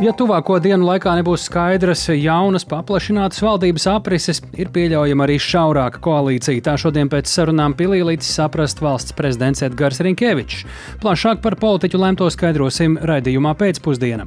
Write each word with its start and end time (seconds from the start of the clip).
Ja 0.00 0.14
tuvāko 0.16 0.54
dienu 0.64 0.86
laikā 0.88 1.12
nebūs 1.18 1.42
skaidras 1.44 2.06
jaunas, 2.14 2.64
paplašinātas 2.64 3.42
valdības 3.44 3.84
aprises, 3.92 4.38
ir 4.56 4.70
pieļaujama 4.72 5.26
arī 5.26 5.36
šaurāka 5.44 6.00
koalīcija. 6.00 6.62
Tā 6.64 6.78
šodien 6.80 7.10
pēc 7.12 7.28
sarunām 7.28 7.74
pilī 7.76 7.98
līdz 8.08 8.24
saprast 8.24 8.80
valsts 8.80 9.12
prezidents 9.18 9.60
Edgars 9.66 10.00
Rinkevičs. 10.00 10.64
Plašāk 11.04 11.44
par 11.44 11.58
politiķu 11.60 12.00
lemto 12.00 12.30
skaidrosim 12.32 12.96
raidījumā 12.96 13.52
pēcpusdienā. 13.60 14.24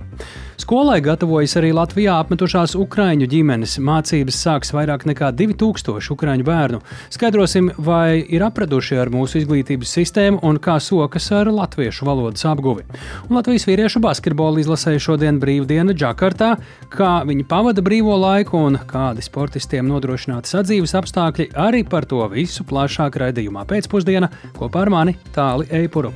Skolai 0.58 1.00
gatavojas 1.02 1.56
arī 1.58 1.72
Latvijā 1.74 2.14
apmetušās 2.22 2.76
ukraiņu 2.78 3.26
ģimenes. 3.30 3.80
Mācības 3.82 4.38
sāks 4.46 4.70
vairāk 4.76 5.08
nekā 5.10 5.32
2000 5.34 6.12
ukraiņu 6.14 6.46
bērnu. 6.46 6.80
Skaidrosim, 7.14 7.72
vai 7.78 8.22
ir 8.22 8.46
apraduši 8.46 9.00
ar 9.02 9.10
mūsu 9.14 9.42
izglītības 9.42 9.96
sistēmu 9.98 10.44
un 10.46 10.62
kā 10.62 10.78
sokas 10.84 11.32
ar 11.34 11.50
latviešu 11.50 12.06
valodas 12.06 12.46
apguvi. 12.46 12.86
Un 13.30 13.40
Latvijas 13.40 13.66
vīriešu 13.70 14.04
basketbola 14.04 14.62
izlasēja 14.62 15.02
šodien 15.10 15.42
brīvdiena 15.42 15.98
Džakartā, 15.98 16.54
kā 16.94 17.14
viņi 17.26 17.48
pavada 17.50 17.82
brīvo 17.82 18.16
laiku 18.22 18.62
un 18.70 18.78
kādi 18.88 19.26
sportistiem 19.26 19.90
nodrošināti 19.90 20.54
sadzīves 20.54 20.94
apstākļi. 21.02 21.50
Arī 21.58 21.82
par 21.90 22.06
to 22.06 22.22
visu 22.30 22.66
plašāk 22.70 23.18
raidījumā 23.26 23.66
pēcpusdienā 23.70 24.30
kopā 24.60 24.86
ar 24.86 24.98
mani 25.00 25.18
Tāli 25.34 25.72
Eipuru. 25.82 26.14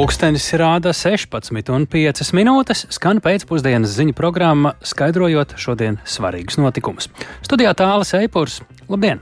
Pūkstens 0.00 0.46
rāda 0.56 0.94
16,5 0.96 2.30
minūtes, 2.32 2.86
skan 2.88 3.18
pēcpusdienas 3.20 3.92
ziņu 3.98 4.14
programma, 4.16 4.70
skaidrojot 4.80 5.52
šodienas 5.60 6.14
svarīgus 6.14 6.56
notikumus. 6.56 7.10
Studijā 7.44 7.74
tālāk 7.76 8.08
Eipurs. 8.22 8.62
Labdien! 8.88 9.20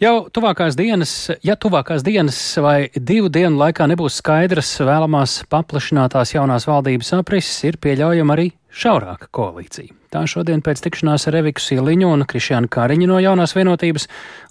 Jau 0.00 0.14
tuvākās 0.32 0.78
dienas, 0.80 1.12
ja 1.44 1.58
tuvākās 1.60 2.06
dienas 2.06 2.38
vai 2.64 2.88
divu 2.96 3.28
dienu 3.28 3.60
laikā 3.60 3.84
nebūs 3.92 4.16
skaidras 4.22 4.72
vēlamās 4.80 5.42
paplašinātās 5.52 6.32
jaunās 6.32 6.64
valdības 6.70 7.12
aprises, 7.18 7.60
ir 7.68 7.76
pieļaujama 7.76 8.32
arī 8.32 8.48
šaurāka 8.76 9.30
koalīcija. 9.34 9.94
Tā 10.12 10.22
šodien 10.30 10.62
pēc 10.64 10.80
tikšanās 10.84 11.26
ar 11.28 11.36
Eviku 11.40 11.60
Siliņu 11.60 12.08
un 12.12 12.24
Krišjānu 12.28 12.70
Kariņu 12.72 13.08
no 13.10 13.18
jaunās 13.20 13.56
vienotības 13.56 14.06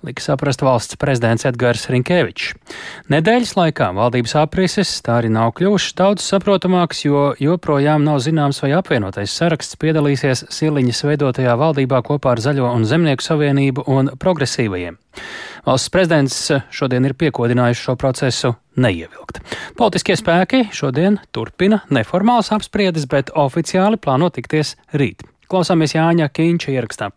lika 0.05 0.21
saprast 0.21 0.61
valsts 0.65 0.97
prezidents 1.01 1.47
Edgars 1.47 1.87
Rinkevičs. 1.89 2.51
Nedēļas 3.13 3.55
laikā 3.57 3.87
valdības 3.95 4.35
aprises 4.41 4.91
tā 5.05 5.19
arī 5.21 5.31
nav 5.33 5.53
kļuvušas 5.57 5.95
daudz 6.01 6.25
saprotamākas, 6.27 7.05
jo 7.07 7.23
joprojām 7.41 8.03
nav 8.05 8.19
zināms, 8.25 8.61
vai 8.65 8.73
apvienotais 8.77 9.33
saraksts 9.33 9.79
piedalīsies 9.81 10.45
Siliņas 10.53 11.05
veidotajā 11.07 11.55
valdībā 11.61 12.03
kopā 12.05 12.35
ar 12.35 12.43
Zaļo 12.43 12.73
un 12.73 12.85
Zemnieku 12.89 13.25
savienību 13.25 13.87
un 13.87 14.11
progresīvajiem. 14.19 14.99
Valsts 15.65 15.89
prezidents 15.89 16.37
šodien 16.75 17.07
ir 17.07 17.15
piekodinājuši 17.17 17.87
šo 17.87 17.97
procesu 17.97 18.53
neievilkt. 18.75 19.41
Politiskie 19.77 20.17
spēki 20.19 20.65
šodien 20.75 21.19
turpina 21.35 21.81
neformālas 21.89 22.51
apspriedes, 22.55 23.07
bet 23.11 23.33
oficiāli 23.35 23.99
plāno 24.01 24.31
tikties 24.33 24.75
rīt. 24.93 25.25
Klausāmies 25.51 25.97
Jāņa 25.97 26.31
Kīņša 26.33 26.75
ierakstā. 26.77 27.11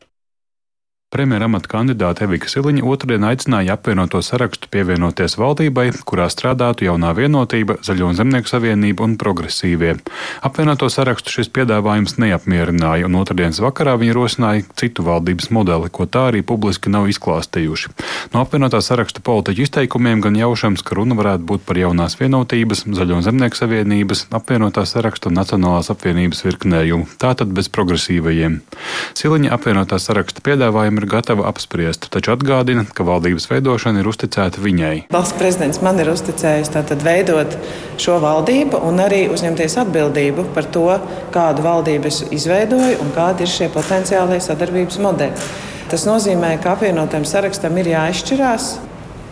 Premjeramata 1.09 1.71
kandidāte 1.73 2.27
Evika 2.27 2.51
Siliņa 2.53 2.83
otrdien 2.85 3.23
aicināja 3.25 3.79
apvienoto 3.79 4.19
sarakstu 4.21 4.69
pievienoties 4.69 5.39
valdībai, 5.41 5.87
kurā 6.05 6.27
strādātu 6.29 6.85
jaunā 6.85 7.15
vienotība, 7.17 7.79
Zaļo 7.81 8.11
un 8.11 8.19
Zemnieku 8.19 8.51
savienība 8.51 9.07
un 9.07 9.15
progresīvie. 9.17 9.95
Apvienoto 10.45 10.91
sarakstu 10.93 11.33
šis 11.33 11.49
piedāvājums 11.57 12.19
neapmierināja, 12.21 13.09
un 13.09 13.17
otrdienas 13.23 13.57
vakarā 13.65 13.95
viņi 14.03 14.17
rosināja 14.19 14.67
citu 14.77 15.07
valdības 15.07 15.49
modeli, 15.57 15.89
ko 15.89 16.05
tā 16.05 16.27
arī 16.29 16.43
publiski 16.45 16.93
nav 16.93 17.09
izklāstījuši. 17.09 17.95
No 18.37 18.45
apvienotā 18.45 18.83
saraksta 18.85 19.25
politiķu 19.25 19.65
izteikumiem 19.65 20.21
gan 20.21 20.37
jaušams, 20.37 20.85
ka 20.85 21.01
runa 21.01 21.17
varētu 21.17 21.49
būt 21.49 21.65
par 21.65 21.81
jaunās 21.81 22.19
vienotības, 22.21 22.85
Zaļo 23.01 23.23
un 23.23 23.25
Zemnieku 23.25 23.63
savienības, 23.63 24.27
apvienotā 24.43 24.85
saraksta 24.85 25.33
un 25.33 25.41
Nacionālās 25.41 25.89
apvienības 25.89 26.45
virknējumu, 26.51 27.09
tātad 27.17 27.57
bez 27.57 27.73
progresīvajiem. 27.73 28.61
Siliņa 29.17 29.57
apvienotā 29.57 29.97
saraksta 30.05 30.45
piedāvājumu 30.45 30.98
ir 30.99 31.07
gatava 31.11 31.47
apspriest, 31.51 32.09
taču 32.15 32.35
atgādina, 32.35 32.85
ka 32.95 33.07
valdības 33.07 33.49
veidošana 33.51 34.03
ir 34.03 34.11
uzticēta 34.11 34.63
viņai. 34.65 34.95
Valsts 35.15 35.39
prezidents 35.39 35.83
man 35.85 36.01
ir 36.03 36.11
uzticējis 36.13 36.73
tātad 36.75 37.05
veidot 37.07 37.57
šo 38.01 38.19
valdību 38.25 38.83
un 38.89 39.01
arī 39.05 39.25
uzņemties 39.33 39.79
atbildību 39.85 40.49
par 40.57 40.69
to, 40.75 40.91
kādu 41.35 41.65
valdību 41.67 42.11
es 42.11 42.23
izveidoju 42.35 43.01
un 43.05 43.15
kādi 43.17 43.47
ir 43.47 43.55
šie 43.55 43.71
potenciālie 43.75 44.41
sadarbības 44.43 45.01
modeļi. 45.07 45.49
Tas 45.89 46.05
nozīmē, 46.05 46.59
ka 46.61 46.75
apvienotam 46.75 47.25
sarakstam 47.25 47.79
ir 47.81 47.95
jāizšķirās, 47.95 48.73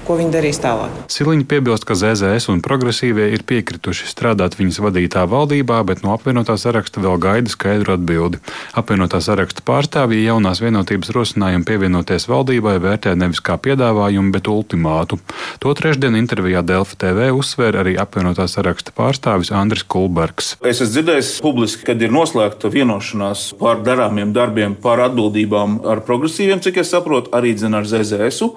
ko 0.07 0.17
viņi 0.21 0.33
darīs 0.35 0.61
tālāk. 0.63 0.93
Siliņa 1.11 1.47
piebilst, 1.51 1.85
ka 1.87 1.97
ZZS 1.99 2.47
un 2.53 2.63
progresīvie 2.65 3.27
ir 3.35 3.43
piekrituši 3.47 4.07
strādāt 4.07 4.55
viņas 4.59 4.79
vadītā 4.85 5.25
valdībā, 5.31 5.81
bet 5.89 6.05
no 6.05 6.13
apvienotā 6.15 6.55
saraksta 6.61 7.03
vēl 7.03 7.19
gaida 7.23 7.51
skaidru 7.51 7.97
atbildi. 7.97 8.41
Apvienotā 8.79 9.19
saraksta 9.25 9.65
pārstāvji 9.67 10.23
jaunās 10.25 10.63
vienotības 10.63 11.11
rosinājumu 11.17 11.67
pievienoties 11.67 12.29
valdībai 12.31 12.77
vērtē 12.85 13.17
nevis 13.19 13.43
kā 13.43 13.59
piedāvājumu, 13.59 14.31
bet 14.35 14.51
ultimātu. 14.53 15.19
To 15.65 15.75
trešdien 15.77 16.19
intervijā 16.19 16.63
Delfa 16.67 16.99
TV 17.03 17.33
uzsvēra 17.35 17.83
arī 17.83 17.97
apvienotā 17.99 18.47
saraksta 18.51 18.95
pārstāvis 18.97 19.51
Andris 19.55 19.87
Kulbergs. 19.91 20.55
Es 20.63 20.81
esmu 20.81 20.93
dzirdējis 20.95 21.33
publiski, 21.43 21.87
kad 21.91 22.03
ir 22.03 22.15
noslēgta 22.15 22.71
vienošanās 22.73 23.49
par 23.59 23.83
darāmiem 23.87 24.35
darbiem, 24.37 24.79
par 24.79 25.03
atbildībām 25.09 25.81
ar 25.87 26.05
progresīviem, 26.07 26.63
cik 26.63 26.83
es 26.85 26.95
saprotu, 26.95 27.33
arī 27.37 27.57
dzen 27.59 27.75
ar 27.75 27.89
ZZS. 27.89 28.55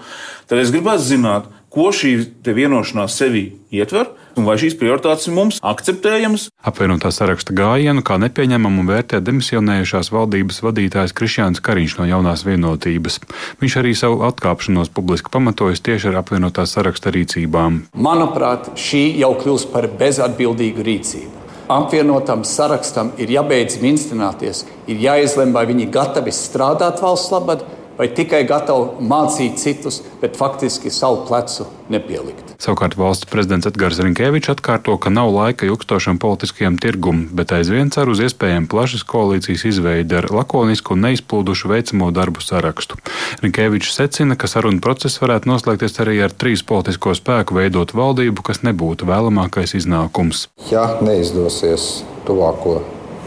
Tad 0.50 0.58
es 0.58 0.72
gribētu 0.74 1.04
zināt, 1.06 1.39
ko 1.74 1.90
šī 1.96 2.14
vienošanās 2.46 3.18
sevī 3.22 3.46
ietver 3.72 4.10
un 4.40 4.48
vai 4.48 4.56
šīs 4.62 4.78
prioritātes 4.80 5.28
ir 5.30 5.36
mums 5.36 5.60
akceptējamas. 5.66 6.48
Apvienotā 6.66 7.12
saraksta 7.14 7.54
gājienu 7.56 8.04
kā 8.06 8.20
nepieņemamu 8.22 8.86
vērtē 8.90 9.20
demisionējušās 9.26 10.12
valdības 10.16 10.62
vadītājs 10.66 11.16
Krišjāns 11.18 11.64
Kariņš 11.66 11.98
no 12.00 12.08
jaunās 12.10 12.46
vienotības. 12.48 13.20
Viņš 13.62 13.80
arī 13.82 13.96
savu 13.98 14.24
atkāpšanos 14.30 14.94
publiski 14.96 15.34
pamatojas 15.34 15.84
tieši 15.86 16.12
ar 16.14 16.22
apvienotā 16.24 16.66
saraksta 16.70 17.14
rīcībām. 17.16 17.84
Manuprāt, 17.94 18.72
šī 18.80 19.04
jau 19.20 19.34
kļūst 19.42 19.74
par 19.74 19.90
bezatbildīgu 20.00 20.88
rīcību. 20.88 21.36
Apvienotam 21.70 22.42
sarakstam 22.50 23.12
ir 23.22 23.30
jābeidz 23.30 23.76
minstrināties, 23.78 24.64
ir 24.90 25.04
jāizlem, 25.04 25.52
vai 25.54 25.68
viņi 25.70 25.86
gatavi 25.94 26.34
strādāt 26.34 26.98
valsts 27.04 27.30
labad, 27.30 27.62
vai 28.00 28.08
tikai 28.16 28.46
gatavi 28.48 29.04
mācīt 29.04 29.60
citus, 29.60 30.00
bet 30.22 30.38
faktiski 30.40 30.92
savu 30.94 31.26
plecu 31.28 31.68
nepielikt. 31.92 32.56
Savukārt 32.60 32.96
valsts 33.00 33.28
prezidents 33.28 33.68
Edgars 33.68 34.00
Rinkevičs 34.04 34.54
atkārto, 34.54 34.96
ka 35.02 35.12
nav 35.12 35.32
laika 35.36 35.68
ilgstošam 35.68 36.20
politiskajam 36.22 36.78
tirgumam, 36.80 37.28
bet 37.36 37.52
aizvien 37.56 37.92
cer 37.92 38.12
uz 38.12 38.22
iespējamu 38.24 38.72
plašas 38.72 39.04
koalīcijas 39.08 39.66
izveidi 39.74 40.16
ar 40.20 40.30
lakonisku 40.32 40.96
un 40.96 41.04
neizplūdušu 41.08 41.72
veicamo 41.74 42.12
darbu 42.16 42.44
sarakstu. 42.44 43.00
Rinkevičs 43.44 43.94
secina, 44.00 44.40
ka 44.40 44.48
sarunu 44.48 44.80
process 44.84 45.20
varētu 45.20 45.52
noslēgties 45.52 46.00
arī 46.04 46.22
ar 46.24 46.36
trīs 46.36 46.64
politisko 46.64 47.16
spēku 47.20 47.60
veidot 47.60 47.96
valdību, 47.96 48.48
kas 48.48 48.64
nebūtu 48.64 49.10
vēlamākais 49.12 49.76
iznākums. 49.80 50.48
Ja 50.72 50.88
neizdosies 51.04 52.06
tuvāko 52.28 52.80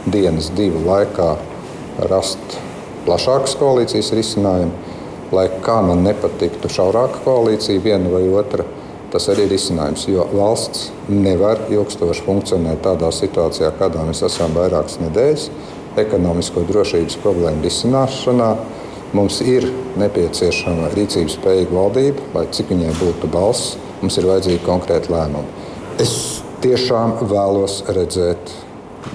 dienas 0.09 0.49
divu 0.57 0.81
laikā 0.87 1.33
rast 2.09 2.57
plašākas 3.07 3.57
koalīcijas 3.59 4.13
risinājumu, 4.17 4.71
lai 5.33 5.47
kā 5.65 5.79
man 5.85 6.03
nepatiktu 6.05 6.71
šaurāka 6.71 7.23
koalīcija, 7.25 7.81
viena 7.83 8.11
vai 8.13 8.25
otra. 8.29 8.65
Tas 9.13 9.27
arī 9.29 9.45
ir 9.45 9.53
risinājums, 9.53 10.07
jo 10.09 10.23
valsts 10.33 10.87
nevar 11.09 11.59
ilgstoši 11.69 12.23
funkcionēt 12.25 12.81
tādā 12.85 13.11
situācijā, 13.13 13.69
kādā 13.77 14.01
mēs 14.07 14.23
esam 14.25 14.55
vairākas 14.57 14.97
nedēļas. 15.03 15.49
Ekonomisko 16.01 16.63
drošības 16.65 17.19
problēmu 17.21 17.61
risināšanā 17.61 18.49
mums 19.13 19.37
ir 19.45 19.67
nepieciešama 20.01 20.89
rīcības 20.95 21.37
spējīga 21.37 21.77
valdība, 21.77 22.25
lai 22.33 22.47
cik 22.57 22.73
viņai 22.73 22.95
būtu 22.97 23.29
balss, 23.33 23.75
mums 24.01 24.17
ir 24.17 24.29
vajadzīgi 24.31 24.65
konkrēti 24.65 25.13
lēmumi. 25.13 25.69
Es 26.01 26.15
tiešām 26.65 27.19
vēlos 27.29 27.83
redzēt 27.93 28.49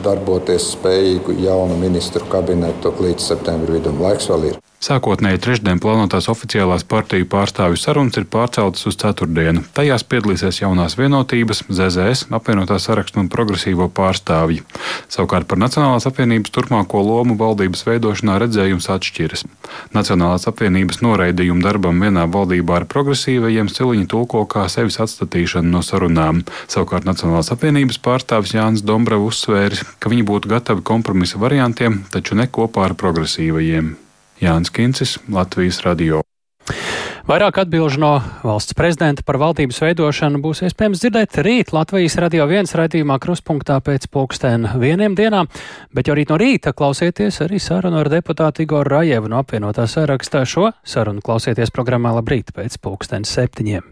darboties 0.04 0.72
spējīgu 0.74 1.38
jaunu 1.42 1.76
ministru 1.80 2.26
kabinetu 2.30 2.92
līdz 3.00 3.30
septembra 3.32 3.78
vidum. 3.78 4.02
Laiks 4.02 4.30
vēl 4.30 4.50
ir. 4.52 4.58
Sākotnēji 4.78 5.40
trešdien 5.42 5.80
plānotās 5.82 6.28
oficiālās 6.30 6.84
partiju 6.86 7.26
pārstāvju 7.26 7.80
sarunas 7.82 8.14
ir 8.20 8.28
pārceltas 8.30 8.86
uz 8.86 8.94
ceturtdienu. 9.00 9.64
Tajās 9.74 10.04
piedalīsies 10.06 10.60
jaunās 10.60 10.94
vienotības, 11.00 11.64
ZZS, 11.66 12.28
apvienotā 12.38 12.78
sarakstu 12.78 13.18
un 13.18 13.26
progresīvo 13.32 13.88
pārstāvji. 13.90 14.62
Savukārt 15.10 15.50
par 15.50 15.58
Nacionālās 15.58 16.06
apvienības 16.06 16.54
turpmāko 16.54 17.02
lomu 17.02 17.34
valdības 17.42 17.82
veidošanā 17.90 18.38
redzējums 18.44 18.86
atšķiras. 18.94 19.44
Nacionālās 19.98 20.46
apvienības 20.46 21.02
noraidījumu 21.02 21.66
darbam 21.66 21.98
vienā 22.06 22.30
valdībā 22.30 22.78
ar 22.78 22.86
progresīvajiem 22.86 23.74
Ciliņa 23.74 24.06
tulko 24.14 24.46
kā 24.46 24.68
sevis 24.70 25.02
atstatīšanu 25.02 25.74
no 25.74 25.82
sarunām. 25.82 26.44
Savukārt 26.70 27.08
Nacionālās 27.10 27.50
apvienības 27.50 27.98
pārstāvis 27.98 28.54
Jānis 28.54 28.86
Dombra 28.86 29.18
uzsvēris, 29.18 29.82
ka 29.98 30.14
viņi 30.14 30.30
būtu 30.30 30.54
gatavi 30.54 30.86
kompromisa 30.86 31.42
variantiem, 31.42 32.04
taču 32.14 32.38
ne 32.38 32.46
kopā 32.46 32.92
ar 32.92 32.94
progresīvajiem. 32.94 33.96
Jānis 34.40 34.72
Kincis, 34.74 35.18
Latvijas 35.28 35.82
radio. 35.86 36.22
Vairāk 37.28 37.58
atbilžu 37.60 38.00
no 38.00 38.10
valsts 38.40 38.72
prezidenta 38.72 39.20
par 39.26 39.36
valdības 39.36 39.82
veidošanu 39.84 40.40
būs 40.40 40.62
iespējams 40.64 41.02
dzirdēt 41.02 41.36
rīt 41.44 41.74
Latvijas 41.76 42.16
radio 42.24 42.46
viens 42.48 42.72
raidījumā 42.72 43.18
kruspunktā 43.20 43.76
pēc 43.84 44.06
pulkstēn 44.08 44.64
vieniem 44.80 45.12
dienām, 45.18 45.50
bet 45.92 46.08
jau 46.08 46.16
rīt 46.16 46.32
no 46.32 46.38
rīta 46.40 46.72
klausieties 46.72 47.42
arī 47.44 47.60
sarunu 47.60 48.00
ar 48.00 48.08
deputātu 48.08 48.64
Igoru 48.64 48.96
Rajevu 48.96 49.28
no 49.28 49.42
apvienotā 49.42 49.84
sarakstā. 49.84 50.46
Šo 50.48 50.70
sarunu 50.80 51.20
klausieties 51.20 51.74
programmā 51.74 52.14
Labrīt 52.16 52.54
pēc 52.56 52.80
pulkstēn 52.80 53.28
septiņiem. 53.28 53.84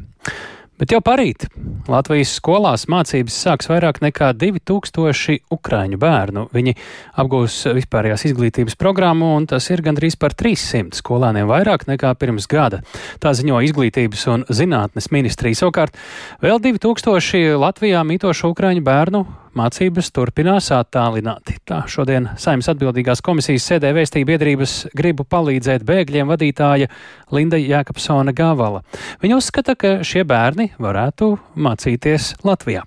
Bet 0.77 0.93
jau 0.93 0.99
parīt 1.01 1.47
Latvijas 1.89 2.35
skolās 2.37 2.85
mācības 2.93 3.37
sāks 3.47 3.71
vairāk 3.71 4.03
nekā 4.05 4.33
2000 4.37 5.39
ukraiņu 5.55 5.97
bērnu. 6.03 6.43
Viņi 6.53 6.75
apgūs 7.23 7.57
vispārējās 7.79 8.27
izglītības 8.29 8.77
programmu, 8.77 9.31
un 9.39 9.49
tas 9.49 9.71
ir 9.73 9.81
gandrīz 9.87 10.19
par 10.21 10.37
300 10.37 10.99
skolāniem 11.01 11.49
vairāk 11.49 11.87
nekā 11.89 12.13
pirms 12.21 12.49
gada. 12.51 12.83
Tā 13.23 13.33
ziņo 13.39 13.63
Izglītības 13.65 14.27
un 14.35 14.45
zinātnes 14.53 15.09
ministrija. 15.17 15.63
Savukārt 15.63 15.97
vēl 16.45 16.61
2000 16.69 17.57
Latvijā 17.63 18.05
mītošu 18.05 18.53
ukraiņu 18.53 18.85
bērnu 18.85 19.25
mācības 19.57 20.11
turpinās 20.15 20.71
attālināti. 20.75 21.59
Tā 21.67 21.83
šodien 21.91 22.31
saimnes 22.41 22.71
atbildīgās 22.73 23.23
komisijas 23.25 23.69
sēdē 23.73 23.93
vēstīja 23.97 24.29
biedrības 24.29 24.75
gribu 24.97 25.27
palīdzēt 25.29 25.87
bēgļiem 25.89 26.33
vadītāja 26.33 26.91
Linda 27.35 27.61
Jēkabsona 27.61 28.35
Gavala. 28.37 28.85
Viņa 29.23 29.41
uzskata, 29.41 29.77
ka 29.79 29.97
šie 30.07 30.27
bērni 30.29 30.73
varētu 30.83 31.35
mācīties 31.57 32.37
Latvijā. 32.47 32.85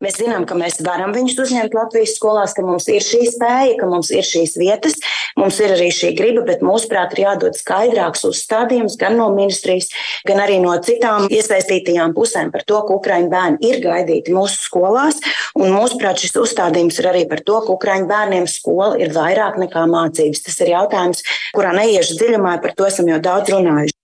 Mēs 0.00 0.16
zinām, 0.16 0.46
ka 0.48 0.56
mēs 0.56 0.78
varam 0.80 1.10
viņus 1.12 1.34
uzņemt 1.42 1.74
Latvijas 1.76 2.14
skolās, 2.16 2.54
ka 2.56 2.62
mums 2.64 2.86
ir 2.88 3.04
šī 3.04 3.18
spēja, 3.34 3.74
ka 3.76 3.88
mums 3.90 4.08
ir 4.14 4.24
šīs 4.24 4.54
vietas, 4.56 4.94
mums 5.36 5.58
ir 5.60 5.74
arī 5.74 5.90
šī 5.92 6.14
griba, 6.16 6.40
bet 6.48 6.64
mūsuprāt 6.64 7.12
ir 7.12 7.26
jādod 7.26 7.58
skaidrāks 7.58 8.24
uzstādījums 8.30 8.96
gan 9.00 9.18
no 9.20 9.28
ministrijas, 9.34 9.90
gan 10.24 10.40
arī 10.40 10.56
no 10.64 10.72
citām 10.80 11.28
iesaistītajām 11.28 12.16
pusēm 12.16 12.48
par 12.54 12.64
to, 12.64 12.80
ka 12.88 12.96
Ukraiņu 12.96 13.28
bērni 13.34 13.60
ir 13.68 13.84
gaidīti 13.84 14.32
mūsu 14.32 14.64
skolās. 14.64 15.20
Un 15.60 15.76
mūsuprāt 15.76 16.24
šis 16.24 16.32
uzstādījums 16.46 16.96
ir 17.04 17.12
arī 17.12 17.26
par 17.28 17.44
to, 17.44 17.60
ka 17.66 17.76
Ukraiņu 17.76 18.08
bērniem 18.08 18.48
skola 18.48 18.94
ir 19.04 19.12
vairāk 19.12 19.60
nekā 19.60 19.84
mācības. 19.84 20.46
Tas 20.48 20.60
ir 20.64 20.72
jautājums, 20.78 21.20
kurā 21.52 21.76
neiešu 21.76 22.16
dziļumā, 22.16 22.56
par 22.64 22.72
to 22.72 22.88
esam 22.88 23.12
jau 23.12 23.20
daudz 23.20 23.52
runājuši. 23.52 23.99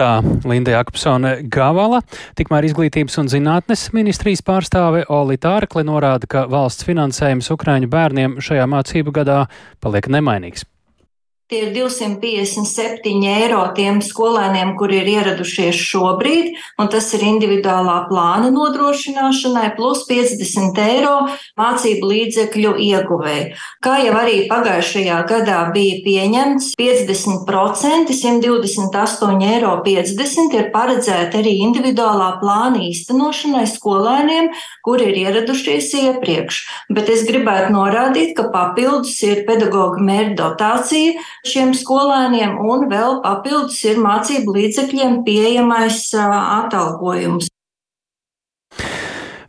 Tā 0.00 0.22
Linda 0.48 0.72
Jakobsone 0.72 1.34
Gavala, 1.52 1.98
tikmēr 2.38 2.64
izglītības 2.70 3.18
un 3.20 3.28
zinātnes 3.28 3.82
ministrijas 3.92 4.40
pārstāve 4.46 5.02
Olita 5.12 5.52
Ārkli 5.58 5.84
norāda, 5.84 6.24
ka 6.24 6.46
valsts 6.48 6.88
finansējums 6.88 7.52
Ukraiņu 7.52 7.92
bērniem 7.92 8.38
šajā 8.40 8.64
mācību 8.72 9.12
gadā 9.20 9.42
paliek 9.84 10.08
nemainīgs. 10.08 10.64
Tie 11.50 11.64
ir 11.66 11.72
257 11.74 13.24
eiro 13.26 13.64
tiem 13.74 13.96
skolēniem, 14.06 14.76
kuri 14.78 15.00
ir 15.00 15.08
ieradušies 15.16 15.74
šobrīd, 15.74 16.52
un 16.78 16.90
tas 16.92 17.08
ir 17.16 17.24
individuālā 17.26 17.96
plāna 18.06 18.52
nodrošināšanai, 18.54 19.72
plus 19.74 20.04
50 20.06 20.78
eiro 20.84 21.16
mācību 21.58 22.10
līdzekļu 22.12 22.74
ieguvēji. 22.84 23.48
Kā 23.82 23.96
jau 23.98 24.12
arī 24.20 24.36
pagājušajā 24.52 25.16
gadā 25.32 25.56
bija 25.74 25.96
pieņemts, 26.04 26.68
50%, 26.78 28.14
128 28.14 29.42
eiro 29.48 29.74
50 29.88 30.54
ir 30.54 30.70
paredzēti 30.70 31.42
arī 31.42 31.56
individuālā 31.66 32.30
plāna 32.44 32.84
īstenošanai 32.92 33.64
skolēniem, 33.74 34.52
kuri 34.86 35.10
ir 35.10 35.20
ieradušies 35.24 35.90
iepriekš. 36.04 36.62
Bet 36.94 37.10
es 37.10 37.26
gribētu 37.26 37.74
norādīt, 37.74 38.36
ka 38.38 38.46
papildus 38.54 39.18
ir 39.26 39.42
pedagoģa 39.50 40.08
mērķa 40.12 40.40
dotācija 40.44 41.18
šiem 41.46 41.72
skolēniem, 41.76 42.58
un 42.60 42.88
vēl 42.90 43.20
papildus 43.24 43.80
ir 43.88 44.00
mācību 44.02 44.58
līdzekļiem 44.58 45.22
pieejamais 45.26 46.10
atalgojums. 46.16 47.50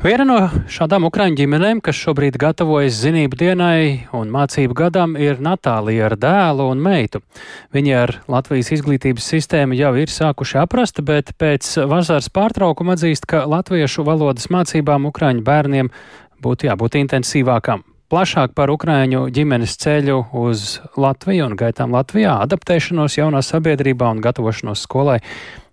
Viena 0.02 0.26
no 0.26 0.36
šādām 0.66 1.04
ukraiņu 1.06 1.38
ģimenēm, 1.38 1.80
kas 1.86 2.00
šobrīd 2.02 2.40
gatavojas 2.42 2.96
zinību 3.04 3.38
dienai 3.38 3.82
un 4.18 4.32
mācību 4.34 4.74
gadam, 4.80 5.14
ir 5.14 5.38
Natālija 5.46 6.08
ar 6.08 6.16
dēlu 6.18 6.72
un 6.74 6.82
meitu. 6.82 7.22
Viņi 7.70 7.94
ar 8.00 8.16
Latvijas 8.26 8.72
izglītības 8.74 9.30
sistēmu 9.36 9.78
jau 9.78 9.94
ir 10.02 10.10
sākuši 10.10 10.58
aprast, 10.64 11.04
bet 11.06 11.36
pēc 11.38 11.70
vasaras 11.86 12.32
pārtraukuma 12.34 12.98
atzīst, 12.98 13.30
ka 13.30 13.46
latviešu 13.46 14.02
valodas 14.10 14.50
mācībām 14.50 15.06
ukraiņu 15.12 15.46
bērniem 15.46 15.94
būtu 16.42 16.72
jābūt 16.72 16.98
intensīvākām. 17.04 17.86
Plašāk 18.12 18.52
par 18.52 18.68
Ukrāņu 18.74 19.30
ģimenes 19.32 19.78
ceļu 19.80 20.18
uz 20.36 20.82
Latviju 21.00 21.46
un 21.48 21.54
gaitām 21.56 21.94
Latvijā, 21.96 22.34
adaptēšanos 22.44 23.16
jaunā 23.16 23.40
sabiedrībā 23.40 24.10
un 24.12 24.20
gatavošanos 24.26 24.84
skolai. 24.84 25.22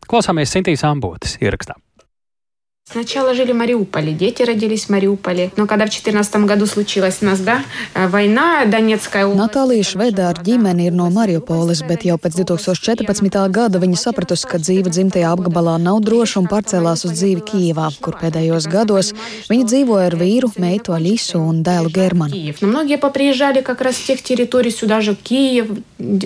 Klausāmies 0.07 0.55
Sintīs 0.55 0.87
Ambotas 0.87 1.35
ierakstā. 1.43 1.75
Сначала 2.94 3.34
жили 3.34 3.54
в 3.54 3.56
Мариуполе, 3.56 4.12
дети 4.14 4.44
родились 4.44 4.86
в 4.86 4.90
Мариуполе. 4.90 5.52
Но 5.56 5.66
когда 5.66 5.86
в 5.86 5.90
2014 5.90 6.36
году 6.46 6.68
случилась 6.68 7.18
у 7.22 7.26
нас 7.26 7.40
да, 7.40 7.64
война, 7.96 8.66
Донецкая 8.66 9.26
область... 9.26 9.42
Natālija 9.42 9.82
Švedā 9.88 10.28
ar 10.30 10.38
ģimeni 10.38 10.92
ir 10.92 10.94
no 10.94 11.08
Mariupoles, 11.10 11.82
bet 11.88 12.06
jau 12.06 12.20
pēc 12.22 12.36
2014. 12.44 13.40
gada 13.50 13.80
viņa 13.82 13.98
sapratusi, 13.98 14.46
ka 14.46 14.60
dzīve 14.62 14.92
dzimtajā 14.94 15.32
apgabalā 15.32 15.80
nav 15.82 16.04
droša 16.06 16.44
un 16.44 16.50
pārcēlās 16.52 17.06
uz 17.08 17.16
dzīvi 17.18 17.42
Kijevā, 17.48 17.88
kur 17.98 18.14
pēdējos 18.20 18.70
gados 18.70 19.10
viņa 19.50 19.66
dzīvoja 19.72 20.12
ar 20.12 20.18
vīru, 20.20 20.52
meitu 20.62 20.94
Alisu 20.94 21.42
un 21.42 21.64
dēlu 21.66 21.90
Germanu. 21.90 22.36
Но 22.62 22.68
многие 22.68 22.98
поприезжали 23.00 23.62
как 23.62 23.82
раз 23.82 23.96
с 23.96 24.04
тех 24.04 24.22
территорий 24.22 24.70
сюда 24.70 25.02
же, 25.02 25.16
Киев, 25.16 25.66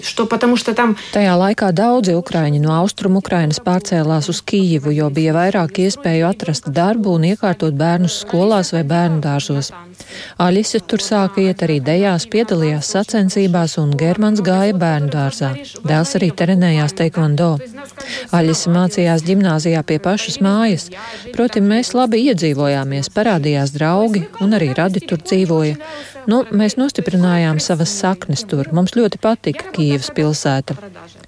что 0.03 0.25
потому 0.25 0.57
что 0.57 0.73
там... 0.73 0.97
Tajā 1.13 1.37
laikā 1.37 1.71
daudzi 1.71 2.17
ukraiņi 2.17 2.59
no 2.59 2.75
austrumu 2.81 3.21
Ukrainas 3.23 3.61
pārcēlās 3.63 4.27
uz 4.27 4.41
Kijivu, 4.41 4.91
jo 4.91 5.07
bija 5.09 5.31
vairāk 5.31 5.79
iespēju 5.85 6.27
atrast 6.27 6.50
atrast 6.52 6.68
darbu 6.76 7.14
un 7.16 7.24
iekārtot 7.24 7.72
bērnus 7.72 8.18
skolās 8.22 8.72
vai 8.74 8.82
bērnu 8.84 9.22
dārzos. 9.24 9.70
Aļise 10.36 10.82
tur 10.84 11.00
sāka 11.00 11.40
iet 11.40 11.62
arī 11.64 11.78
dejās, 11.80 12.26
piedalījās 12.28 12.90
sacensībās 12.92 13.78
un 13.80 13.94
Germans 13.96 14.42
gāja 14.44 14.74
bērnu 14.76 15.08
dārzā. 15.08 15.54
Dēls 15.88 16.14
arī 16.18 16.30
trenējās 16.36 16.92
teikvando. 16.98 17.56
Aļise 18.36 18.72
mācījās 18.74 19.24
ģimnāzijā 19.24 19.82
pie 19.88 19.98
pašas 20.02 20.40
mājas. 20.44 20.90
Proti, 21.32 21.64
mēs 21.64 21.94
labi 21.96 22.20
iedzīvojāmies, 22.28 23.08
parādījās 23.16 23.72
draugi 23.72 24.26
un 24.44 24.52
arī 24.58 24.72
radi 24.76 25.00
tur 25.06 25.22
dzīvoja. 25.24 25.78
Nu, 26.30 26.42
mēs 26.54 26.76
nostiprinājām 26.78 27.58
savas 27.58 27.94
saknes 27.98 28.44
tur. 28.46 28.68
Mums 28.76 28.94
ļoti 28.94 29.18
patika 29.22 29.72
Kīivas 29.74 30.12
pilsēta. 30.14 30.76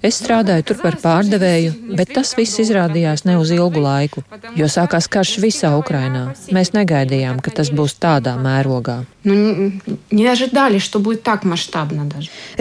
Es 0.05 0.21
strādāju 0.21 0.69
tur 0.69 0.79
par 0.79 0.95
pārdevēju, 1.01 1.73
bet 1.97 2.13
tas 2.15 2.31
viss 2.37 2.61
izrādījās 2.63 3.25
ne 3.27 3.35
uz 3.41 3.51
ilgu 3.55 3.81
laiku, 3.83 4.23
jo 4.55 4.69
sākās 4.71 5.09
karš 5.15 5.37
visā 5.43 5.71
Ukrainā. 5.79 6.27
Mēs 6.55 6.73
negaidījām, 6.75 7.39
ka 7.43 7.53
tas 7.55 7.71
būs 7.71 7.95
tādā 8.03 8.35
mērogā. 8.41 9.01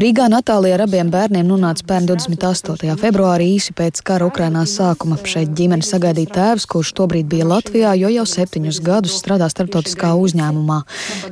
Rīgā 0.01 0.29
Natālija 0.33 0.79
ar 0.79 0.85
abiem 0.87 1.11
bērniem 1.13 1.51
nonāca 1.51 1.85
pērn 1.91 2.09
28. 2.13 2.95
februārī 3.03 3.51
īsi 3.59 3.75
pēc 3.77 4.01
kara 4.07 4.31
Ukrainā 4.31 4.65
sākuma. 4.71 5.19
Šeit 5.35 5.53
ģimene 5.59 5.85
sagaidīja 5.85 6.35
tēvs, 6.39 6.69
kurš 6.71 6.95
tobrīd 6.97 7.29
bija 7.31 7.51
Latvijā, 7.51 7.95
jo 8.01 8.13
jau 8.15 8.27
septiņus 8.35 8.81
gadus 8.87 9.19
strādā 9.21 9.51
starptautiskā 9.53 10.15
uzņēmumā. 10.25 10.83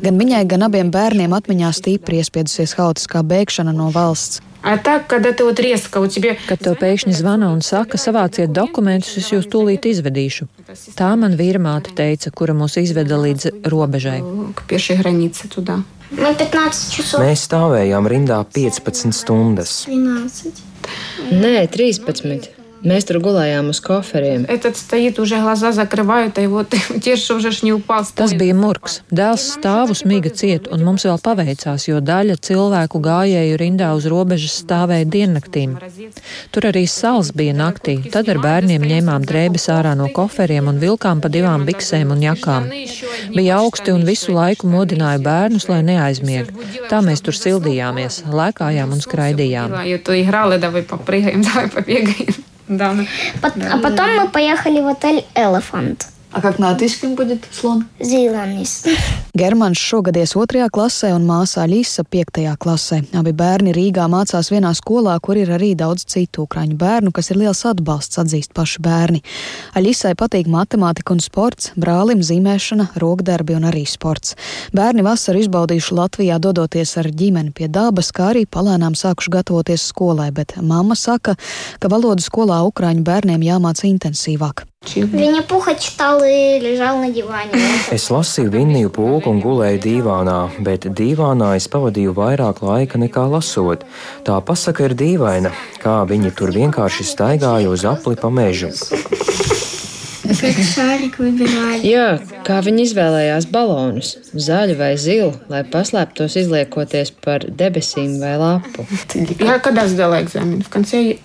Gan 0.04 0.20
viņai, 0.20 0.44
gan 0.52 0.68
abiem 0.68 0.92
bērniem 0.92 1.32
atmiņā 1.38 1.72
stipri 1.78 2.20
iespiedusies 2.20 2.76
haotiskā 2.78 3.24
bēgšana 3.24 3.74
no 3.76 3.92
valsts. 3.94 4.42
А 4.61 4.77
так, 4.77 5.07
когда 5.07 5.31
ты 5.31 5.45
вот 5.45 5.59
резко 5.59 5.99
у 5.99 6.07
тебя... 6.07 6.35
Kad 6.49 6.59
tev 6.65 6.75
pēkšņi 6.81 7.13
zvana 7.15 7.53
un 7.53 7.61
saka, 7.63 7.95
savāciet 7.95 8.51
dokumentus, 8.51 9.15
es 9.21 9.29
jūs 9.31 9.47
tūlīt 9.47 9.85
izvedīšu. 9.87 10.47
Tā 10.97 11.13
man 11.15 11.37
vīra 11.39 11.61
māte 11.61 11.93
teica, 11.95 12.33
kura 12.35 12.57
mūs 12.57 12.75
izveda 12.81 13.15
līdz 13.21 13.63
robežai. 13.71 14.19
Mēs 16.17 17.45
stāvējām 17.47 18.11
rindā 18.11 18.41
15 18.57 19.15
stundas. 19.15 19.77
Nē, 21.31 21.55
13. 21.71 22.51
Mēs 22.82 23.06
tur 23.06 23.20
gulējām 23.22 23.68
uz 23.70 23.78
koferiem. 23.82 24.42
Tas 28.18 28.34
bija 28.38 28.56
murgs. 28.58 28.98
Dēls 29.14 29.44
stāvu 29.54 29.94
smiga 29.98 30.32
ciet, 30.34 30.66
un 30.74 30.82
mums 30.86 31.06
vēl 31.06 31.20
paveicās, 31.22 31.86
jo 31.86 32.00
daļa 32.02 32.40
cilvēku 32.42 32.98
gājēju 33.04 33.60
rindā 33.60 33.92
uz 33.94 34.08
robežas 34.10 34.58
stāvēja 34.64 35.06
diennaktīm. 35.14 35.76
Tur 36.50 36.68
arī 36.72 36.84
sals 36.90 37.30
bija 37.38 37.54
naktī. 37.54 38.00
Tad 38.10 38.30
ar 38.32 38.42
bērniem 38.42 38.82
ņēmām 38.90 39.26
drēbes 39.30 39.68
ārā 39.70 39.94
no 39.98 40.10
koferiem 40.14 40.70
un 40.72 40.82
vilkām 40.82 41.22
pa 41.22 41.30
divām 41.30 41.66
biksēm 41.68 42.10
un 42.16 42.26
jakām. 42.26 42.66
Bija 43.30 43.62
augsti 43.62 43.94
un 43.94 44.02
visu 44.08 44.34
laiku 44.34 44.66
modināja 44.70 45.22
bērnus, 45.22 45.68
lai 45.70 45.84
neaizmieg. 45.86 46.50
Tā 46.90 46.98
mēs 47.06 47.22
tur 47.22 47.38
sildījāmies, 47.38 48.24
lēkājām 48.26 48.96
un 48.96 49.06
skraidījām. 49.06 49.78
Да. 52.76 52.94
А 53.70 53.78
потом 53.78 54.16
мы 54.16 54.28
поехали 54.28 54.80
в 54.80 54.86
отель 54.86 55.24
Elephant. 55.34 56.06
А 56.31 56.41
как 56.41 56.59
на 56.59 56.69
латышском 56.69 57.15
будет 57.15 57.45
слон? 57.51 57.85
Zilonis. 57.99 58.85
Germans 59.37 59.79
šogad 59.79 60.17
ies 60.17 60.33
otrajā 60.35 60.67
klasē 60.73 61.11
un 61.15 61.23
māsā 61.23 61.63
Līsa 61.69 62.03
piektajā 62.03 62.55
klasē. 62.59 62.99
Abi 63.15 63.31
bērni 63.37 63.71
Rīgā 63.73 64.07
mācās 64.11 64.51
vienā 64.51 64.73
skolā, 64.75 65.13
kur 65.23 65.37
ir 65.37 65.53
arī 65.55 65.71
daudz 65.77 66.03
citu 66.09 66.43
ukraiņu 66.43 66.75
bērnu, 66.77 67.13
kas 67.15 67.31
ir 67.31 67.39
liels 67.41 67.63
atbalsts, 67.69 68.19
atzīst 68.19 68.53
paši 68.57 68.83
bērni. 68.83 69.23
Aļisai 69.77 70.15
patīk 70.19 70.49
matemātika 70.51 71.13
un 71.15 71.23
sports, 71.23 71.71
brālim 71.77 72.21
zīmēšana, 72.25 72.91
rokdarbi 73.01 73.55
un 73.55 73.69
arī 73.71 73.85
sports. 73.87 74.35
Bērni 74.77 75.05
vasaru 75.05 75.45
izbaudījuši 75.45 75.99
Latvijā, 76.01 76.39
dodoties 76.43 76.97
ar 76.97 77.09
ģimeni 77.13 77.53
pie 77.53 77.69
dabas, 77.69 78.09
kā 78.11 78.33
arī 78.33 78.45
palēnām 78.45 78.97
sākuši 78.99 79.37
gatavoties 79.37 79.89
skolai, 79.93 80.31
bet 80.31 80.57
mamma 80.61 80.97
saka, 80.97 81.37
ka 81.79 81.93
valodu 81.93 82.25
skolā 82.25 82.63
ukraiņu 82.67 83.05
bērniem 83.05 83.45
jāmāca 83.47 83.87
intensīvāk. 83.89 84.67
Viņa 84.82 85.44
puha 85.46 85.72
čtāli 85.78 86.58
ležāla 86.60 87.06
na 87.06 87.10
divāni. 87.14 87.60
Es 87.94 88.08
lasīju 88.10 88.50
Vinniju 88.50 88.90
pūku 88.92 89.30
un 89.30 89.38
gulēju 89.40 89.78
divānā, 89.84 90.38
bet 90.66 90.88
divānā 90.90 91.52
es 91.56 91.68
pavadīju 91.70 92.14
vairāk 92.16 92.64
laika 92.66 92.98
nekā 92.98 93.28
lasot. 93.30 93.86
Tā 94.26 94.40
pasaka 94.42 94.88
ir 94.88 94.96
dīvaina, 94.98 95.54
kā 95.82 96.02
viņi 96.10 96.34
tur 96.34 96.52
vienkārši 96.56 97.06
staigāja 97.06 97.70
uz 97.70 97.86
apli 97.86 98.18
pa 98.18 98.32
mežu. 98.34 98.74
Jā, 101.86 102.06
kā 102.46 102.60
viņi 102.66 102.86
izvēlējās 102.88 103.46
balonus, 103.54 104.16
zaļu 104.34 104.78
vai 104.78 104.94
zilu, 104.98 105.32
lai 105.52 105.62
paslēptos 105.62 106.38
izliekoties 106.42 107.14
par 107.22 107.46
debesīm 107.46 108.18
vai 108.22 108.34
lapu. 108.40 108.86
Jā, 109.38 109.60
kad 109.62 109.78
es 109.84 109.94
gāju 109.98 110.24
eksāmenu, 110.24 110.66
kad 110.72 110.88
es 110.88 110.94
gāju 110.96 111.20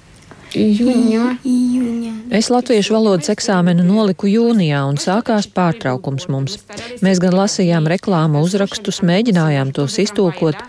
Jūnijā. 0.56 1.38
Jūnijā. 1.44 2.14
Es 2.32 2.48
latviešu 2.52 2.96
valodas 2.96 3.30
eksāmenu 3.32 3.84
noliku 3.88 4.30
jūnijā 4.32 4.82
un 4.88 5.00
sākās 5.00 5.48
pārtraukums 5.52 6.28
mums. 6.32 6.58
Mēs 7.04 7.22
gan 7.24 7.36
lasījām 7.36 7.88
reklāmu 7.92 8.42
uzrakstus, 8.46 9.02
mēģinājām 9.08 9.74
tos 9.76 9.98
iztūkot, 10.04 10.60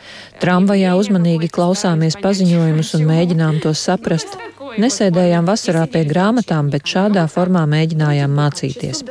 tramvajā 0.42 0.94
uzmanīgi 0.98 1.50
klausāmies 1.54 2.18
paziņojumus 2.22 2.94
un 2.98 3.06
mēģinām 3.10 3.60
tos 3.64 3.82
saprast. 3.86 4.38
Nesēdējām 4.78 5.46
vasarā 5.48 5.86
pie 5.90 6.04
grāmatām, 6.06 6.68
bet 6.70 6.86
šādā 6.86 7.24
formā 7.30 7.64
mēģinājām 7.70 8.34
mācīties. 8.38 9.02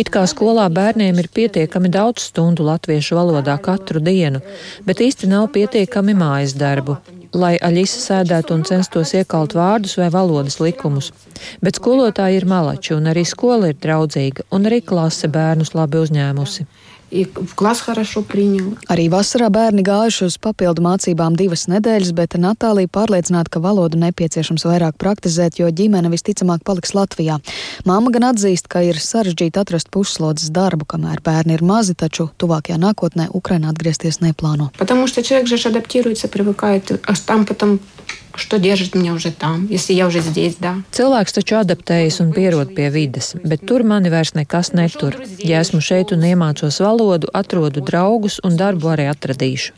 It 0.00 0.08
kā 0.14 0.24
skolā 0.30 0.68
bērniem 0.72 1.18
ir 1.20 1.28
pietiekami 1.28 1.92
daudz 1.92 2.30
stundu 2.30 2.64
latviešu 2.68 3.18
valodā 3.20 3.58
katru 3.60 4.00
dienu, 4.00 4.40
bet 4.86 5.04
īsti 5.04 5.28
nav 5.28 5.50
pietiekami 5.52 6.16
mājas 6.16 6.56
darbu 6.56 6.96
lai 7.32 7.56
Aļisa 7.62 8.00
sēdētu 8.02 8.56
un 8.56 8.64
censtos 8.68 9.14
iekalt 9.16 9.56
vārdus 9.56 9.96
vai 10.00 10.08
valodas 10.12 10.58
likumus. 10.60 11.10
Bet 11.64 11.80
skolotāji 11.80 12.40
ir 12.40 12.46
malači, 12.48 12.94
un 12.96 13.08
arī 13.10 13.24
skola 13.28 13.72
ir 13.72 13.78
draudzīga, 13.82 14.46
un 14.52 14.68
arī 14.68 14.82
klase 14.84 15.30
bērnus 15.32 15.74
labi 15.74 16.02
uzņēmusi. 16.02 16.66
И 17.11 17.23
в 17.23 17.55
класс 17.55 17.79
хорошо 17.79 18.21
принял. 18.21 18.75
Arī 18.91 19.07
vasarā 19.07 19.47
bērni 19.47 19.79
gājuši 19.79 20.25
uz 20.27 20.35
papildu 20.43 20.83
mācībām 20.83 21.37
divas 21.39 21.63
nedēļas, 21.71 22.11
bet 22.11 22.35
Natālija 22.35 22.91
pārliecināta, 22.91 23.47
ka 23.47 23.61
valodu 23.63 23.95
nepieciešams 24.01 24.65
vairāk 24.67 24.99
praktizēt, 24.99 25.55
jo 25.61 25.71
ģimene 25.71 26.11
visticamāk 26.11 26.65
paliks 26.67 26.91
Latvijā. 26.91 27.39
Māma 27.87 28.11
gan 28.11 28.27
atzīst, 28.33 28.67
ka 28.67 28.83
ir 28.83 28.99
sarežģīti 28.99 29.55
atrast 29.55 29.87
puslodes 29.87 30.51
darbu, 30.51 30.83
kamēr 30.83 31.23
bērni 31.23 31.55
ir 31.55 31.63
mazi, 31.63 31.95
taču 31.95 32.27
tuvākajā 32.43 32.75
nākotnē 32.75 33.29
Ukrainā 33.31 33.71
atgriezties 33.71 34.19
neplāno. 34.19 34.73
Потому 34.77 35.07
что 35.07 35.23
человек 35.23 35.47
же 35.47 35.55
ж 35.55 35.67
адаптируется, 35.67 36.27
привыкает, 36.27 36.91
а 36.91 37.13
там 37.25 37.45
потом 37.45 37.79
что 38.37 38.59
держит 38.59 38.95
меня 38.95 39.13
уже 39.13 39.31
там, 39.31 39.67
если 39.69 39.93
я 39.93 40.07
уже 40.07 40.21
здесь, 40.21 40.55
да. 40.59 40.77
Cilvēks 40.93 41.33
taču 41.33 41.57
adaptējas 41.57 42.21
un 42.21 42.29
pierod 42.35 42.75
pie 42.77 42.91
vides, 42.93 43.33
bet 43.43 43.65
tur 43.65 43.83
mani 43.83 44.11
vairs 44.13 44.35
nekas 44.37 44.71
netur. 44.77 45.17
Ja 45.41 45.61
esmu 45.65 45.81
šeit 45.81 46.13
un 46.13 46.21
iemācos 46.21 46.77
valodu, 46.83 47.31
atrodu 47.33 47.81
draugus 47.81 48.39
un 48.45 48.57
darbu 48.57 48.93
arī 48.93 49.09
atradīšu. 49.09 49.73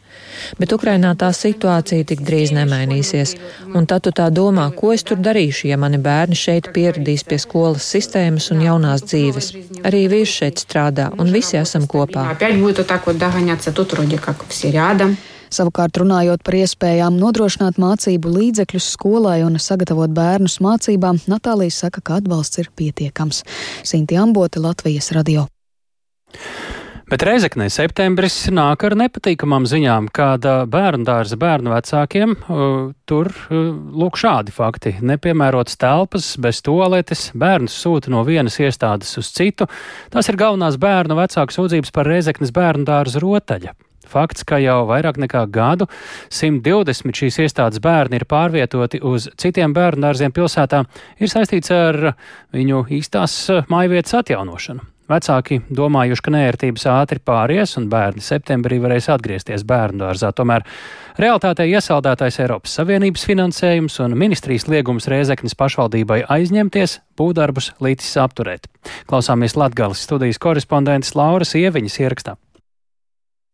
Bet 0.59 0.73
Ukrainā 0.75 1.13
tā 1.15 1.31
situācija 1.35 2.03
tik 2.11 2.21
drīz 2.27 2.51
nemainīsies, 2.55 3.35
un 3.73 3.87
tad 3.87 4.03
tu 4.03 4.11
tā 4.11 4.27
domā, 4.29 4.67
ko 4.75 4.91
es 4.93 5.03
tur 5.07 5.17
darīšu, 5.17 5.69
ja 5.71 5.79
mani 5.79 5.97
bērni 5.97 6.35
šeit 6.35 6.71
pieradīs 6.75 7.23
pie 7.23 7.39
skolas 7.39 7.87
sistēmas 7.87 8.51
un 8.51 8.61
jaunās 8.67 9.07
dzīves. 9.07 9.51
Arī 9.87 10.05
vīrs 10.11 10.35
šeit 10.41 10.59
strādā, 10.59 11.09
un 11.17 11.31
visi 11.31 11.57
esam 11.57 11.87
kopā. 11.87 12.31
Опять 12.31 12.59
будет 12.59 12.77
вот 12.79 12.87
так 12.87 13.07
вот 13.07 13.17
догоняться, 13.17 13.71
тут 13.71 13.93
вроде 13.93 14.17
как 14.17 14.45
все 14.49 14.71
рядом. 14.71 15.17
Savukārt, 15.54 16.00
runājot 16.00 16.42
par 16.42 16.56
iespējām 16.58 17.18
nodrošināt 17.20 17.76
mācību 17.78 18.32
līdzekļus 18.34 18.88
skolai 18.96 19.36
un 19.46 19.60
sagatavot 19.62 20.10
bērnus 20.14 20.58
mācībām, 20.64 21.20
Natālija 21.30 21.76
saka, 21.76 22.02
ka 22.02 22.18
atbalsts 22.18 22.58
ir 22.64 22.72
pietiekams. 22.74 23.44
Sinti 23.86 24.18
Ambote, 24.18 24.62
Latvijas 24.64 25.12
radio. 25.14 25.46
Bet 27.04 27.22
Reizeknē 27.22 27.68
septembris 27.70 28.46
nāk 28.50 28.82
ar 28.88 28.96
nepatīkamām 28.96 29.68
ziņām, 29.68 30.08
kāda 30.16 30.54
bērnu 30.72 31.04
dārza 31.06 31.36
bērnu 31.38 31.74
vecākiem 31.74 32.32
uh, 32.34 32.76
tur 33.06 33.28
uh, 33.30 33.58
lūk 34.00 34.18
šādi 34.18 34.54
fakti. 34.56 34.96
Nepiemērotas 35.04 35.78
telpas, 35.78 36.32
bez 36.40 36.64
toaletes, 36.64 37.28
bērnus 37.38 37.76
sūta 37.76 38.10
no 38.10 38.24
vienas 38.26 38.56
iestādes 38.58 39.14
uz 39.20 39.30
citu. 39.36 39.68
Tas 40.10 40.32
ir 40.32 40.40
galvenās 40.40 40.80
bērnu 40.80 41.20
vecāku 41.20 41.54
sūdzības 41.54 41.94
par 41.94 42.08
Reizeknes 42.10 42.56
bērnu 42.56 42.88
dārza 42.88 43.22
rotaļa. 43.22 43.76
Fakts, 44.10 44.46
ka 44.46 44.60
jau 44.62 44.82
vairāk 44.90 45.18
nekā 45.22 45.44
gadu 45.52 45.88
120 46.30 47.20
šīs 47.20 47.40
iestādes 47.46 47.82
bērni 47.84 48.20
ir 48.20 48.28
pārvietoti 48.30 49.02
uz 49.02 49.28
citiem 49.40 49.74
bērnu 49.76 50.08
dārziem 50.08 50.34
pilsētā, 50.34 50.84
ir 51.20 51.32
saistīts 51.32 51.72
ar 51.74 52.14
viņu 52.54 52.86
īstās 52.98 53.38
mājvietas 53.72 54.20
atjaunošanu. 54.22 54.94
Vecāki 55.04 55.58
domājuši, 55.68 56.22
ka 56.24 56.32
nērtības 56.32 56.86
ātri 56.88 57.20
pāries 57.20 57.74
un 57.76 57.90
bērni 57.92 58.22
septembrī 58.24 58.78
varēs 58.80 59.10
atgriezties 59.12 59.66
bērnu 59.68 60.00
dārzā. 60.00 60.30
Tomēr 60.32 60.64
realitātē 61.20 61.66
iesaldētais 61.68 62.40
Eiropas 62.40 62.78
Savienības 62.78 63.26
finansējums 63.28 63.98
un 64.00 64.16
ministrijas 64.16 64.64
liegums 64.72 65.10
Rēzeknes 65.12 65.58
pašvaldībai 65.60 66.22
aizņemties 66.38 66.96
būvdarbus 67.20 67.74
līdzis 67.84 68.16
apturēt. 68.24 68.70
Klausāmies 69.10 69.58
Latgales 69.60 70.00
studijas 70.08 70.40
korespondentes 70.40 71.12
Lauras 71.20 71.52
Ieviņas 71.60 72.00
ierakstā. 72.00 72.38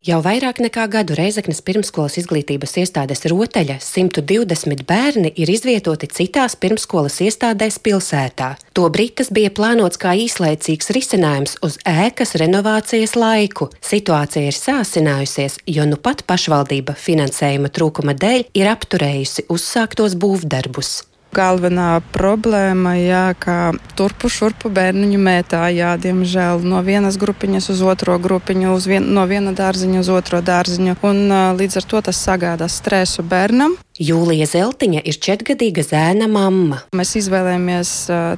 Jau 0.00 0.23
vairāk 0.25 0.62
nekā 0.64 0.87
gadu 0.88 1.12
Reizeknas 1.12 1.59
pirmskolas 1.61 2.14
izglītības 2.16 2.73
iestādes 2.80 3.21
rotaļa 3.28 3.75
120 3.85 4.87
bērni 4.88 5.28
ir 5.37 5.52
izvietoti 5.52 6.09
citās 6.09 6.57
pirmskolas 6.57 7.19
iestādēs 7.21 7.76
pilsētā. 7.85 8.54
Tobrīd 8.73 9.19
tas 9.21 9.28
bija 9.28 9.50
plānots 9.52 10.00
kā 10.00 10.14
īslaicīgs 10.23 10.88
risinājums 10.97 11.59
uz 11.61 11.76
ēkas 11.85 12.33
renovācijas 12.40 13.12
laiku. 13.12 13.69
Situācija 13.85 14.49
ir 14.49 14.57
sāsinājusies, 14.57 15.61
jo 15.69 15.85
nu 15.92 16.00
pat 16.00 16.25
pašvaldība 16.25 16.97
finansējuma 16.97 17.69
trūkuma 17.69 18.16
dēļ 18.16 18.49
ir 18.57 18.73
apturējusi 18.73 19.50
uzsāktos 19.52 20.16
būvdarbus. 20.16 21.10
Galvenā 21.31 22.01
problēma, 22.11 22.97
jā, 22.99 23.27
ka 23.39 23.71
turpu 23.95 24.27
šurpu 24.33 24.71
bērniņu 24.75 25.21
mētā, 25.23 25.63
jā, 25.71 25.93
diemžēl 26.03 26.65
no 26.67 26.81
vienas 26.83 27.21
grupiņas 27.23 27.71
uz 27.71 27.83
otro 27.87 28.17
grupiņu, 28.19 28.73
uz 28.75 28.89
vien, 28.91 29.07
no 29.15 29.27
viena 29.31 29.55
dārziņa 29.55 30.03
uz 30.03 30.11
otro 30.11 30.43
dārziņu. 30.43 30.97
Un, 31.07 31.23
līdz 31.61 31.79
ar 31.83 31.87
to 31.93 32.03
tas 32.11 32.19
sagādā 32.19 32.67
stresu 32.67 33.23
bērnam. 33.23 33.79
Jūlija 34.00 34.47
Zeltiņa 34.49 35.02
ir 35.04 35.16
četrgadīga 35.21 35.83
zēna 35.85 36.25
mamma. 36.30 36.78
Mēs 36.97 37.11
izvēlējāmies 37.21 37.90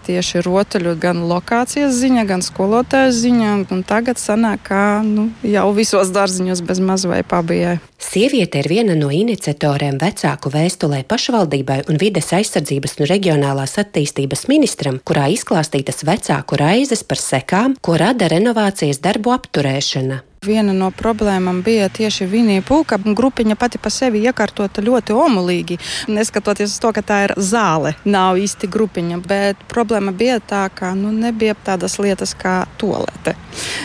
tieši 0.09 0.43
rotaļu 0.43 0.97
gan 0.99 1.21
lokācijas 1.31 1.95
ziņā, 2.01 2.25
gan 2.27 2.43
skolotājas 2.43 3.21
ziņā. 3.23 3.53
Tagad 3.87 4.19
sanāk, 4.19 4.65
ka 4.67 4.81
nu, 5.07 5.29
jau 5.47 5.69
visos 5.77 6.11
dārziņos 6.11 6.65
bez 6.67 6.83
maz 6.83 7.07
vai 7.07 7.21
pabijai. 7.23 7.77
Sieviete 8.03 8.59
ir 8.59 8.67
viena 8.73 8.97
no 8.99 9.13
iniciatoriem 9.15 10.01
vecāku 10.03 10.51
vēstulē 10.51 11.05
pašvaldībai 11.07 11.79
un 11.87 12.03
vides 12.03 12.33
aizsardzības 12.35 12.99
un 12.99 13.11
reģionālās 13.13 13.79
attīstības 13.85 14.49
ministram, 14.51 14.99
kurā 15.07 15.29
izklāstītas 15.31 16.03
vecāku 16.09 16.59
raizes 16.59 17.07
par 17.07 17.23
sekām, 17.23 17.79
ko 17.79 17.95
rada 18.03 18.27
renovācijas 18.35 18.99
darbu 19.07 19.37
apturēšana. 19.39 20.25
Viena 20.43 20.73
no 20.75 20.89
problēmām 20.91 21.61
bija 21.63 21.87
tieši 21.87 22.27
Vinija 22.27 22.65
Pūka. 22.67 22.97
Grupiņa 22.99 23.55
pati 23.55 23.79
par 23.79 23.93
sevi 23.95 24.25
iekārtota 24.27 24.83
ļoti 24.83 25.15
omulīgi. 25.15 25.77
Neskatoties 26.11 26.73
uz 26.73 26.81
to, 26.83 26.91
ka 26.97 27.05
tā 27.07 27.19
ir 27.29 27.35
zāle, 27.39 27.93
nav 28.03 28.41
īsti 28.43 28.67
grupiņa. 28.67 29.21
Bet 29.23 29.63
problēma 29.71 30.11
bija 30.11 30.41
tā, 30.43 30.65
ka 30.75 30.97
nu, 30.99 31.13
nebija 31.15 31.55
tādas 31.55 31.95
lietas 32.03 32.35
kā 32.35 32.65
toalete. 32.81 33.37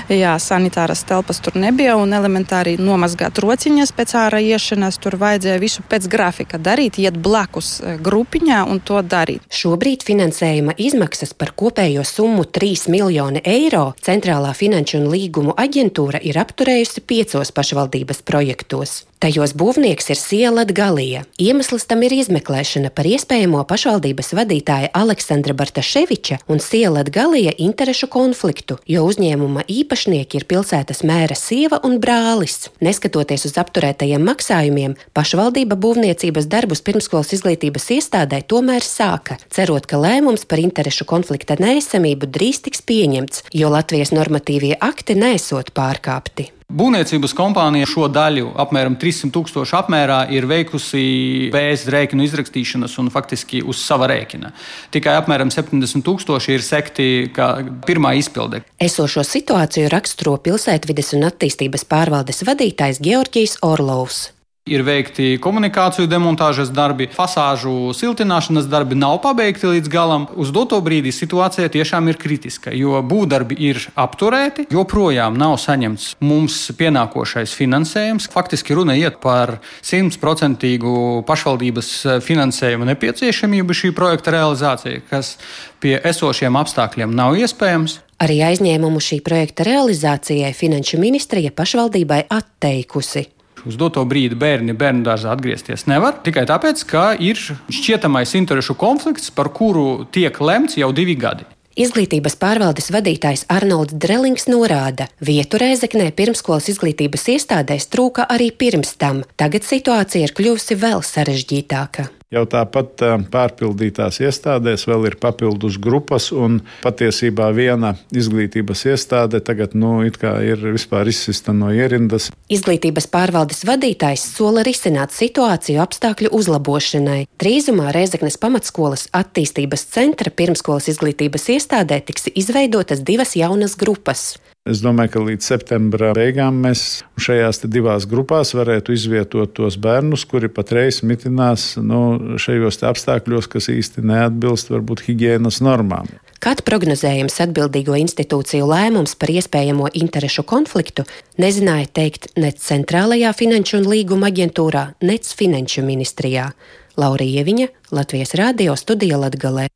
Jā, 0.10 0.32
sanitāras 0.42 1.04
telpas 1.06 1.44
tur 1.46 1.60
nebija 1.60 1.94
un 2.00 2.16
elementāri 2.18 2.78
nomazgāt 2.82 3.38
rociņas 3.44 3.94
pēc 3.94 4.16
ārā 4.18 4.42
iešanas. 4.42 4.98
Tur 5.04 5.20
vajadzēja 5.22 5.62
visu 5.62 5.86
pēc 5.86 6.10
grafika 6.10 6.58
darīt, 6.58 6.98
iet 7.04 7.22
blakus 7.22 7.76
grupiņā 8.02 8.64
un 8.66 8.82
to 8.82 9.04
darīt. 9.06 9.46
Šobrīd 9.54 10.08
finansējuma 10.10 10.74
izmaksas 10.82 11.38
par 11.38 11.54
kopējo 11.54 12.02
summu 12.08 12.50
3 12.50 12.90
miljoni 12.98 13.46
eiro 13.46 13.92
Centrālā 14.02 14.58
finanšu 14.58 15.04
un 15.04 15.10
līgumu 15.14 15.54
aģentūra 15.54 16.26
ir 16.26 16.42
apturējusi 16.48 17.04
piecos 17.04 17.52
pašvaldības 17.56 18.24
projektos. 18.28 19.02
Tajos 19.18 19.56
būvnieks 19.58 20.12
ir 20.14 20.20
Siela 20.22 20.62
Galija. 20.70 21.24
Iemesls 21.42 21.88
tam 21.90 22.04
ir 22.06 22.14
izmeklēšana 22.14 22.92
par 22.94 23.08
iespējamo 23.10 23.64
pašvaldības 23.66 24.28
vadītāja 24.38 24.92
Aleksandra 24.94 25.56
Bartaševiča 25.58 26.38
un 26.54 26.62
Siela 26.62 27.02
Galija 27.02 27.56
interešu 27.58 28.12
konfliktu, 28.14 28.78
jo 28.86 29.08
uzņēmuma 29.10 29.64
īpašnieki 29.74 30.38
ir 30.38 30.46
pilsētas 30.52 31.02
mēra 31.02 31.34
sieva 31.34 31.80
un 31.88 31.98
brālis. 32.04 32.68
Neskatoties 32.86 33.48
uz 33.50 33.58
apturētajiem 33.58 34.22
maksājumiem, 34.22 34.94
pašvaldība 35.18 35.80
būvniecības 35.82 36.46
darbus 36.52 36.86
pirmskolas 36.86 37.34
izglītības 37.40 37.90
iestādē 37.98 38.44
tomēr 38.46 38.86
sāka, 38.86 39.40
cerot, 39.50 39.90
ka 39.90 39.98
lēmums 39.98 40.46
par 40.46 40.62
interešu 40.62 41.10
konflikta 41.10 41.58
neesamību 41.58 42.30
drīz 42.38 42.62
tiks 42.70 42.86
pieņemts, 42.86 43.48
jo 43.50 43.74
Latvijas 43.74 44.14
normatīvie 44.14 44.76
akti 44.78 45.18
nesot 45.18 45.74
pārkāpti. 45.74 46.52
Būvniecības 46.68 47.32
kompānija 47.32 47.88
šo 47.88 48.10
daļu, 48.12 48.50
apmēram 48.60 48.98
300 49.00 49.32
tūkstošu 49.32 49.78
apmērā, 49.80 50.18
ir 50.36 50.44
veikusi 50.52 51.48
bez 51.54 51.86
rēķinu 51.88 52.26
izrakstīšanas 52.28 52.98
un 53.00 53.08
faktiski 53.14 53.62
uz 53.64 53.80
sava 53.80 54.10
rēķina. 54.12 54.52
Tikai 54.92 55.16
apmēram 55.22 55.48
70 55.48 56.04
tūkstoši 56.04 56.58
ir 56.58 56.68
sekti 56.68 57.10
kā 57.32 57.54
pirmā 57.88 58.18
izpilde. 58.20 58.66
Esošo 58.84 59.24
situāciju 59.24 59.88
raksturo 59.96 60.36
pilsētvides 60.44 61.16
un 61.16 61.30
attīstības 61.32 61.88
pārvaldes 61.88 62.44
vadītājs 62.44 63.00
Georgijs 63.00 63.62
Orlovs. 63.64 64.26
Ir 64.68 64.84
veikti 64.84 65.38
komunikāciju 65.40 66.10
demontāžas 66.12 66.72
darbi, 66.76 67.08
fasāžu 67.16 67.94
siltināšanas 67.96 68.68
darbi 68.68 68.98
nav 69.00 69.22
pabeigti 69.24 69.70
līdz 69.70 69.92
galam. 69.92 70.26
Uz 70.36 70.52
doto 70.56 70.80
brīdi 70.84 71.14
situācija 71.16 71.70
tiešām 71.72 72.10
ir 72.12 72.20
kritiska, 72.20 72.74
jo 72.76 73.00
būvdarbi 73.00 73.56
ir 73.70 73.80
apturēti, 73.96 74.68
joprojām 74.74 75.38
nav 75.40 75.56
saņemts 75.64 76.18
mums 76.20 76.58
pienākošais 76.80 77.56
finansējums. 77.56 78.28
Faktiski 78.34 78.76
runa 78.76 78.98
iet 79.00 79.22
par 79.24 79.58
simtprocentīgu 79.86 81.24
pašvaldības 81.30 81.94
finansējumu 82.28 82.90
nepieciešamību 82.92 83.80
šī 83.82 83.94
projekta 83.96 84.36
realizācijai, 84.36 85.00
kas 85.08 85.38
pie 85.80 85.96
esošiem 86.04 86.60
apstākļiem 86.60 87.16
nav 87.16 87.40
iespējams. 87.40 88.02
Arī 88.18 88.42
aizņēmumu 88.50 89.00
šī 89.04 89.22
projekta 89.26 89.68
realizācijai 89.68 90.52
Finanšu 90.58 90.98
ministrija 91.00 91.54
pašvaldībai 91.54 92.24
atteikusi 92.34 93.28
uz 93.68 93.78
doto 93.80 94.04
brīdi 94.08 94.38
bērni 94.40 94.76
bērnu 94.78 95.06
dārzā 95.08 95.34
atgriezties 95.36 95.86
nevar. 95.92 96.18
Tikai 96.26 96.48
tāpēc, 96.50 96.82
ka 96.90 97.12
ir 97.20 97.38
šķietamais 97.38 98.34
interešu 98.40 98.78
konflikts, 98.80 99.30
par 99.34 99.52
kuru 99.54 100.08
tiek 100.12 100.42
lemts 100.42 100.80
jau 100.80 100.92
divi 100.96 101.18
gadi. 101.20 101.48
Izglītības 101.78 102.34
pārvaldes 102.42 102.90
vadītājs 102.90 103.44
Arnolds 103.54 103.94
Drelings 103.94 104.48
norāda, 104.50 105.06
vietu 105.22 105.60
Rēzeknē 105.62 106.10
pirmskolas 106.18 106.72
izglītības 106.74 107.28
iestādēs 107.36 107.86
trūka 107.94 108.26
arī 108.34 108.50
pirms 108.50 108.98
tam. 108.98 109.22
Tagad 109.38 109.68
situācija 109.68 110.26
ir 110.26 110.34
kļuvusi 110.34 110.82
vēl 110.82 111.06
sarežģītāka. 111.06 112.10
Jau 112.28 112.42
tāpat 112.44 113.00
pārpildītās 113.32 114.18
iestādēs 114.20 114.82
vēl 114.90 115.06
ir 115.08 115.16
papildus 115.16 115.78
grupas, 115.80 116.26
un 116.36 116.58
patiesībā 116.84 117.46
viena 117.56 117.94
izglītības 118.12 118.82
iestāde 118.92 119.40
tagad 119.40 119.78
nu, 119.80 120.02
ir 120.04 120.66
vispār 120.74 121.08
izsista 121.08 121.56
no 121.56 121.72
ierindas. 121.72 122.28
Izglītības 122.52 123.08
pārvaldes 123.14 123.64
vadītājs 123.70 124.26
sola 124.36 124.66
risināt 124.68 125.16
situāciju 125.16 125.80
apstākļu 125.86 126.34
uzlabošanai. 126.36 127.22
Drīzumā 127.40 127.96
Rēzeknes 127.96 128.36
pamatskolas 128.44 129.08
attīstības 129.16 129.88
centra 129.96 130.28
pirmskolas 130.28 130.92
izglītības 130.92 131.48
iestādē 131.56 132.02
tiks 132.12 132.28
izveidotas 132.36 133.08
divas 133.08 133.38
jaunas 133.40 133.80
grupas. 133.80 134.34
Es 134.68 134.82
domāju, 134.84 135.14
ka 135.14 135.22
līdz 135.24 135.46
septembra 135.48 136.10
beigām 136.18 136.58
mēs 136.66 136.82
šajās 137.24 137.62
divās 137.72 138.04
grupās 138.10 138.52
varētu 138.58 138.92
izvietot 138.98 139.54
tos 139.56 139.78
bērnus, 139.80 140.26
kuri 140.28 140.50
patreiz 140.52 141.00
mitinās 141.08 141.78
nu, 141.80 142.36
šajos 142.42 142.82
apstākļos, 142.90 143.48
kas 143.54 143.70
īsti 143.72 144.04
neatbilst 144.04 144.74
varbūt 144.74 145.06
higiēnas 145.08 145.62
normām. 145.64 146.12
Kad 146.44 146.66
prognozējams 146.68 147.40
atbildīgo 147.48 147.96
institūciju 147.98 148.68
lēmums 148.68 149.16
par 149.18 149.32
iespējamo 149.34 149.88
interešu 150.04 150.44
konfliktu, 150.48 151.08
nezināja 151.40 151.88
teikt 152.02 152.30
nec 152.38 152.60
Centrālajā 152.62 153.32
finanšu 153.40 153.80
un 153.80 153.90
līguma 153.94 154.30
aģentūrā, 154.34 154.84
nec 155.08 155.32
Finanšu 155.40 155.86
ministrijā. 155.88 156.52
Laurija 157.00 157.42
Ieviņa, 157.42 157.72
Latvijas 157.96 158.36
Rādio 158.36 158.76
studija 158.78 159.22
Latgalē. 159.22 159.70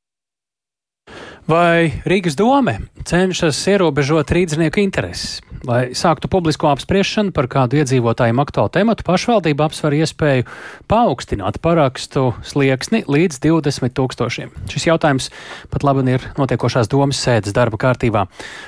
Vai 1.50 1.90
Rīgas 2.06 2.36
dome 2.38 2.76
cenšas 3.02 3.58
ierobežot 3.72 4.30
rīznieku 4.30 4.78
intereses? 4.84 5.40
Lai 5.66 5.94
sāktu 5.98 6.26
publisko 6.30 6.70
apspriešanu 6.72 7.34
par 7.34 7.46
kādu 7.50 7.78
iedzīvotājiem 7.82 8.40
aktuālu 8.42 8.70
tematu, 8.74 9.06
pašvaldība 9.06 9.68
apsver 9.68 9.94
iespēju 10.00 10.46
paaugstināt 10.90 11.60
parakstu 11.62 12.32
slieksni 12.46 13.04
līdz 13.06 13.38
20 13.46 13.94
tūkstošiem. 13.98 14.54
Šis 14.74 14.88
jautājums 14.90 15.30
pat 15.74 15.86
labi 15.86 16.06
ir 16.14 16.26
notiekošās 16.38 16.90
domas 16.90 17.22
sēdes 17.22 17.54
darba 17.58 17.78
kārtībā. 17.82 18.26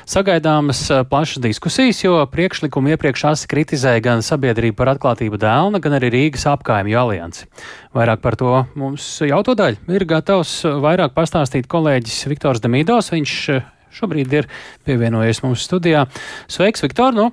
Sagaidāmas 0.09 0.83
eh, 0.89 1.01
plašas 1.09 1.41
diskusijas, 1.45 2.03
jo 2.05 2.19
priekšlikumu 2.29 2.93
iepriekš 2.93 3.25
asi 3.31 3.49
kritizēja 3.49 4.01
gan 4.05 4.25
sabiedrība 4.25 4.83
par 4.83 4.93
atklātību 4.93 5.41
dēlna, 5.41 5.81
gan 5.81 5.97
arī 5.97 6.13
Rīgas 6.13 6.45
apkaimju 6.53 7.01
aliansi. 7.05 7.49
Vairāk 7.93 8.23
par 8.23 8.34
to 8.39 8.51
mums 8.79 9.06
jautādaļ 9.21 9.77
ir 9.93 10.06
gatavs 10.10 10.63
vairāk 10.82 11.13
pastāstīt 11.13 11.67
kolēģis 11.69 12.23
Viktors 12.32 12.63
Demīdovs. 12.63 13.12
Viņš 13.13 13.34
eh, 13.53 13.67
šobrīd 13.93 14.34
ir 14.34 14.49
pievienojies 14.88 15.43
mums 15.45 15.65
studijā. 15.67 16.08
Sveiks, 16.49 16.82
Viktor! 16.82 17.13
Nu, 17.13 17.29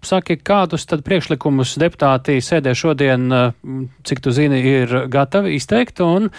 Saki, 0.00 0.38
kādus 0.40 0.86
tad 0.88 1.02
priekšlikumus 1.04 1.74
deputāti 1.76 2.38
sēdē 2.40 2.72
šodien, 2.78 3.26
eh, 3.34 3.50
cik 4.06 4.22
tu 4.24 4.30
zini, 4.32 4.62
ir 4.64 4.94
gatavi 5.12 5.58
izteikt, 5.58 6.00
un 6.00 6.30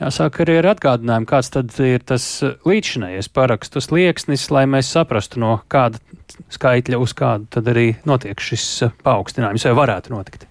jāsāk 0.00 0.40
arī 0.46 0.60
ar 0.62 0.70
atgādinājumu, 0.76 1.28
kāds 1.28 1.50
tad 1.52 1.74
ir 1.84 2.00
tas 2.06 2.24
līdzšinējies 2.64 3.28
parakstu 3.34 3.82
slieksnis, 3.84 4.46
lai 4.54 4.64
mēs 4.64 4.88
saprastu, 4.94 5.42
no 5.42 5.58
kāda 5.68 5.98
skaitļa 6.52 7.00
uz 7.00 7.16
kādu 7.16 7.48
tad 7.50 7.68
arī 7.72 7.92
notiek 8.08 8.40
šis 8.40 8.68
paaugstinājums, 9.04 9.66
vai 9.68 9.76
varētu 9.84 10.14
notikt. 10.14 10.50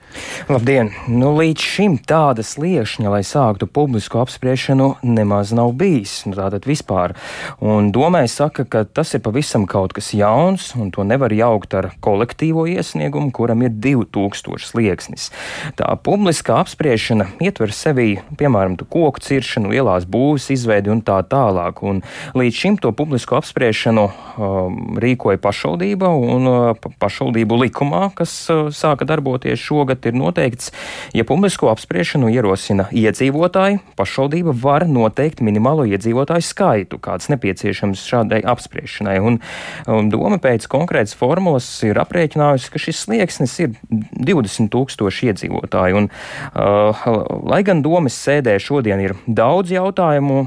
Labdien! 0.49 0.89
Nu, 1.05 1.35
līdz 1.37 1.61
šim 1.61 1.95
tādas 2.09 2.55
liekšņa, 2.57 3.11
lai 3.13 3.21
sāktu 3.25 3.67
publisku 3.69 4.17
apspriešanu, 4.17 4.95
nemaz 5.05 5.51
nav 5.53 5.75
bijis. 5.77 6.23
Nu, 6.25 6.33
tātad 6.37 6.65
vispār. 6.65 7.13
Un 7.61 7.91
domē 7.93 8.23
saka, 8.31 8.65
ka 8.65 8.81
tas 8.89 9.13
ir 9.13 9.21
pavisam 9.25 9.67
kaut 9.69 9.93
kas 9.93 10.09
jauns, 10.17 10.71
un 10.79 10.89
to 10.95 11.05
nevar 11.05 11.33
jaukt 11.35 11.75
ar 11.77 11.91
kolektīvo 12.01 12.65
iesniegumu, 12.71 13.29
kuram 13.35 13.61
ir 13.67 13.75
2000 13.75 14.65
slieksnis. 14.71 15.29
Tā 15.77 15.91
publiskā 16.01 16.57
apspriešana 16.63 17.29
ietver 17.45 17.73
sevī, 17.75 18.09
piemēram, 18.39 18.79
koku 18.89 19.21
ciršanu, 19.21 19.75
lielās 19.75 20.09
būvs 20.09 20.49
izveidi 20.57 20.89
un 20.93 21.03
tā 21.05 21.19
tālāk. 21.29 21.83
Un 21.85 22.01
līdz 22.33 22.63
šim 22.63 22.79
to 22.81 22.95
publisko 22.97 23.37
apspriešanu 23.37 24.07
um, 24.09 24.81
rīkoja 24.97 25.37
pašvaldība 25.69 26.09
un 26.09 26.47
uh, 26.47 26.89
pašvaldību 26.99 27.57
likumā, 27.63 28.09
kas 28.15 28.31
uh, 28.49 28.69
sāka 28.73 29.05
darboties 29.05 29.59
šogad 29.59 30.05
ir 30.05 30.15
noteikts, 30.17 30.71
ja 31.13 31.23
publisko 31.23 31.69
apspriešanu 31.69 32.29
ierosina 32.33 32.87
iedzīvotāji, 32.91 33.79
pašvaldība 33.97 34.53
var 34.53 34.87
noteikt 34.87 35.41
minimālo 35.41 35.85
iedzīvotāju 35.85 36.41
skaitu, 36.45 36.99
kāds 36.99 37.29
nepieciešams 37.29 38.01
šādai 38.01 38.41
apspriešanai. 38.49 39.19
Un, 39.21 39.39
un 39.87 40.09
doma 40.09 40.39
pēc 40.41 40.65
konkrētas 40.71 41.15
formulas 41.17 41.67
ir 41.85 41.99
aprēķinājusi, 42.01 42.71
ka 42.73 42.81
šis 42.81 43.03
slieksnis 43.05 43.57
ir 43.61 43.77
20 43.89 44.71
tūkstoši 44.73 45.31
iedzīvotāji. 45.33 45.97
Un, 45.99 46.09
uh, 46.09 47.05
lai 47.49 47.61
gan 47.67 47.83
domas 47.85 48.17
sēdē 48.17 48.57
šodien 48.63 49.03
ir 49.03 49.15
daudz 49.27 49.73
jautājumu, 49.75 50.41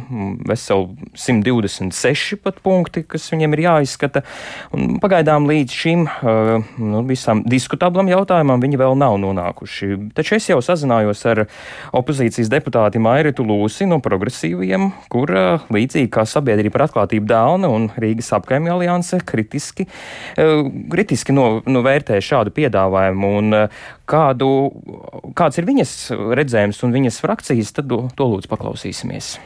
veseli 0.48 1.14
126 1.14 2.42
pat 2.42 2.58
punkti, 2.64 3.04
kas 3.06 3.30
viņiem 3.32 3.54
ir 3.56 3.66
jāizskata, 3.68 4.24
un 4.74 4.98
pagaidām 5.12 5.44
līdz 5.44 5.74
šim 5.76 6.06
uh, 6.08 6.62
nu, 6.80 7.02
visam 7.04 7.42
diskutablam 7.44 8.08
jautājumam 8.08 8.62
viņi 8.62 8.78
vēl 8.80 8.94
nav 8.96 9.18
nonākuši. 9.20 9.90
Taču 10.16 10.38
es 10.38 10.48
jau 10.48 10.56
sazinājos 10.64 11.20
ar 11.28 11.42
opozīcijas 11.92 12.48
deputāti 12.48 13.02
Mairitu 13.02 13.44
Lūsi 13.44 13.84
no 13.90 14.00
progresīviem, 14.00 14.88
kur 15.12 15.34
līdzīgi 15.68 16.08
kā 16.12 16.24
sabiedrība 16.28 16.78
par 16.78 16.86
atklātību 16.86 17.28
Dāna 17.28 17.68
un 17.68 17.90
Rīgas 17.92 18.32
apkaimju 18.38 18.72
alianse 18.72 19.20
kritiski, 19.28 19.84
kritiski 20.32 21.36
no, 21.36 21.46
no 21.68 21.84
vērtē 21.84 22.22
šādu 22.24 22.54
piedāvājumu 22.56 23.36
un 23.42 23.56
kādu, 24.08 24.52
kāds 25.36 25.60
ir 25.60 25.68
viņas 25.68 25.96
redzējums 26.40 26.84
un 26.86 26.96
viņas 26.96 27.20
frakcijas, 27.24 27.76
tad 27.76 27.92
to, 27.92 28.06
to 28.16 28.32
lūdzu 28.32 28.48
paklausīsimies. 28.52 29.36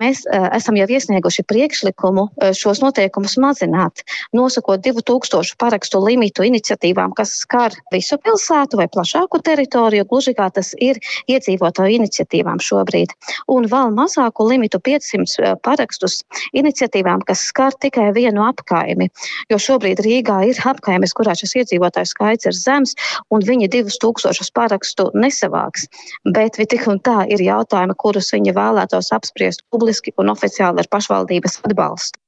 Mēs 0.00 0.22
uh, 0.24 0.46
esam 0.56 0.78
jau 0.78 0.86
iesnieguši 0.88 1.42
priekšlikumu 1.44 2.22
uh, 2.30 2.52
šos 2.56 2.78
noteikumus 2.80 3.34
mazināt, 3.42 4.00
nosakot 4.32 4.80
2000 4.80 5.58
parakstu 5.60 6.00
limitu 6.00 6.46
iniciatīvām, 6.48 7.12
kas 7.16 7.34
skar 7.42 7.74
visu 7.92 8.16
pilsētu 8.16 8.80
vai 8.80 8.86
plašāku 8.88 9.42
teritoriju, 9.44 10.06
gluži 10.08 10.32
kā 10.38 10.46
tas 10.56 10.72
ir 10.80 10.96
iedzīvotāju 11.28 11.98
iniciatīvām 11.98 12.62
šobrīd, 12.64 13.12
un 13.52 13.68
vēl 13.68 13.92
mazāku 13.92 14.46
limitu 14.48 14.80
500 14.80 15.52
parakstus 15.60 16.22
iniciatīvām, 16.56 17.20
kas 17.28 17.44
skar 17.50 17.76
tikai 17.76 18.08
vienu 18.16 18.46
apkaimi, 18.48 19.10
jo 19.52 19.60
šobrīd 19.60 20.00
Rīgā 20.06 20.40
ir 20.48 20.62
apkaimes, 20.72 21.12
kurā 21.12 21.36
šis 21.36 21.58
iedzīvotāju 21.60 22.08
skaits 22.08 22.48
ir 22.48 22.56
zems, 22.56 22.96
un 23.28 23.44
viņi 23.44 23.68
2000 23.76 24.48
parakstu 24.56 25.10
nesavāks. 25.12 25.90
Bet 26.24 26.56
tik 26.56 26.88
un 26.88 27.04
tā 27.04 27.28
ir 27.28 27.44
jautājumi, 27.44 28.00
kurus 28.00 28.32
viņi 28.32 28.56
vēlētos 28.56 29.12
apspriest 29.12 29.66
publiski 29.68 29.89
publiski 29.90 30.12
un 30.22 30.30
oficiāli 30.30 30.78
ar 30.78 30.88
pašvaldības 30.90 31.60
atbalstu. 31.66 32.19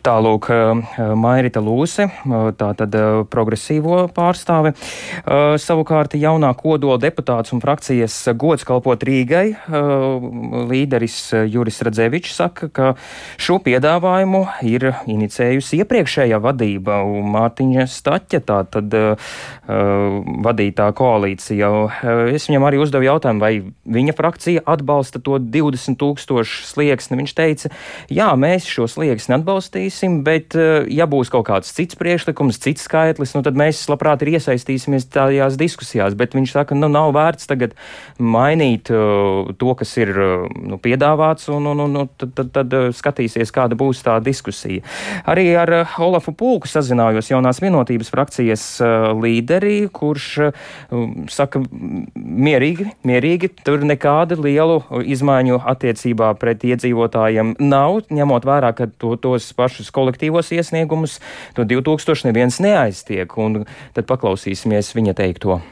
Tālūk, 0.00 0.48
eh, 0.48 1.12
Mairita 1.14 1.60
Lūse, 1.60 2.08
eh, 2.08 2.46
tātad 2.56 2.94
eh, 2.96 3.22
progresīvo 3.28 4.08
pārstāve. 4.14 4.72
Savukārt 5.60 6.16
jaunā 6.16 6.50
kodola 6.56 6.98
deputāts 6.98 7.52
un 7.52 7.60
frakcijas 7.60 8.14
gods 8.38 8.64
kalpot 8.66 9.02
Rīgai 9.04 9.54
līderis 10.68 11.16
Juris 11.50 11.80
Radzevičs 11.84 12.34
saka, 12.40 12.68
ka 12.72 12.88
šo 13.40 13.58
piedāvājumu 13.62 14.42
ir 14.66 14.88
inicējusi 15.10 15.82
iepriekšējā 15.82 16.40
vadība 16.42 17.02
Mārtiņa 17.04 17.86
Staķa, 17.90 18.42
tātad 18.48 18.96
vadītā 20.46 20.88
koalīcija. 20.98 21.70
Es 22.34 22.48
viņam 22.50 22.66
arī 22.68 22.82
uzdevu 22.82 23.06
jautājumu, 23.06 23.42
vai 23.42 23.52
viņa 23.98 24.16
frakcija 24.18 24.64
atbalsta 24.74 25.22
to 25.22 25.38
20 25.38 25.98
tūkstošu 26.00 26.66
slieksni. 26.72 27.20
Viņš 27.22 27.36
teica, 27.38 27.72
jā, 28.12 28.30
mēs 28.38 28.68
šo 28.68 28.88
slieksni 28.90 29.38
atbalstīs 29.38 29.81
darīsim, 29.82 30.22
bet 30.24 30.54
eh, 30.54 30.86
ja 30.90 31.06
būs 31.06 31.30
kaut 31.30 31.46
kāds 31.48 31.72
cits 31.74 31.96
priekšlikums, 31.98 32.58
cits 32.62 32.86
skaitlis, 32.86 33.34
nu, 33.34 33.42
tad 33.42 33.56
mēs 33.58 33.88
labprāt 33.90 34.22
ir 34.22 34.36
iesaistīsimies 34.36 35.08
tajās 35.10 35.56
diskusijās. 35.58 36.14
Bet 36.14 36.34
viņš 36.34 36.52
saka, 36.52 36.74
nu 36.74 36.88
nav 36.88 37.12
vērts 37.14 37.48
tagad 37.48 37.74
mainīt 38.18 38.90
uh, 38.92 39.50
to, 39.58 39.74
kas 39.74 39.96
ir 39.98 40.12
uh, 40.14 40.46
nu, 40.54 40.78
piedāvāts, 40.78 41.48
un, 41.50 41.66
un, 41.66 41.82
un, 41.82 42.08
tad, 42.16 42.34
tad, 42.36 42.52
tad 42.52 42.76
skatīsies, 42.94 43.52
kāda 43.52 43.76
būs 43.78 44.02
tā 44.04 44.18
diskusija. 44.22 44.82
Arī 45.26 45.52
ar 45.58 45.72
Olafu 45.98 46.32
Pulku 46.32 46.70
sazinājos 46.70 47.30
jaunās 47.32 47.60
vienotības 47.62 48.10
frakcijas 48.12 48.64
līderi, 49.18 49.88
kurš 49.92 50.28
saka 51.32 51.62
mierīgi, 51.62 52.88
mierīgi, 53.08 53.52
tur 53.66 53.84
nekāda 53.86 54.38
lielu 54.40 54.80
izmaiņu 55.02 55.62
attiecībā 55.72 56.32
pret 56.40 56.64
iedzīvotājiem 56.68 57.56
nav, 57.62 58.02
ņemot 58.12 58.46
vērā, 58.48 58.72
ka 58.76 58.88
to, 58.92 59.14
tos 59.20 59.50
pašus 59.56 59.71
pašus 59.72 59.92
kolektīvos 59.94 60.52
iesniegumus, 60.52 61.18
to 61.56 61.64
2000 61.64 62.28
neviens 62.28 62.60
neaiztiek. 62.60 63.32
Un 63.40 63.64
tad 63.96 64.08
paklausīsimies 64.10 64.92
viņa 64.94 65.16
teikto. 65.16 65.62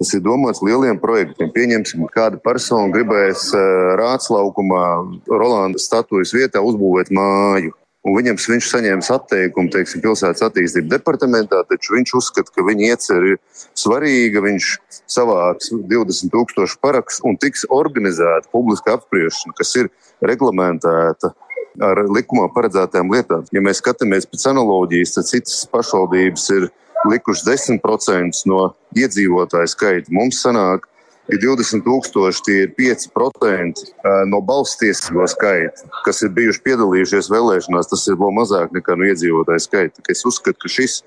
Tas 0.00 0.10
ir 0.16 0.22
domāts 0.24 0.62
lieliem 0.64 0.98
projektiem. 1.00 1.52
Pieņemsim, 1.52 2.08
kāda 2.12 2.40
persona 2.42 2.90
gribēs 2.92 3.50
uh, 3.54 3.94
rātslaukumā 4.00 4.84
Rolanda 5.30 5.80
statujas 5.80 6.32
vietā 6.34 6.60
uzbūvēt 6.64 7.12
māju. 7.14 7.72
Un 8.02 8.16
viņam 8.16 8.34
viņš 8.34 8.66
saņēma 8.66 9.04
atteikumu, 9.14 9.70
teiksim, 9.70 10.02
pilsētas 10.02 10.42
attīstības 10.42 10.90
departamentā, 10.90 11.60
taču 11.68 11.94
viņš 11.94 12.14
uzskata, 12.18 12.50
ka 12.50 12.64
viņa 12.66 12.88
iecer 12.88 13.28
ir 13.28 13.36
svarīga. 13.78 14.42
Viņš 14.42 14.70
savāks 15.06 15.70
20,000 15.70 16.80
parakstu 16.82 17.28
un 17.30 17.38
tiks 17.38 17.62
organizēta 17.70 18.50
publiska 18.50 18.96
apspriešana, 18.96 19.54
kas 19.60 19.76
ir 19.78 19.92
reglamentēta 20.18 21.30
ar 21.80 22.04
likumā 22.12 22.48
paredzētām 22.52 23.12
lietām. 23.14 23.46
Ja 23.54 23.62
mēs 23.64 23.80
skatāmies 23.80 24.28
pēc 24.28 24.46
analoģijas, 24.52 25.16
tad 25.16 25.28
citas 25.30 25.62
pašvaldības 25.72 26.48
ir 26.56 26.70
likušas 27.08 27.46
10% 27.48 28.46
no 28.50 28.72
iedzīvotāju 28.98 29.70
skaita. 29.72 30.12
Mums 30.14 30.42
sanāk, 30.44 30.86
ir 31.32 31.40
20,000, 31.42 32.42
tie 32.46 32.58
ir 32.66 32.74
5% 32.78 33.84
no 34.30 34.42
balstiesīgo 34.44 35.26
skaita, 35.30 35.88
kas 36.06 36.22
ir 36.26 36.34
bijuši 36.36 36.64
piedalījušies 36.66 37.30
vēlēšanās. 37.32 37.90
Tas 37.92 38.06
ir 38.10 38.18
vēl 38.20 38.34
mazāk 38.36 38.74
nekā 38.76 38.98
no 38.98 39.08
iedzīvotāju 39.10 39.66
skaita. 39.66 40.04
Es 40.12 40.24
uzskatu, 40.28 40.58
ka 40.64 40.72
šis 40.72 41.00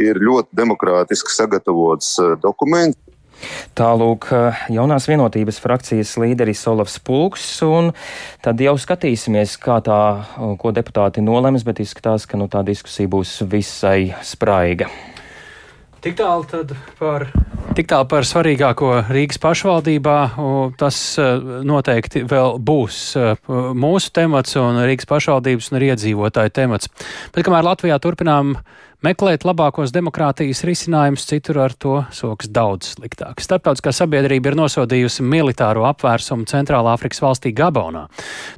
ir 0.00 0.20
ļoti 0.22 0.56
demokrātiski 0.58 1.32
sagatavots 1.34 2.16
dokuments. 2.42 3.00
Tālūk, 3.78 4.28
jaunās 4.74 5.08
vienotības 5.10 5.58
frakcijas 5.62 6.14
līderis 6.20 6.62
Olavs 6.70 6.98
Pulks, 7.04 7.48
un 7.66 7.90
tad 8.44 8.60
jau 8.62 8.76
skatīsimies, 8.80 9.56
kā 9.62 9.80
tā, 9.84 10.02
ko 10.60 10.74
deputāti 10.74 11.24
nolems, 11.24 11.66
bet 11.66 11.82
izskatās, 11.84 12.28
ka 12.30 12.40
nu, 12.40 12.50
tā 12.52 12.62
diskusija 12.66 13.10
būs 13.10 13.40
visai 13.50 14.14
spraiga. 14.22 14.90
Tik 16.04 16.18
tālu 16.18 16.44
par, 16.98 17.22
tik 17.72 17.86
tālu 17.88 18.04
par 18.10 18.26
svarīgāko 18.28 18.90
Rīgas 19.08 19.38
pašvaldībā. 19.40 20.16
Tas 20.76 20.98
noteikti 21.64 22.26
vēl 22.28 22.58
būs 22.60 22.98
mūsu 23.48 24.12
temats 24.12 24.58
un 24.60 24.82
Rīgas 24.84 25.08
pašvaldības 25.08 25.70
un 25.72 25.86
iedzīvotāju 25.86 26.52
temats. 26.60 26.92
Bet 27.32 27.48
kamēr 27.48 27.64
Latvijā 27.64 27.96
turpinām 28.04 28.52
Meklēt 29.04 29.42
labākos 29.44 29.90
demokrātijas 29.92 30.62
risinājumus 30.64 31.26
citur 31.28 31.58
ar 31.60 31.72
to 31.76 31.98
soks 32.14 32.48
daudz 32.48 32.94
sliktāk. 32.94 33.42
Starptautiskā 33.44 33.92
sabiedrība 33.92 34.48
ir 34.48 34.54
nosodījusi 34.56 35.20
militāro 35.28 35.82
apvērsumu 35.90 36.46
Centrālā 36.48 36.94
Afrikas 36.96 37.20
valstī 37.20 37.52
Gabonā. 37.52 38.06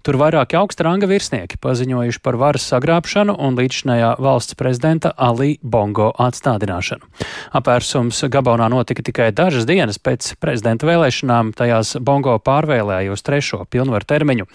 Tur 0.07 0.19
vairāki 0.21 0.55
augsta 0.61 0.87
ranga 0.87 1.09
virsnieki 1.11 1.59
paziņojuši 1.59 2.23
par 2.23 2.39
varas 2.39 2.67
sagrābšanu 2.71 3.35
un 3.43 3.59
līdzinājā 3.59 4.13
valsts 4.23 4.55
prezidenta 4.61 5.11
Ali 5.17 5.57
Bongo 5.65 6.13
atstādināšanu. 6.15 7.11
Apvērsums 7.59 8.23
Gabonā 8.31 8.71
notika 8.71 9.03
tikai 9.03 9.33
dažas 9.35 9.67
dienas 9.67 9.99
pēc 9.99 10.37
prezidenta 10.39 10.87
vēlēšanām, 10.87 11.57
tajās 11.59 11.97
Bongo 11.99 12.37
pārvēlēja 12.39 13.17
uz 13.17 13.27
trešo 13.27 13.65
pilnvaru 13.67 14.07
termiņu. 14.15 14.47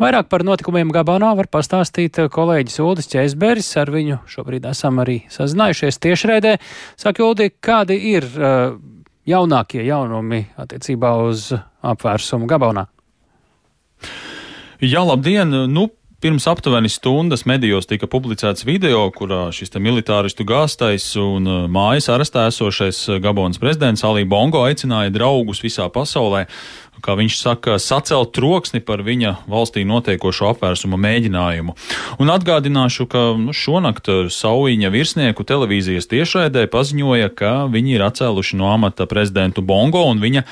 Vairāk 0.00 0.32
par 0.32 0.48
notikumiem 0.48 0.96
Gabonā 0.96 1.34
var 1.36 1.52
pastāstīt 1.52 2.24
kolēģis 2.32 2.80
Uldis 2.86 3.12
Čēsberis, 3.12 3.74
ar 3.84 3.92
viņu 3.92 4.22
šobrīd 4.32 4.72
esam 4.72 5.04
arī 5.04 5.25
sazinājušies 5.32 6.00
tiešraidē. 6.02 6.56
Saka, 7.00 7.24
Uldi, 7.26 7.50
kādi 7.60 7.98
ir 8.14 8.26
uh, 8.36 8.76
jaunākie 9.26 9.84
jaunumi 9.86 10.44
attiecībā 10.60 11.12
uz 11.26 11.50
apvērsumu 11.86 12.48
Gabonā? 12.50 12.86
Jā, 14.82 15.02
labdien! 15.06 15.54
Nu, 15.72 15.88
Pirms 16.16 16.46
aptuveni 16.48 16.88
stundas 16.88 17.42
medijos 17.44 17.84
tika 17.86 18.08
publicēts 18.08 18.64
video, 18.64 19.02
kurā 19.12 19.50
šis 19.52 19.74
militāristu 19.76 20.46
gāstais 20.48 21.10
un 21.20 21.44
mājas 21.68 22.08
arestā 22.08 22.46
esošais 22.48 23.20
Gabonas 23.20 23.60
prezidents 23.60 24.00
Ali 24.00 24.24
Bongo 24.24 24.62
aicināja 24.64 25.12
draugus 25.12 25.60
visā 25.60 25.90
pasaulē 25.92 26.46
kā 27.04 27.16
viņš 27.18 27.36
saka, 27.38 27.76
sacelt 27.82 28.32
troksni 28.36 28.80
par 28.84 29.02
viņa 29.06 29.36
valstī 29.50 29.84
notiekošo 29.88 30.50
apvērsuma 30.54 30.98
mēģinājumu. 31.00 31.74
Un 32.22 32.32
atgādināšu, 32.32 33.06
ka 33.10 33.24
nu, 33.38 33.54
šonakt 33.56 34.08
Sauīņa 34.32 34.90
virsnieku 34.92 35.44
televīzijas 35.46 36.08
tiešraidē 36.10 36.66
paziņoja, 36.72 37.30
ka 37.36 37.52
viņi 37.72 37.96
ir 37.96 38.04
atcēluši 38.06 38.58
no 38.60 38.70
amata 38.72 39.06
prezidentu 39.10 39.64
Bongo 39.66 40.04
un 40.10 40.22
viņa 40.22 40.42
e, 40.42 40.46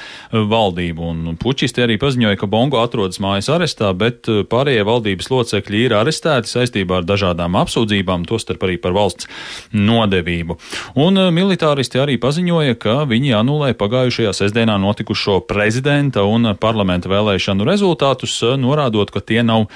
valdību. 0.51 1.11
Un 1.15 1.39
pučisti 1.41 1.85
arī 1.85 1.99
paziņoja, 2.03 2.39
ka 2.41 2.51
Bongo 2.51 2.83
atrodas 2.83 3.21
mājas 3.23 3.51
arestā, 3.53 3.93
bet 3.97 4.29
e, 4.29 4.43
pārējie 4.49 4.85
valdības 4.87 5.31
locekļi 5.33 5.85
ir 5.87 5.97
arestēti 6.01 6.51
saistībā 6.51 7.01
ar 7.01 7.09
dažādām 7.09 7.59
apsūdzībām, 7.63 8.27
tostarp 8.29 8.67
arī 8.67 8.79
par 8.83 8.97
valsts 8.97 9.31
nodevību. 9.73 10.59
Un 11.01 11.21
e, 11.21 11.29
militāristi 11.35 12.03
arī 12.03 12.19
paziņoja, 12.23 12.79
ka 12.81 13.01
viņi 13.11 13.35
anulē 13.39 13.73
pagājušajā 13.79 14.35
sestdienā 14.37 14.77
notikušo 14.83 15.41
prezidenta 15.49 16.25
un 16.27 16.34
parlamenta 16.61 17.09
vēlēšanu 17.09 17.67
rezultātus, 17.67 18.37
eh, 18.43 18.57
norādot, 18.61 19.11
ka 19.11 19.21
tie 19.21 19.43
nav 19.43 19.69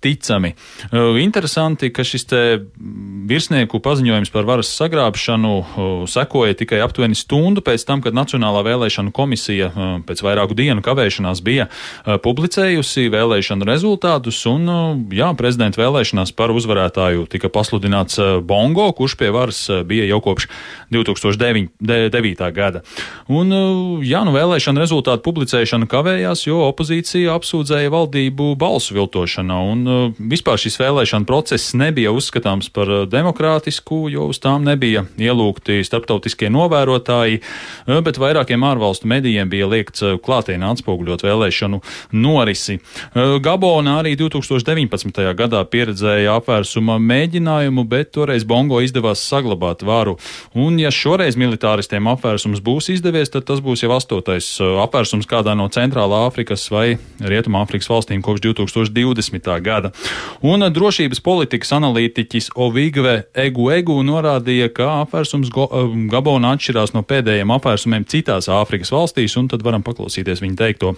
ticami. 0.00 0.54
Uh, 0.92 1.18
interesanti, 1.20 1.90
ka 1.92 2.04
šis 2.06 2.24
te 2.30 2.40
virsnieku 3.28 3.80
paziņojums 3.82 4.32
par 4.32 4.46
varas 4.48 4.70
sagrābšanu 4.78 5.52
uh, 5.58 5.66
sekoja 6.08 6.56
tikai 6.58 6.80
aptuveni 6.84 7.18
stundu 7.18 7.62
pēc 7.66 7.84
tam, 7.88 8.02
kad 8.04 8.16
Nacionālā 8.16 8.62
vēlēšana 8.66 9.12
komisija 9.14 9.70
pēc 10.08 10.22
vairāku 10.24 10.56
dienu 10.58 10.82
kavēšanās 10.84 11.42
bija 11.44 11.68
publicējusi 12.24 13.08
vēlēšanu 13.12 13.66
rezultātus, 13.68 14.40
un 14.50 15.08
jā, 15.14 15.28
prezidenta 15.38 15.80
vēlēšanās 15.82 16.32
par 16.38 16.52
uzvarētāju 16.54 17.26
tika 17.30 17.50
pasludināts 17.52 18.20
Bongo, 18.46 18.88
kurš 18.96 19.18
pie 19.20 19.30
varas 19.34 19.60
bija 19.86 20.06
jau 20.08 20.20
kopš 20.24 20.48
2009. 20.94 22.48
gada. 22.56 22.82
Un 23.28 23.52
jā, 24.06 24.24
nu 24.26 24.34
vēlēšana 24.34 24.82
rezultātu 24.82 25.26
publicēja 25.26 25.58
ratificēšana 25.58 25.88
kavējās, 25.88 26.46
jo 26.46 26.60
opozīcija 26.68 27.34
apsūdzēja 27.34 27.90
valdību 27.90 28.54
balsu 28.58 28.94
viltošanā, 29.38 29.58
un 29.72 30.14
vispār 30.18 30.58
šis 30.58 30.78
vēlēšana 30.78 31.26
process 31.26 31.74
nebija 31.74 32.10
uzskatāms 32.12 32.70
par 32.70 33.06
demokrātisku, 33.08 34.08
jo 34.10 34.28
uz 34.28 34.38
tām 34.38 34.64
nebija 34.64 35.04
ielūgti 35.18 35.84
starptautiskie 35.84 36.48
novērotāji, 36.50 37.42
bet 37.86 38.18
vairākiem 38.18 38.62
ārvalstu 38.62 39.06
medijiem 39.06 39.48
bija 39.48 39.68
liekts 39.68 40.02
klātienē 40.22 40.72
atspoguļot 40.72 41.22
vēlēšanu 41.22 41.80
norisi. 42.12 42.80
Gabona 43.14 43.98
arī 44.00 44.16
2019. 44.16 45.34
gadā 45.34 45.64
pieredzēja 45.64 46.38
apvērsuma 46.38 46.98
mēģinājumu, 46.98 47.84
bet 47.88 48.12
toreiz 48.12 48.44
Bongo 48.44 48.80
izdevās 48.80 49.22
saglabāt 49.22 49.82
varu. 49.82 50.18
Un, 50.54 50.78
ja 50.78 50.90
šoreiz 50.90 51.36
militāristiem 51.38 52.08
apvērsums 52.08 52.62
būs 52.64 52.90
izdevies, 52.94 53.30
tad 53.30 53.46
tas 53.48 53.62
būs 53.62 53.84
jau 53.84 53.92
astotais 53.96 54.50
uh, 54.60 54.80
apvērsums 54.84 55.28
kādā 55.28 55.54
no 55.58 55.68
Centrālā 55.72 56.26
Āfrikas 56.28 56.68
vai 56.72 56.98
Rietumāfrikas 57.20 57.90
valstīm 57.90 58.22
kopš 58.24 58.44
2020. 58.48 59.27
Gada. 59.62 59.92
Un 60.42 60.62
uh, 60.62 60.70
drošības 60.72 61.20
politikas 61.20 61.72
analītiķis 61.72 62.52
Ovigve 62.56 63.28
Egu 63.34 63.70
Egu 63.70 64.00
norādīja, 64.02 64.70
ka 64.72 65.02
apvērsums 65.04 65.50
uh, 65.52 65.92
Gabonā 66.10 66.54
atšķirās 66.56 66.94
no 66.94 67.02
pēdējiem 67.02 67.50
apvērsumiem 67.58 68.08
citās 68.08 68.48
Āfrikas 68.48 68.92
valstīs, 68.92 69.36
un 69.36 69.48
tad 69.48 69.62
varam 69.62 69.82
paklausīties 69.82 70.42
viņa 70.44 70.56
teikto. 70.64 70.96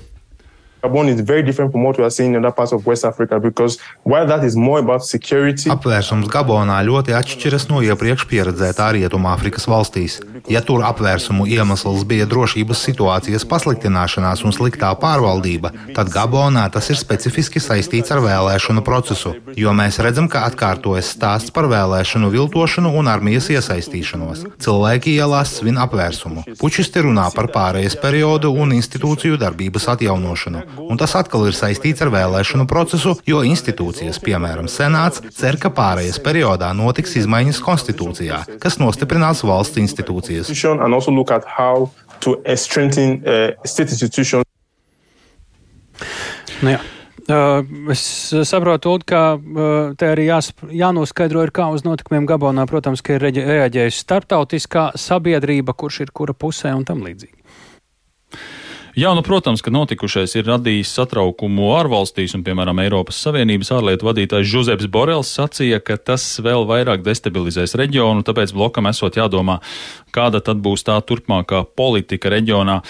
Gabon 0.83 1.09
is 1.09 1.21
very 1.21 1.43
different 1.43 1.73
from 1.73 1.85
what 1.85 1.99
we 1.99 2.05
are 2.05 2.11
seeing 2.11 2.35
in 2.35 2.45
other 2.45 2.55
parts 2.55 2.73
of 2.73 2.87
West 2.87 3.05
Africa 3.05 3.39
because 3.39 3.79
while 4.03 4.27
that 4.27 4.43
is 4.45 4.57
more 4.57 4.79
about 4.79 5.05
security. 5.05 5.69
Apvērsums 5.69 6.31
Gabonā 6.33 6.79
ļoti 6.87 7.13
atšķiras 7.19 7.67
no 7.69 7.83
iepriekš 7.85 8.25
pieredzētā 8.31 8.87
Rietumāfrikas 8.97 9.69
valstīs. 9.69 10.21
Ja 10.49 10.63
tur 10.65 10.81
apvērsumu 10.89 11.45
iemesls 11.53 12.07
bija 12.09 12.25
drošības 12.31 12.85
situācijas 12.87 13.45
pasliktināšanās 13.51 14.41
un 14.49 14.57
sliktā 14.57 14.95
pārvaldība, 15.03 15.73
tad 15.97 16.09
Gabonā 16.15 16.65
tas 16.73 16.89
ir 16.89 16.97
specifiski 16.97 17.61
saistīts 17.61 18.15
ar 18.15 18.25
vēlēšanu 18.25 18.81
procesu, 18.87 19.35
jo 19.61 19.77
mēs 19.77 20.01
redzam, 20.01 20.31
ka 20.33 20.47
atkārtojas 20.49 21.13
stāsts 21.13 21.53
par 21.53 21.69
vēlēšanu 21.69 22.33
viltošanu 22.33 22.95
un 22.97 23.13
armijas 23.13 23.51
iesaistīšanos. 23.53 24.47
Cilvēki 24.65 25.19
ielās 25.21 25.59
svin 25.61 25.77
apvērsumu. 25.85 26.47
Pučisti 26.57 27.05
runā 27.05 27.29
par 27.37 27.53
pārējais 27.53 28.01
periodu 28.01 28.55
un 28.57 28.73
institūciju 28.81 29.37
darbības 29.45 29.91
atjaunošanu 29.93 30.70
un 30.79 31.01
tas 31.01 31.15
atkal 31.19 31.47
ir 31.49 31.57
saistīts 31.57 32.05
ar 32.05 32.13
vēlēšanu 32.15 32.67
procesu, 32.71 33.17
jo 33.29 33.43
institūcijas, 33.47 34.21
piemēram, 34.25 34.69
Senāts, 34.71 35.23
cer, 35.35 35.59
ka 35.61 35.73
pārējais 35.75 36.21
periodā 36.25 36.71
notiks 36.77 37.17
izmaiņas 37.21 37.63
konstitūcijā, 37.65 38.45
kas 38.63 38.79
nostiprinās 38.83 39.45
valsts 39.47 39.81
institūcijas. 39.83 40.53
Nu 46.61 46.77
jā. 46.77 46.81
Es 47.93 48.03
saprotu, 48.49 48.91
Uld, 48.97 49.05
ka 49.07 49.39
te 50.01 50.09
arī 50.11 50.25
jās, 50.27 50.51
jānoskaidro, 50.75 51.45
ir, 51.47 51.53
kā 51.55 51.69
uz 51.71 51.85
notikumiem 51.87 52.27
Gabonā, 52.27 52.65
protams, 52.67 53.05
ka 53.07 53.15
ir 53.15 53.29
reaģējusi 53.29 54.03
starptautiskā 54.03 54.89
sabiedrība, 54.99 55.77
kurš 55.79 56.01
ir 56.07 56.15
kura 56.17 56.35
pusē 56.35 56.73
un 56.75 56.83
tam 56.89 57.05
līdzīgi. 57.07 57.40
Jā, 58.99 59.13
nu, 59.15 59.23
protams, 59.23 59.63
ka 59.63 59.71
notikušais 59.71 60.33
ir 60.35 60.49
radījis 60.51 60.91
satraukumu 60.97 61.69
ārvalstīs, 61.77 62.33
un, 62.35 62.43
piemēram, 62.43 62.81
Eiropas 62.83 63.21
Savienības 63.23 63.71
ārlietu 63.77 64.09
vadītājs 64.09 64.51
Žuzebs 64.51 64.89
Borels 64.91 65.31
sacīja, 65.31 65.79
ka 65.79 65.95
tas 65.95 66.25
vēl 66.43 66.67
vairāk 66.67 67.05
destabilizēs 67.07 67.77
reģionu, 67.79 68.27
tāpēc 68.27 68.51
blokam 68.57 68.91
esot 68.91 69.21
jādomā, 69.21 69.61
kāda 70.11 70.43
tad 70.43 70.59
būs 70.65 70.83
tā 70.89 70.99
turpmākā 71.07 71.63
politika 71.79 72.33
reģionā. 72.35 72.81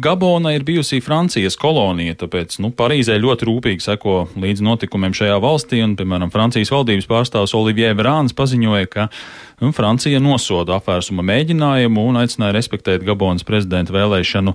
Gabona 0.00 0.54
ir 0.56 0.64
bijusi 0.64 1.02
Francijas 1.04 1.60
kolonija, 1.60 2.16
tāpēc, 2.24 2.56
nu, 2.64 2.72
Parīzē 2.72 3.20
ļoti 3.20 3.50
rūpīgi 3.50 3.84
seko 3.84 4.22
līdz 4.40 4.64
notikumiem 4.64 5.12
šajā 5.12 5.36
valstī, 5.44 5.84
un, 5.84 5.92
piemēram, 6.00 6.32
Francijas 6.32 6.72
valdības 6.72 7.10
pārstāvs 7.10 7.52
Olivier 7.58 7.92
Verāns 8.00 8.32
paziņoja, 8.32 8.88
ka 8.96 9.10
un 9.62 9.74
Francija 9.76 10.18
nosoda 10.22 10.78
apvērsuma 10.78 11.24
mēģinājumu 11.26 12.08
un 12.08 12.18
aicināja 12.22 12.56
respektēt 12.56 13.04
Gabonas 13.06 13.46
prezidenta 13.46 13.94
vēlēšanu 13.94 14.54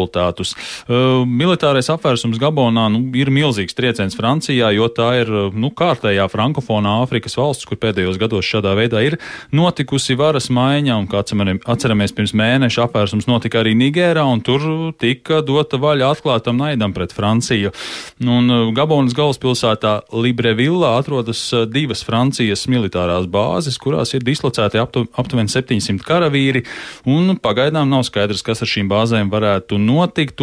rezultātus. 0.00 0.54
Militārais 0.88 1.90
apvērsums 1.90 2.38
Gabonā 2.40 2.88
nu, 2.90 3.02
ir 3.16 3.30
milzīgs 3.30 3.74
trieciens 3.74 4.16
Francijā, 4.16 4.70
jo 4.74 4.88
tā 4.88 5.22
ir 5.22 5.30
nu, 5.52 5.70
kārtējā 5.70 6.26
frankofonā 6.30 7.00
Āfrikas 7.04 7.36
valsts, 7.36 7.66
kur 7.66 7.78
pēdējos 7.80 8.18
gados 8.18 8.46
šādā 8.46 8.74
veidā 8.76 9.02
ir 9.04 9.18
notikusi 9.52 10.16
varas 10.16 10.50
maiņa, 10.50 10.96
un 10.96 11.08
kā 11.10 11.20
atceramies, 11.20 12.14
pirms 12.14 12.34
mēneša 12.34 12.86
apvērsums 12.86 13.28
notika 13.28 13.60
arī 13.60 13.74
Nigērā, 13.74 14.24
un 14.24 14.40
tur 14.40 14.92
tika 14.98 15.40
dota 15.42 15.78
vaļa 15.80 16.12
atklātam 16.14 16.58
naidam 16.60 16.94
pret 16.96 17.12
Franciju. 17.12 17.72
Un 18.20 18.72
Gabonas 18.74 19.14
galvaspilsētā 19.16 20.00
Librevillā 20.12 20.96
atrodas 20.98 21.42
divas 21.70 22.04
Francijas 22.06 22.66
militārās 22.70 23.28
bāzes, 23.30 23.78
kurās 23.80 24.14
ir 24.16 24.24
dislocēti 24.26 24.80
aptu, 24.80 25.06
aptuveni 25.18 25.52
700 25.52 26.04
karavīri, 26.06 26.64
un 27.08 27.36
pagaidām 27.40 27.90
nav 27.90 28.04
skaidrs, 28.08 28.44
kas 28.46 28.62
ar 28.64 28.70
šīm 28.70 28.90
bāzēm 28.90 29.30
varētu 29.32 29.78
notikt, 29.80 29.89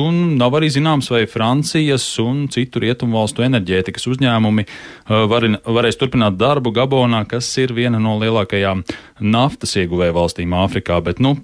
un 0.02 0.38
nav 0.40 0.56
arī 0.60 0.70
zināms, 0.74 1.10
vai 1.14 1.26
Francijas 1.30 2.06
un 2.24 2.46
citu 2.54 2.82
rietumvalstu 2.84 3.46
enerģētikas 3.46 4.08
uzņēmumi 4.12 4.66
uh, 4.68 5.26
var, 5.32 5.48
varēs 5.64 6.00
turpināt 6.00 6.38
darbu 6.40 6.74
Gabonā, 6.76 7.24
kas 7.30 7.50
ir 7.62 7.76
viena 7.78 8.02
no 8.02 8.18
lielākajām 8.22 8.84
naftas 9.24 9.78
ieguvēja 9.80 10.16
valstīm 10.18 10.56
Āfrikā. 10.58 11.00
Bet, 11.06 11.24
nu, 11.24 11.38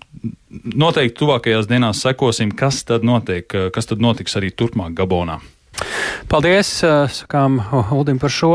noteikti 0.52 1.20
tuvākajās 1.24 1.72
dienās 1.72 2.04
sekosim, 2.06 2.54
kas 2.56 2.84
tad 2.89 3.08
notiek, 3.08 3.48
uh, 3.58 3.68
kas 3.74 3.92
tad 3.92 4.04
notiks 4.04 4.39
arī 4.39 4.54
turpmāk 4.54 4.96
Gabonā. 4.98 5.42
Paldies, 6.30 6.70
sakām 7.13 7.58
Uldim 7.92 8.20
par 8.22 8.32
šo. 8.34 8.52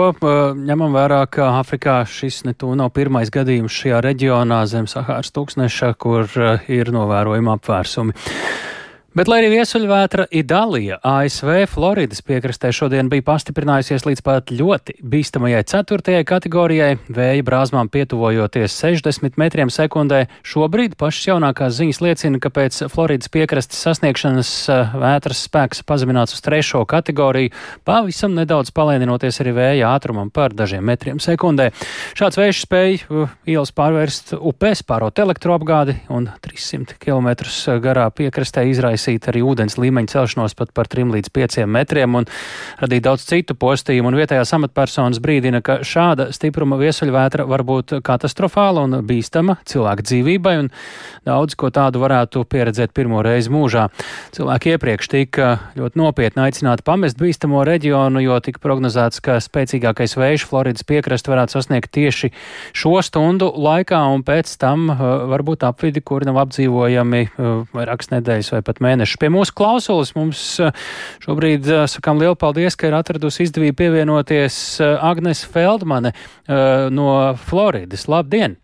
Ņemam 0.56 0.94
vērā, 0.94 1.20
ka 1.30 1.50
Afrikā 1.58 2.00
šis 2.08 2.44
ne 2.46 2.54
tu 2.58 2.70
nav 2.78 2.92
pirmais 2.96 3.30
gadījums 3.34 3.74
šajā 3.74 4.00
reģionā 4.06 4.62
zem 4.70 4.88
Sahāras 4.90 5.32
tūkstneša, 5.34 5.92
kur 6.00 6.30
ir 6.70 6.92
novērojama 6.94 7.58
apvērsumi. 7.58 8.16
Bet, 9.16 9.24
lai 9.24 9.38
arī 9.40 9.46
viesuļvētra 9.54 10.26
Idalija 10.36 10.98
ASV 11.00 11.62
Floridas 11.72 12.20
piekrastē 12.28 12.68
šodien 12.76 13.08
bija 13.08 13.24
pastiprinājusies 13.24 14.02
līdz 14.04 14.20
pat 14.20 14.50
ļoti 14.52 14.98
bīstamajai 15.00 15.62
ceturtajai 15.70 16.26
kategorijai, 16.28 16.90
vēja 17.16 17.46
brāzmām 17.46 17.88
pietuvojoties 17.88 18.76
60 18.76 19.40
metriem 19.40 19.72
sekundē, 19.72 20.26
šobrīd 20.44 20.98
pašas 21.00 21.30
jaunākās 21.30 21.78
ziņas 21.78 22.00
liecina, 22.04 22.40
ka 22.44 22.50
pēc 22.52 22.82
Floridas 22.92 23.32
piekrastes 23.32 23.80
sasniegšanas 23.86 24.50
eh, 24.74 24.92
vētras 25.00 25.40
spēks 25.48 25.80
pazemināts 25.88 26.36
uz 26.36 26.44
trešo 26.44 26.84
kategoriju, 26.92 27.54
pavisam 27.88 28.36
nedaudz 28.36 28.74
palēninoties 28.76 29.40
arī 29.40 29.56
vēja 29.56 29.94
ātrumam 29.94 30.28
par 30.28 30.52
dažiem 30.52 30.84
metriem 30.84 31.16
sekundē. 31.16 31.70
Šāds 32.12 32.36
vējš 32.42 32.62
spēja 32.66 33.00
uh, 33.08 33.32
ielas 33.48 33.72
pārvērst 33.72 34.36
upēs, 34.36 34.84
pārot 34.84 35.24
elektroapgādi 35.24 35.96
un 36.12 36.28
300 36.44 37.00
km 37.00 37.32
garā 37.80 38.10
piekrastē 38.12 38.68
izraisa 38.68 38.97
izraisīt 38.98 39.28
arī 39.30 39.42
ūdens 39.46 39.78
līmeņa 39.78 40.10
celšanos 40.12 40.56
pat 40.58 40.72
par 40.74 40.88
3 40.90 41.12
līdz 41.14 41.30
5 41.30 41.66
metriem 41.70 42.16
un 42.18 42.26
radīt 42.80 43.04
daudz 43.06 43.24
citu 43.28 43.54
postījumu. 43.54 44.10
Un 44.10 44.18
vietējās 44.18 44.52
amatpersonas 44.56 45.20
brīdina, 45.22 45.62
ka 45.62 45.80
šāda 45.86 46.30
stipruma 46.34 46.78
viesuļvētra 46.80 47.46
var 47.48 47.62
būt 47.62 47.98
katastrofāla 48.02 48.84
un 48.86 48.98
bīstama 49.06 49.58
cilvēka 49.68 50.06
dzīvībai, 50.08 50.54
un 50.64 50.70
daudz 51.28 51.54
ko 51.58 51.70
tādu 51.70 52.02
varētu 52.02 52.44
pieredzēt 52.48 52.94
pirmo 52.96 53.22
reizi 53.22 53.52
mūžā. 53.54 53.88
Cilvēki 54.34 54.74
iepriekš 54.74 55.10
tika 55.12 55.50
ļoti 55.78 56.00
nopietni 56.00 56.44
aicināti 56.48 56.86
pamest 56.86 57.20
bīstamo 57.20 57.62
reģionu, 57.68 58.22
jo 58.24 58.38
tika 58.42 58.62
prognozēts, 58.64 59.22
ka 59.22 59.38
spēcīgākais 59.44 60.16
vējš 60.18 60.48
Floridas 60.48 60.86
piekrastu 60.88 61.34
varētu 61.34 61.58
sasniegt 61.58 61.92
tieši 61.94 62.32
šo 62.76 62.96
stundu 63.04 63.50
laikā, 63.54 64.00
un 64.14 64.24
pēc 64.26 64.56
tam 64.60 64.88
uh, 64.90 65.06
varbūt 65.30 65.66
apvidi, 65.68 66.02
kuri 66.04 66.28
nav 66.30 66.40
apdzīvojami 66.46 67.24
uh, 67.28 67.62
vairākas 67.76 68.12
nedēļas 68.14 68.52
vai 68.54 68.62
pat 68.64 68.80
mēnešus 68.84 68.87
mēnešus. 68.88 69.18
Pie 69.20 69.30
mūsu 69.32 69.54
klausulas 69.56 70.14
mums 70.16 70.42
eh, 70.62 70.72
šobrīd 71.24 71.68
eh, 71.68 71.84
sakām 71.90 72.20
lielu 72.22 72.38
paldies, 72.38 72.76
ka 72.78 72.90
ir 72.90 72.96
atradusi 72.98 73.46
izdevību 73.46 73.78
pievienoties 73.82 74.56
eh, 74.80 74.96
Agnes 75.04 75.44
Feldmane 75.48 76.14
no 76.48 77.10
Floridas. 77.48 78.06
Labdien! 78.08 78.56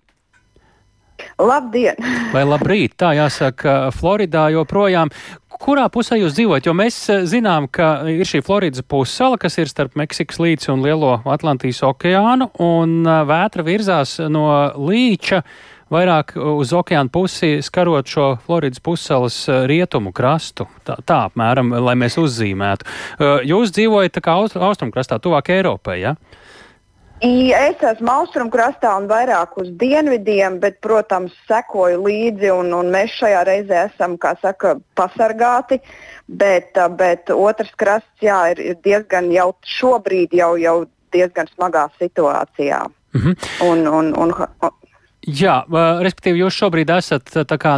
Labdien! 1.39 1.99
Vai 2.33 2.43
labrīt! 2.47 2.97
Tā 3.01 3.13
jāsaka, 3.17 3.93
Floridā 3.95 4.49
joprojām. 4.55 5.13
Kurā 5.65 5.85
pusē 5.93 6.19
jūs 6.19 6.35
dzīvojat? 6.37 6.67
Jo 6.67 6.75
mēs 6.77 6.97
zinām, 7.31 7.69
ka 7.71 8.03
ir 8.11 8.27
šī 8.27 8.41
Floridas 8.45 8.83
pussala, 8.89 9.39
kas 9.41 9.57
ir 9.61 9.71
starp 9.71 9.95
Meksikas 9.99 10.41
līci 10.43 10.73
un 10.73 10.83
Lielo 10.85 11.21
Atlantijas 11.31 11.85
okeānu, 11.87 12.51
un 12.65 13.07
vētra 13.07 13.65
virzās 13.67 14.17
no 14.33 14.49
līča 14.75 15.45
vairāk 15.95 16.35
uz 16.37 16.73
okeāna 16.75 17.13
pusi, 17.13 17.59
skarot 17.65 18.09
šo 18.11 18.29
Floridas 18.47 18.83
pussalas 18.85 19.37
eh, 19.49 19.65
rietumu 19.71 20.13
krastu. 20.15 20.69
Tā, 20.87 20.99
tā 21.07 21.25
apmēram, 21.29 21.75
lai 21.85 21.97
mēs 21.99 22.19
uzzīmētu. 22.21 22.89
Eh, 23.19 23.45
jūs 23.51 23.75
dzīvojat 23.75 24.17
tā 24.19 24.25
kā 24.25 24.39
aust, 24.41 24.59
austrumkrastā, 24.59 25.21
tuvāk 25.23 25.53
Eiropai, 25.55 26.01
ja? 26.03 26.17
Es 27.25 27.81
esmu 27.81 28.11
austrumkrastā 28.11 28.91
un 28.99 29.07
vairāk 29.09 29.55
uz 29.63 29.71
dienvidiem, 29.81 30.59
bet, 30.61 30.81
protams, 30.85 31.33
sekoju 31.49 32.03
līdzi, 32.05 32.51
un, 32.53 32.73
un 32.77 32.91
mēs 32.93 33.15
šajā 33.17 33.45
reizē 33.49 33.85
esam, 33.87 34.19
kā 34.21 34.35
saka, 34.43 34.75
pasargāti. 34.99 35.79
Bet, 36.29 36.77
bet 36.99 37.31
otrs 37.33 37.73
krasts 37.81 38.25
jā, 38.25 38.41
ir, 38.53 38.61
ir 38.61 38.77
diezgan 38.85 39.31
jau 39.33 39.53
šobrīd 39.79 40.35
jau, 40.37 40.55
jau 40.61 40.77
diezgan 41.15 41.49
smagā 41.55 41.87
situācijā. 42.01 42.83
Mm 43.15 43.21
-hmm. 43.21 43.35
un, 43.71 43.87
un, 43.89 44.07
un, 44.19 44.35
Jā, 45.25 45.63
respektīvi, 46.05 46.43
jūs 46.43 46.57
šobrīd 46.59 46.91
esat 46.93 47.31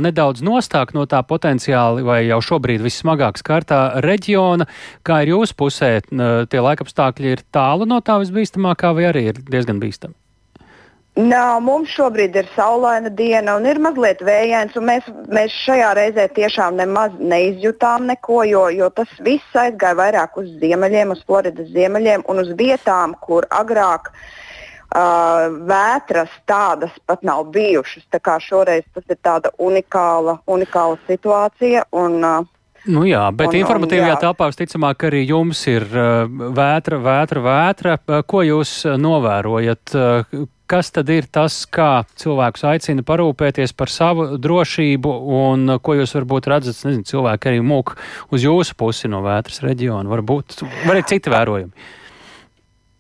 nedaudz 0.03 0.43
nostāk 0.43 0.93
no 0.97 1.05
tā 1.07 1.21
potenciāli, 1.23 2.03
vai 2.03 2.25
jau 2.27 2.41
šobrīd 2.43 2.83
vissmagāk 2.83 3.39
skartā 3.39 4.01
reģiona. 4.03 4.67
Kā 5.07 5.23
ir 5.23 5.37
jūsu 5.37 5.55
pusē, 5.55 5.91
tie 6.03 6.63
laikapstākļi 6.67 7.35
ir 7.37 7.43
tālu 7.55 7.87
no 7.87 8.01
tā 8.03 8.19
visbīstamākā, 8.19 8.91
vai 8.97 9.05
arī 9.13 9.29
ir 9.31 9.39
diezgan 9.47 9.79
bīstami? 9.79 10.17
Nā, 11.17 11.61
mums 11.65 11.95
šobrīd 11.95 12.35
ir 12.37 12.49
saulaina 12.53 13.09
diena 13.09 13.55
un 13.57 13.65
ir 13.65 13.79
mazliet 13.81 14.21
vējains. 14.27 14.75
Mēs, 14.83 15.07
mēs 15.33 15.55
šajā 15.63 15.93
reizē 15.97 16.27
tiešām 16.37 16.77
nemaz 16.77 17.15
neizjutām 17.17 18.11
neko, 18.11 18.43
jo, 18.51 18.67
jo 18.75 18.91
tas 18.91 19.13
viss 19.25 19.55
aizgāja 19.57 19.97
vairāk 20.03 20.37
uz 20.43 20.51
ziemeļiem, 20.61 21.15
uz 21.15 21.23
Floridas 21.25 21.71
ziemeļiem 21.73 22.27
un 22.29 22.43
uz 22.43 22.51
vietām, 22.59 23.15
kur 23.23 23.47
agrāk 23.55 24.11
Uh, 24.11 24.46
vētras 24.97 26.33
tādas 26.49 26.95
pat 27.07 27.25
nav 27.27 27.51
bijušas. 27.53 28.07
Tā 28.11 28.21
kā 28.23 28.39
šoreiz 28.41 28.85
tas 28.95 29.05
ir 29.09 29.19
tāda 29.23 29.53
unikāla, 29.59 30.41
unikāla 30.47 31.01
situācija. 31.09 31.89
Un, 31.93 32.23
Nu 32.87 33.03
jā, 33.03 33.25
bet 33.35 33.51
un, 33.51 33.57
informatīvajā 33.59 34.15
un, 34.15 34.21
telpā 34.23 34.47
visticamāk 34.47 35.09
arī 35.09 35.25
jums 35.27 35.65
ir 35.67 35.89
vētra, 35.91 37.01
vētra, 37.03 37.43
vētra. 37.43 37.97
Ko 38.31 38.45
jūs 38.47 38.85
novērojat? 39.03 39.97
Kas 40.71 40.91
tad 40.95 41.11
ir 41.11 41.27
tas, 41.31 41.61
kā 41.67 42.05
cilvēkus 42.19 42.65
aicina 42.71 43.03
parūpēties 43.07 43.75
par 43.79 43.91
savu 43.91 44.29
drošību, 44.39 45.13
un 45.41 45.77
ko 45.83 45.99
jūs 45.99 46.15
varbūt 46.15 46.47
redzat, 46.51 46.79
nezinu, 46.87 47.07
cilvēki 47.11 47.51
arī 47.51 47.61
mūk 47.67 47.97
uz 48.35 48.47
jūsu 48.47 48.79
pusi 48.79 49.11
no 49.11 49.23
vētras 49.27 49.63
reģiona, 49.67 50.11
varbūt, 50.11 50.61
var 50.87 50.95
arī 50.95 51.07
citi 51.11 51.35
vērojumi? 51.35 51.87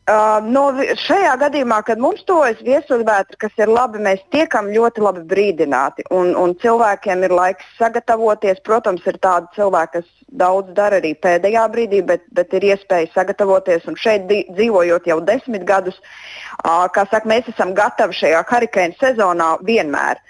Uh, 0.06 0.36
no 0.54 0.68
šajā 1.02 1.32
gadījumā, 1.40 1.80
kad 1.82 1.98
mums 1.98 2.20
tojas 2.28 2.60
viesuļvētra, 2.62 3.38
kas 3.42 3.56
ir 3.58 3.72
labi, 3.74 3.98
mēs 4.04 4.20
tiekam 4.30 4.68
ļoti 4.70 5.02
labi 5.02 5.24
brīdināti. 5.26 6.04
Un, 6.14 6.30
un 6.38 6.54
cilvēkiem 6.62 7.24
ir 7.26 7.34
laiks 7.34 7.66
sagatavoties. 7.74 8.60
Protams, 8.62 9.02
ir 9.10 9.18
tādi 9.18 9.50
cilvēki, 9.58 9.98
kas 9.98 10.06
daudz 10.38 10.70
dara 10.78 11.00
arī 11.02 11.10
pēdējā 11.18 11.66
brīdī, 11.74 12.04
bet, 12.06 12.22
bet 12.38 12.54
ir 12.54 12.68
iespēja 12.70 13.10
sagatavoties. 13.16 13.90
Un 13.90 13.98
šeit 13.98 14.30
dzīvojot 14.30 15.10
jau 15.10 15.18
desmit 15.26 15.66
gadus, 15.66 15.98
uh, 15.98 16.86
kā 16.94 17.08
saka, 17.10 17.26
mēs 17.26 17.50
esam 17.50 17.74
gatavi 17.74 18.14
šajā 18.20 18.46
hurikāna 18.46 18.94
sezonā 19.02 19.56
vienmēr. 19.66 20.22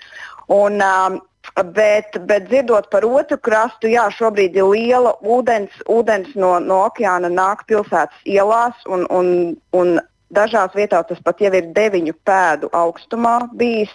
Un, 0.56 0.80
uh, 0.80 1.20
Bet, 1.56 2.18
bet 2.28 2.50
dzirdot 2.50 2.90
par 2.92 3.04
otru 3.08 3.38
krastu, 3.40 3.88
jā, 3.88 4.02
šobrīd 4.12 4.58
ir 4.58 4.66
liela 4.68 5.14
ūdens, 5.24 5.72
ūdens 5.88 6.34
no, 6.36 6.58
no 6.60 6.82
okeāna 6.90 7.30
nāk 7.32 7.62
pilsētas 7.70 8.26
ielās, 8.28 8.76
un, 8.92 9.06
un, 9.08 9.30
un 9.72 9.94
dažās 10.36 10.74
vietās 10.76 11.06
tas 11.08 11.22
pat 11.24 11.40
jau 11.40 11.52
ir 11.56 11.70
deviņu 11.72 12.12
pēdu 12.28 12.68
augstumā 12.76 13.38
bijis. 13.56 13.94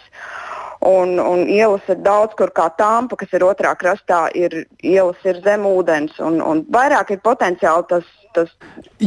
Un, 0.81 1.19
un 1.21 1.43
ielas 1.45 1.85
ir 1.93 1.99
daudz, 2.01 2.33
kur 2.39 2.49
kā 2.57 2.65
tāmpa, 2.73 3.19
kas 3.19 3.35
ir 3.37 3.43
otrā 3.45 3.75
krastā, 3.77 4.23
ir 4.33 4.63
ielas 4.81 5.19
ir 5.29 5.37
zem 5.45 5.67
ūdens. 5.69 6.15
Un, 6.25 6.39
un 6.41 6.63
vairāk 6.73 7.13
ir 7.13 7.21
potenciāli 7.21 7.85
tas 7.91 8.07
tas, 8.35 8.51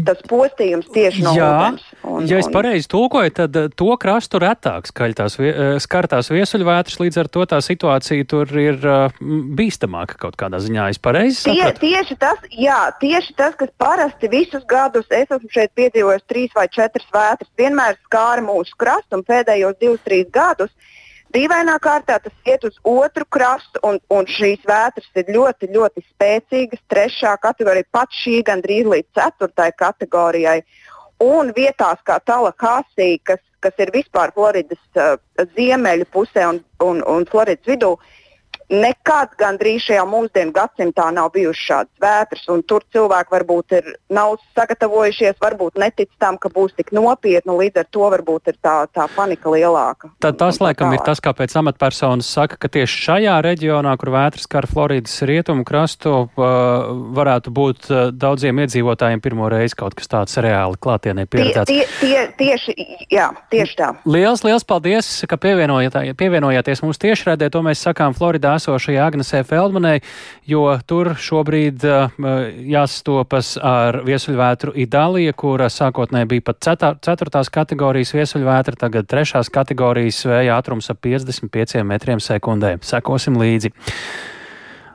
tas 0.05 0.21
postījums 0.29 0.89
tieši 0.93 1.25
no 1.25 1.35
Jā, 1.37 1.49
ūdens. 1.49 1.85
Un, 2.05 2.27
ja 2.29 2.39
es 2.43 2.49
pareizi 2.53 2.89
tulkoju, 2.93 3.33
tad 3.39 3.59
eh, 3.59 3.69
to 3.77 3.97
krastu 4.01 4.41
retāk 4.43 4.89
skaļtās, 4.91 5.39
eh, 5.41 5.61
skartās 5.83 6.31
viesuļvētras, 6.33 6.99
līdz 7.03 7.21
ar 7.25 7.31
to 7.37 7.47
tā 7.55 7.61
situācija 7.65 8.29
tur 8.29 8.51
ir 8.61 8.81
uh, 8.89 9.21
bīstamāka 9.59 10.19
kaut 10.21 10.39
kādā 10.41 10.61
ziņā. 10.63 10.89
Es 10.95 11.01
pareizi 11.03 11.41
sapratu? 11.41 11.83
Tie, 11.83 11.95
tieši 11.95 12.19
tas, 12.21 12.49
jā, 12.53 12.81
tieši 13.01 13.37
tas, 13.39 13.57
kas 13.61 13.73
parasti 13.81 14.31
visus 14.33 14.65
gadus, 14.71 15.09
es 15.11 15.31
esmu 15.31 15.53
šeit 15.53 15.73
piedzīvojis 15.79 16.27
trīs 16.31 16.57
vai 16.57 16.67
četras 16.73 17.07
vētras, 17.15 17.53
vienmēr 17.61 17.99
skāra 18.07 18.45
mūsu 18.45 18.77
krastu 18.81 19.21
un 19.21 19.25
pēdējos 19.27 19.81
divus, 19.81 20.05
trīs 20.07 20.29
gadus 20.35 20.73
Dīvainā 21.35 21.75
kārtā 21.83 22.20
tas 22.23 22.35
iet 22.47 22.62
uz 22.68 22.77
otru 22.87 23.27
krastu, 23.37 23.81
un, 23.83 23.99
un 24.14 24.27
šīs 24.31 24.62
vētras 24.68 25.09
ir 25.18 25.33
ļoti, 25.35 25.70
ļoti 25.75 26.05
spēcīgas. 26.07 26.83
Trešā 26.92 27.35
kategorija, 27.42 27.88
pat 27.90 28.14
šī 28.14 28.40
gandrīz 28.47 28.87
līdz 28.92 29.09
ceturtajai 29.18 29.75
kategorijai. 29.83 30.61
Un 31.25 31.51
vietās 31.57 32.03
kā 32.07 32.20
Talakāsī, 32.23 33.16
kas, 33.27 33.42
kas 33.64 33.83
ir 33.83 33.90
vispār 33.94 34.31
Floridas 34.35 34.83
uh, 34.94 35.16
ziemeļu 35.57 36.07
pusē 36.14 36.47
un, 36.53 36.61
un, 36.85 37.03
un 37.11 37.27
Floridas 37.31 37.66
vidū, 37.66 37.94
uh, 37.97 38.24
Nekad 38.72 39.35
gandrīz 39.40 39.85
šajā 39.85 40.05
mūsdienu 40.09 40.55
gadsimtā 40.55 41.11
nav 41.14 41.31
bijušas 41.35 41.64
šādas 41.68 42.03
vētras, 42.05 42.44
un 42.53 42.62
tur 42.66 42.85
cilvēki 42.94 43.35
varbūt 43.35 43.77
ir 43.79 43.90
nav 44.12 44.37
sagatavojušies, 44.57 45.37
varbūt 45.42 45.79
netic 45.81 46.11
tam, 46.22 46.38
ka 46.40 46.48
būs 46.53 46.72
tik 46.79 46.92
nopietni, 46.96 47.57
līdz 47.61 47.83
ar 47.83 47.88
to 47.92 48.09
varbūt 48.14 48.53
ir 48.53 48.59
tā, 48.64 48.77
tā 48.94 49.07
panika 49.16 49.53
lielāka. 49.53 50.11
Tad 50.24 50.38
tas, 50.40 50.59
tā 50.59 50.68
laikam, 50.68 50.88
tālāk. 50.88 51.03
ir 51.03 51.09
tas, 51.11 51.22
kāpēc 51.24 51.57
amatpersonas 51.61 52.31
saka, 52.38 52.59
ka 52.61 52.70
tieši 52.72 53.03
šajā 53.09 53.37
reģionā, 53.44 53.94
kur 54.00 54.12
vētras 54.14 54.48
skar 54.48 54.68
Floridas 54.70 55.16
rietumu 55.29 55.66
krastu, 55.68 56.14
varētu 56.35 57.53
būt 57.55 57.90
daudziem 58.16 58.64
iedzīvotājiem 58.64 59.22
pirmo 59.24 59.50
reizi 59.53 59.77
kaut 59.79 59.96
kas 59.98 60.11
tāds 60.11 60.40
reāli 60.40 60.81
klātienē 60.81 61.27
pieredzēts. 61.29 61.70
Tie, 61.70 61.85
tie, 62.00 62.24
tie, 62.38 62.55
tieši, 62.55 62.74
jā, 63.12 63.29
tieši 63.53 63.79
tā. 63.79 63.90
Liels, 64.09 64.44
liels 64.46 64.66
paldies, 64.68 65.09
ka 65.29 65.38
pievienojāties 65.40 66.83
mums 66.85 67.00
tiešraidē, 67.03 67.50
to 67.53 67.62
mēs 67.64 67.83
sakām 67.85 68.16
Floridā 68.16 68.54
esošajai 68.59 69.03
Agnesē 69.05 69.43
Feldmanai, 69.49 69.99
jo 70.49 70.67
tur 70.87 71.14
šobrīd 71.21 71.87
uh, 71.88 72.19
jāstopas 72.75 73.55
ar 73.61 74.03
viesuļvētru 74.07 74.75
Itālija, 74.85 75.37
kura 75.37 75.71
sākotnēji 75.73 76.31
bija 76.35 76.49
pat 76.51 76.71
ceturtās 77.05 77.53
kategorijas 77.55 78.14
viesuļvētra, 78.17 78.79
tagad 78.87 79.09
trešās 79.11 79.53
kategorijas 79.55 80.25
vēja 80.29 80.59
ātrums 80.59 80.90
ap 80.93 81.03
55 81.05 81.83
metriem 81.87 82.23
sekundē. 82.23 82.77
Sekosim 82.85 83.40
līdzi. 83.40 83.75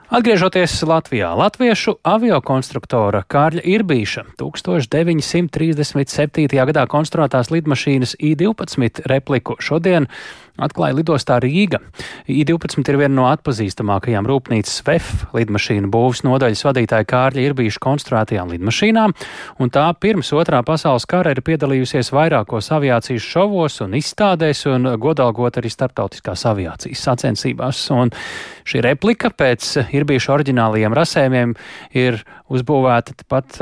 Atgriežoties 0.09 0.73
Latvijā, 0.89 1.27
latviešu 1.37 2.01
aviokonstruktora 2.01 3.21
Kārļa 3.29 3.61
Irbīša 3.61 4.33
1937. 4.41 6.49
gadā 6.49 6.89
konstruētās 6.89 7.53
lidmašīnas 7.53 8.17
I-12 8.17 9.05
repliku 9.05 9.53
šodien 9.61 10.09
atklāja 10.65 10.97
lidostā 10.97 11.39
Rīga. 11.43 11.79
I-12 12.29 12.91
ir 12.91 12.99
viena 12.99 13.13
no 13.15 13.27
atpazīstamākajām 13.31 14.27
rūpnīcas 14.29 14.81
VEF 14.87 15.11
lidmašīnu 15.35 15.89
būvs 15.91 16.23
nodaļas 16.27 16.65
vadītāja 16.67 17.07
Kārļa 17.09 17.45
Irbīša 17.49 17.83
konstruētajām 17.83 18.53
lidmašīnām, 18.55 19.15
un 19.59 19.73
tā 19.73 19.85
pirms 20.01 20.31
otrā 20.37 20.61
pasaules 20.67 21.07
kara 21.09 21.33
ir 21.35 21.43
piedalījusies 21.45 22.11
vairākos 22.15 22.71
aviācijas 22.75 23.25
šovos 23.25 23.79
un 23.85 23.95
izstādēs 23.99 24.65
un 24.71 24.93
godalgot 25.01 25.59
arī 25.61 25.71
starptautiskās 25.73 26.45
aviācijas 26.49 27.05
sacensībās. 27.09 27.85
Un 27.95 28.13
šī 28.69 28.83
replika 28.85 29.31
pēc 29.33 29.71
Irbīša 29.95 30.35
oriģinālajiem 30.35 30.95
rasējumiem 30.97 31.55
ir 31.97 32.21
uzbūvēta 32.49 33.15
pat 33.29 33.57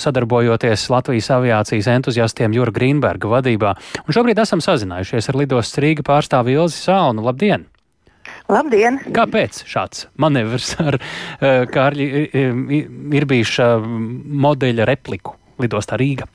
sadarbojoties 0.00 0.86
Latvijas 0.92 1.30
aviācijas 1.34 1.88
entuziastiem 1.94 2.54
Jura 2.56 2.72
Grīnberga 2.74 3.30
vadībā. 3.30 3.74
Un 4.04 4.16
šobrīd 4.16 4.40
esam 4.42 4.62
sazinājušies 4.64 5.30
ar 5.30 5.40
lidostas 5.40 5.80
Rīga 5.82 6.03
pārstāvi 6.06 6.58
Ilzi 6.58 6.82
Sāunu. 6.86 7.24
Labdien! 7.26 7.68
Labdien! 8.52 8.98
Kāpēc 9.16 9.62
šāds 9.68 10.06
manevrs 10.20 10.74
ar 10.82 10.98
uh, 11.00 11.64
Kārļa 11.70 12.06
Irbīša 13.20 13.68
modeļa 14.44 14.88
repliku 14.90 15.36
lidostā 15.62 15.98
Rīga? 16.00 16.28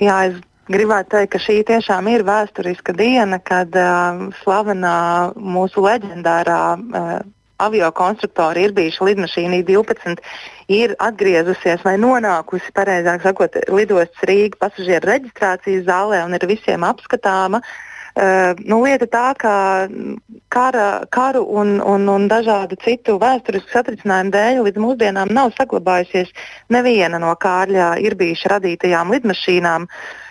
Jā, 0.00 0.16
es 0.30 0.38
gribētu 0.70 1.14
teikt, 1.14 1.32
ka 1.34 1.42
šī 1.42 1.60
tiešām 1.68 2.08
ir 2.10 2.24
vēsturiska 2.26 2.94
diena, 2.98 3.38
kad 3.42 3.74
uh, 3.78 4.24
slavenā 4.40 4.96
mūsu 5.36 5.84
leģendārā 5.86 6.62
uh, 6.78 7.12
avio 7.60 7.90
konstruktora 7.94 8.64
ir 8.64 8.74
bijuši 8.74 9.10
lidmašīna 9.10 9.60
12, 9.68 10.24
ir 10.72 10.96
atgriezusies 11.04 11.84
vai 11.84 11.94
nonākusi, 12.00 12.72
pareizāk 12.74 13.22
sakot, 13.26 13.60
lidostas 13.70 14.26
Rīgas 14.30 14.58
pasažieru 14.64 15.12
reģistrācijas 15.12 15.86
zālē 15.86 16.24
un 16.24 16.34
ir 16.38 16.48
visiem 16.50 16.86
apskatāma. 16.88 17.60
Uh, 17.60 17.86
nu, 18.16 18.80
lieta 18.82 19.06
tā, 19.06 19.26
ka 19.38 19.54
kara, 20.50 21.06
karu 21.14 21.44
un, 21.46 21.76
un, 21.80 22.08
un 22.10 22.26
dažādu 22.30 22.78
citu 22.82 23.18
vēsturisku 23.22 23.70
satricinājumu 23.70 24.34
dēļ 24.34 24.62
līdz 24.66 24.82
mūsdienām 24.82 25.30
nav 25.34 25.52
saglabājusies 25.58 26.32
neviena 26.74 27.20
no 27.22 27.34
Kārļa 27.38 27.92
ir 28.02 28.18
bijuši 28.18 28.50
radītajām 28.54 29.14
lidmašīnām. 29.14 29.86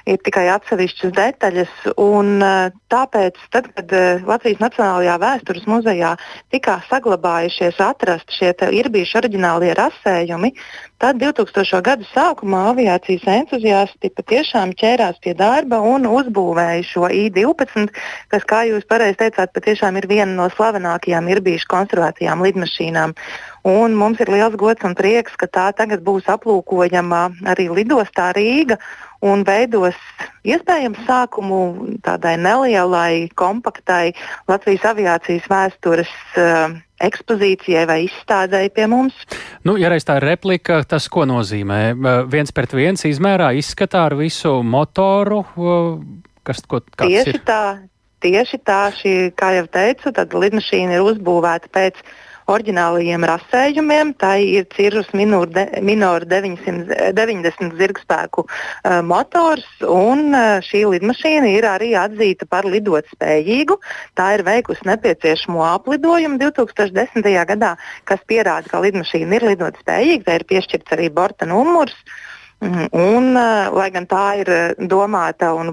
Ir 0.10 0.20
tikai 0.26 0.48
atsevišķas 0.56 1.16
detaļas. 1.18 1.74
Un, 2.02 2.44
tāpēc, 2.92 3.40
tad, 3.54 3.70
kad 3.78 3.96
Latvijas 4.28 4.62
Nacionālajā 4.64 5.18
vēstures 5.22 5.68
muzejā 5.70 6.16
tika 6.54 6.80
saglabājušies, 6.90 7.82
atrasti 7.84 8.40
šie 8.40 8.54
ir 8.82 8.92
bijuši 8.94 9.20
oriģinālie 9.22 9.74
rasējumi, 9.78 10.54
Tad 11.00 11.16
2000. 11.16 11.80
gadu 11.80 12.04
sākumā 12.12 12.66
aviācijas 12.74 13.24
entuziasti 13.32 14.10
patiešām 14.12 14.74
ķērās 14.82 15.22
pie 15.24 15.32
darba 15.42 15.78
un 15.80 16.04
uzbūvēja 16.04 16.82
šo 16.84 17.08
I-12, 17.08 17.88
kas, 18.34 18.44
kā 18.50 18.66
jūs 18.68 18.84
pareizi 18.90 19.22
teicāt, 19.22 19.54
patiešām 19.56 19.96
ir 19.96 20.10
viena 20.12 20.34
no 20.34 20.50
slavenākajām 20.58 21.32
ir 21.32 21.40
bijušas 21.46 21.72
konstruētajām 21.72 22.44
lidmašīnām. 22.44 23.16
Un 23.68 23.96
mums 24.00 24.22
ir 24.24 24.32
liels 24.32 24.56
gods 24.60 24.86
un 24.88 24.96
prieks, 24.96 25.36
ka 25.40 25.48
tā 25.52 25.70
tagad 25.76 26.04
būs 26.06 26.30
aplūkojama 26.32 27.24
arī 27.52 27.68
lidostā 27.82 28.30
Rīga 28.36 28.80
un 29.26 29.44
veidos 29.44 29.98
iespējams 30.48 31.02
sākumu 31.08 31.98
tādai 32.06 32.38
nelielai, 32.40 33.28
kompaktai 33.36 34.14
Latvijas 34.48 34.86
aviācijas 34.94 35.50
vēstures 35.52 36.14
uh, 36.40 36.78
ekspozīcijai 37.04 37.86
vai 37.90 38.00
izstādēji 38.08 38.72
pie 38.76 38.88
mums. 38.92 39.16
Nu, 39.68 39.76
ja 39.80 39.92
reiz 39.92 40.08
tā 40.08 40.20
ir 40.20 40.28
replika, 40.34 40.82
tas 40.88 41.08
ko 41.12 41.26
nozīmē? 41.28 41.82
Viens 42.32 42.56
pret 42.56 42.76
viens 42.76 43.06
izmērā, 43.08 43.52
izskatā 43.60 44.06
ar 44.10 44.18
visu 44.20 44.60
motoru, 44.64 45.44
kas 46.48 46.64
ko 46.68 46.84
tieši 46.84 47.36
ir? 47.36 47.46
tā. 47.48 47.64
Tieši 48.20 48.58
tā, 48.68 48.90
šī, 48.92 49.12
kā 49.40 49.54
jau 49.56 49.68
teicu, 49.72 50.12
tad 50.12 50.34
lidmašīna 50.36 50.98
ir 50.98 51.06
uzbūvēta 51.08 51.70
pēc 51.72 52.02
oriģinālajiem 52.50 53.26
rasējumiem. 53.30 54.14
Tā 54.20 54.32
ir 54.44 54.68
Cirrus 54.74 55.10
Minor 55.18 56.26
990 56.30 57.76
zirgspēku 57.80 58.46
uh, 58.46 59.00
motors, 59.06 59.68
un 59.86 60.34
uh, 60.34 60.58
šī 60.66 60.86
lidmašīna 60.96 61.52
ir 61.54 61.68
arī 61.70 61.92
atzīta 62.00 62.48
par 62.50 62.68
lidot 62.70 63.08
spējīgu. 63.14 63.80
Tā 64.18 64.32
ir 64.38 64.46
veikusi 64.48 64.88
nepieciešamo 64.90 65.64
aplidojumu 65.70 66.40
2010. 66.42 67.30
gadā, 67.54 67.76
kas 68.10 68.26
pierāda, 68.30 68.70
ka 68.72 68.82
lidmašīna 68.86 69.40
ir 69.40 69.48
lidot 69.54 69.80
spējīga. 69.84 70.26
Tā 70.28 70.40
ir 70.40 70.50
piešķirts 70.50 70.98
arī 70.98 71.10
borta 71.14 71.48
numurs. 71.50 71.98
Mm, 72.60 72.90
un, 72.92 73.32
uh, 73.40 73.70
lai 73.72 73.88
gan 73.96 74.06
tā 74.10 74.26
ir 74.42 74.50
domāta 74.92 75.54
un 75.56 75.72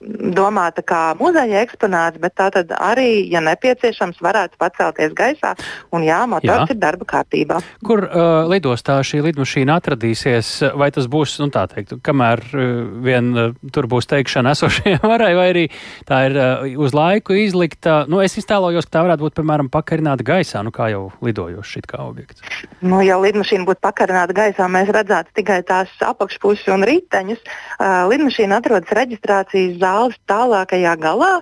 domāta 0.00 0.82
kā 0.84 1.00
muzeja 1.16 1.62
eksponāts, 1.64 2.20
bet 2.20 2.34
tā 2.36 2.50
tad 2.52 2.72
arī, 2.76 3.24
ja 3.32 3.40
nepieciešams, 3.44 4.20
varētu 4.20 4.58
pacelties 4.60 5.14
gaisā. 5.16 5.54
Un 5.94 6.04
jā, 6.04 6.18
motors 6.28 6.66
jā. 6.66 6.74
ir 6.74 6.80
darba 6.80 7.06
kārtībā. 7.08 7.60
Kur 7.86 8.04
uh, 8.04 8.44
lidostā 8.50 8.98
šī 9.06 9.22
lidmašīna 9.30 9.78
atradīsies? 9.80 10.50
Vai 10.76 10.90
tas 10.92 11.08
būs, 11.10 11.38
nu 11.40 11.48
tā 11.54 11.64
teikt, 11.72 11.96
kamēr 12.04 12.42
uh, 12.52 12.66
vien 13.06 13.32
uh, 13.32 13.54
tur 13.72 13.88
būs 13.88 14.08
teikšana 14.12 14.52
esošajai 14.56 15.00
varai, 15.12 15.32
vai 15.38 15.48
arī 15.54 15.64
tā 16.08 16.20
ir 16.28 16.36
uh, 16.36 16.66
uz 16.84 16.96
laiku 16.96 17.38
izlikta? 17.40 18.02
Nu, 18.10 18.20
es 18.24 18.36
iztēlojos, 18.36 18.90
ka 18.90 18.98
tā 18.98 19.06
varētu 19.08 19.26
būt, 19.26 19.36
piemēram, 19.40 19.72
pakarināta 19.72 20.26
gaisā, 20.28 20.60
nu 20.66 20.74
kā 20.76 20.90
jau 20.92 21.06
lidojošs 21.24 21.72
šit 21.78 21.88
kā 21.88 22.02
objekts. 22.04 22.44
Nu, 22.84 23.00
ja 23.04 23.16
lidmašīna 23.22 23.64
būtu 23.68 23.80
pakarināta 23.84 24.36
gaisā, 24.36 24.68
mēs 24.68 24.92
redzētu 24.92 25.32
tikai 25.40 25.62
tās 25.66 25.92
apakšpusi 26.04 26.68
un 26.76 26.84
riteņus. 26.86 27.42
Uh, 27.80 28.04
lidmašīna 28.12 28.60
atrodas 28.60 28.92
reģistrācijas 28.96 29.80
zāles 29.86 30.20
tālākajā 30.30 30.98
galā. 31.00 31.40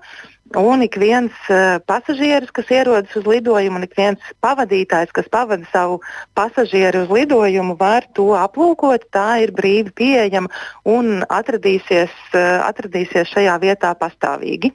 Un 0.54 0.84
ik 0.84 0.98
viens 1.00 1.34
uh, 1.50 1.80
pasažieris, 1.88 2.52
kas 2.54 2.68
ierodas 2.70 3.14
uz 3.16 3.24
lidojumu, 3.26 3.80
un 3.80 3.86
ik 3.86 3.96
viens 3.96 4.20
pavadītājs, 4.44 5.10
kas 5.16 5.26
pavada 5.32 5.64
savu 5.72 5.96
pasažieru 6.36 7.06
uz 7.06 7.10
lidojumu, 7.10 7.74
var 7.80 8.06
to 8.14 8.28
aplūkot. 8.38 9.08
Tā 9.14 9.40
ir 9.42 9.54
brīvi 9.56 9.90
pieejama 9.96 10.52
un 10.86 11.24
atradīsies, 11.26 12.12
uh, 12.36 12.60
atradīsies 12.68 13.32
šajā 13.32 13.56
vietā 13.64 13.94
pastāvīgi. 13.98 14.74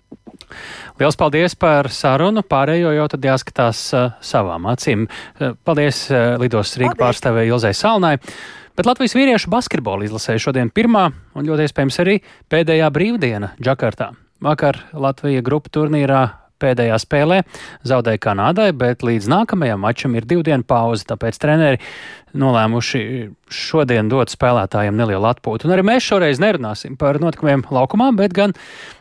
Lielas 0.99 1.19
paldies 1.19 1.55
par 1.55 1.87
sarunu. 1.93 2.43
Pārējo 2.43 2.91
jau 2.97 3.07
tad 3.13 3.29
jāskatās 3.29 3.85
uh, 3.93 4.09
savām 4.25 4.67
acīm. 4.73 5.05
Paldies 5.63 6.07
Lidos 6.41 6.75
Rīgas 6.81 6.99
pārstāvēja 6.99 7.53
Ilzai 7.53 7.77
Salnai. 7.77 8.17
Bet 8.79 8.87
Latvijas 8.87 9.11
vīriešu 9.11 9.49
basketbola 9.51 10.05
izlasēja 10.07 10.39
šodien 10.39 10.69
pirmā 10.71 11.09
un 11.35 11.43
ļoti 11.43 11.65
iespējams 11.67 11.97
arī 11.99 12.13
pēdējā 12.47 12.85
brīvdiena 12.95 13.49
Džakartā. 13.59 14.13
Vakar 14.39 14.79
Latvija 14.95 15.41
grupu 15.43 15.67
turnīrā 15.75 16.21
pēdējā 16.61 16.99
spēlē 17.01 17.41
zaudēja 17.87 18.21
Kanādai, 18.27 18.69
bet 18.77 19.05
līdz 19.05 19.31
nākamajam 19.31 19.81
mačam 19.85 20.15
ir 20.19 20.27
divu 20.29 20.45
dienu 20.47 20.67
pauze, 20.67 21.07
tāpēc 21.09 21.39
treneri 21.41 21.81
nolēmuši 22.37 23.01
šodien 23.49 24.11
dot 24.11 24.31
spēlētājiem 24.33 24.97
nelielu 24.99 25.31
atpūtu. 25.31 25.67
Un 25.67 25.75
arī 25.75 25.87
mēs 25.89 26.05
šoreiz 26.05 26.41
nerunāsim 26.43 26.99
par 26.99 27.21
notikumiem 27.23 27.65
laukumā, 27.73 28.11
bet 28.17 28.37
gan 28.37 28.57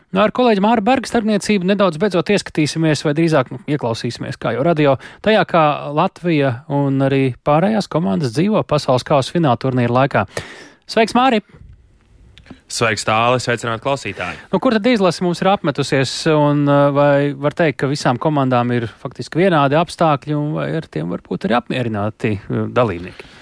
Nu, 0.09 0.23
ar 0.23 0.31
kolēģi 0.33 0.61
Māru 0.65 0.81
Bergu 0.81 1.05
starpniecību 1.05 1.67
nedaudz 1.69 1.99
beidzot 2.01 2.31
ieskatīsimies, 2.33 3.03
vai 3.05 3.13
drīzāk 3.13 3.51
nu, 3.53 3.59
ieklausīsimies, 3.69 4.39
kā 4.41 4.55
jau 4.55 4.63
radio, 4.65 4.95
tajā, 5.21 5.43
kā 5.45 5.63
Latvija 5.93 6.63
un 6.73 6.97
arī 7.05 7.35
pārējās 7.45 7.91
komandas 7.93 8.33
dzīvo 8.33 8.65
pasaules 8.65 9.05
kausa 9.05 9.37
fināla 9.37 9.61
turnīra 9.61 9.99
laikā. 10.01 10.25
Sveiks, 10.89 11.13
Māri! 11.13 11.43
Sveiks, 12.69 13.01
tālāk, 13.07 13.41
sveicināt 13.41 13.81
klausītāji. 13.81 14.37
Nu, 14.51 14.59
kur 14.61 14.75
tad 14.77 14.85
izlase 14.91 15.23
mums 15.25 15.41
ir 15.41 15.49
apmetusies, 15.49 16.11
un 16.29 16.69
vai 16.93 17.31
var 17.33 17.55
teikt, 17.57 17.79
ka 17.81 17.89
visām 17.89 18.19
komandām 18.21 18.69
ir 18.75 18.85
faktiski 19.01 19.41
vienādi 19.41 19.77
apstākļi, 19.79 20.35
un 20.37 20.51
vai 20.59 20.67
ar 20.77 20.85
tiem 20.85 21.09
varbūt 21.09 21.47
arī 21.49 21.57
apmierināti 21.57 22.35
dalībnieki? 22.49 23.33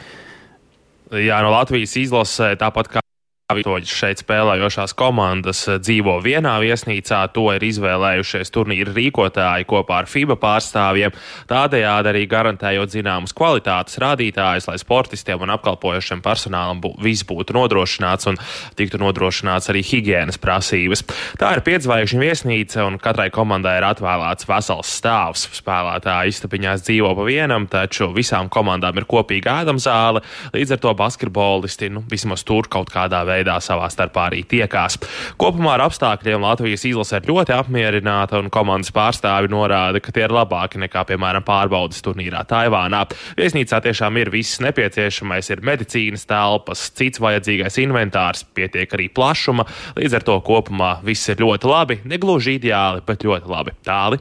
Jā, 1.23 1.41
no 1.43 1.51
Latvijas 1.51 1.97
izlasē 1.99 2.53
tāpat 2.59 2.89
kā 2.95 3.03
Vitoļas 3.47 3.87
šeit 3.87 4.19
spēlējošās 4.19 4.91
komandas 4.99 5.61
eh, 5.71 5.77
dzīvo 5.79 6.17
vienā 6.19 6.57
viesnīcā, 6.59 7.21
to 7.31 7.45
ir 7.55 7.63
izvēlējušies 7.63 8.49
turnīra 8.51 8.91
rīkotāji 8.91 9.63
kopā 9.69 10.01
ar 10.01 10.09
FIBA 10.11 10.35
pārstāvjiem, 10.41 11.13
tādējādi 11.47 12.11
arī 12.11 12.25
garantējot 12.27 12.91
zināmus 12.91 13.31
kvalitātes 13.31 14.01
rādītājus, 14.03 14.67
lai 14.67 14.75
sportistiem 14.81 15.45
un 15.45 15.53
apkalpojošiem 15.55 16.19
personālam 16.25 16.81
bū, 16.83 16.91
viss 16.99 17.23
būtu 17.29 17.55
nodrošināts 17.55 18.27
un 18.33 18.41
tiktu 18.75 18.99
nodrošināts 18.99 19.71
arī 19.71 19.85
higienas 19.93 20.41
prasības. 20.43 21.05
Tā 21.39 21.53
ir 21.55 21.63
piedzvaigžņu 21.69 22.19
viesnīca 22.25 22.83
un 22.83 22.99
katrai 22.99 23.29
komandai 23.31 23.77
ir 23.79 23.87
atvēlēts 23.93 24.51
vesels 24.51 24.91
stāvs. 24.99 25.47
Spēlētāji 25.61 26.35
istabiņās 26.35 26.83
dzīvo 26.83 27.15
pa 27.15 27.29
vienam, 27.31 27.71
taču 27.71 28.11
visām 28.11 28.51
komandām 28.51 28.99
ir 28.99 29.07
kopīga 29.07 29.61
ēdamzāle, 29.63 30.25
līdz 30.51 30.75
ar 30.75 30.83
to 30.83 30.95
basketbolisti 30.99 31.93
nu, 31.95 32.03
vismaz 32.11 32.43
tur 32.43 32.67
kaut 32.67 32.91
kādā 32.91 33.23
veidā 33.23 33.36
veidā 33.37 33.57
savā 33.63 33.89
starpā 33.93 34.27
arī 34.31 34.43
tiekās. 34.47 34.97
Kopumā 35.39 35.77
ar 35.77 35.85
apstākļiem 35.87 36.43
Latvijas 36.43 36.85
izlase 36.89 37.19
ir 37.19 37.29
ļoti 37.29 37.55
apmierināta, 37.55 38.41
un 38.41 38.51
komandas 38.53 38.93
pārstāvi 38.95 39.51
norāda, 39.51 40.01
ka 40.03 40.13
tie 40.15 40.25
ir 40.25 40.35
labāki 40.35 40.81
nekā, 40.81 41.05
piemēram, 41.11 41.45
pārbaudas 41.47 42.03
turnīrā 42.05 42.43
Taivānā. 42.49 43.03
Viesnīcā 43.37 43.81
tiešām 43.85 44.17
ir 44.21 44.31
viss 44.33 44.61
nepieciešamais, 44.63 45.51
ir 45.53 45.63
medicīnas 45.65 46.27
telpas, 46.29 46.87
cits 46.97 47.21
vajadzīgais 47.23 47.79
inventārs, 47.83 48.45
pietiek 48.57 48.93
arī 48.97 49.09
plašuma. 49.13 49.67
Līdz 49.97 50.19
ar 50.19 50.27
to 50.27 50.39
kopumā 50.45 50.97
viss 51.05 51.29
ir 51.31 51.41
ļoti 51.43 51.69
labi, 51.69 51.99
negluži 52.07 52.57
ideāli, 52.57 53.03
bet 53.07 53.25
ļoti 53.27 53.51
labi. 53.51 53.75
Tāli. 53.87 54.19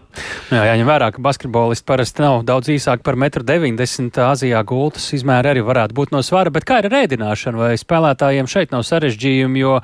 Jā, 0.53 0.63
jāņem 0.71 0.89
vērā, 0.89 1.11
ka 1.15 1.23
basketbolisti 1.25 1.87
parasti 1.89 2.25
nav 2.25 2.43
daudz 2.47 2.71
īsāki 2.75 3.05
par 3.07 3.19
1,90 3.19 4.07
m. 4.07 4.11
Azijā 4.27 4.63
gultas 4.67 5.09
izmēri 5.17 5.55
arī 5.55 5.65
varētu 5.67 5.97
būt 5.97 6.13
no 6.15 6.23
svara, 6.27 6.53
bet 6.55 6.67
kā 6.69 6.81
ir 6.83 6.91
rēdināšana 6.93 7.61
vai 7.61 7.73
spēlētājiem 7.81 8.51
šeit 8.51 8.75
nav 8.75 8.85
sarežģīti? 8.87 9.06
Sarežģījumi, 9.07 9.63
jo 9.63 9.77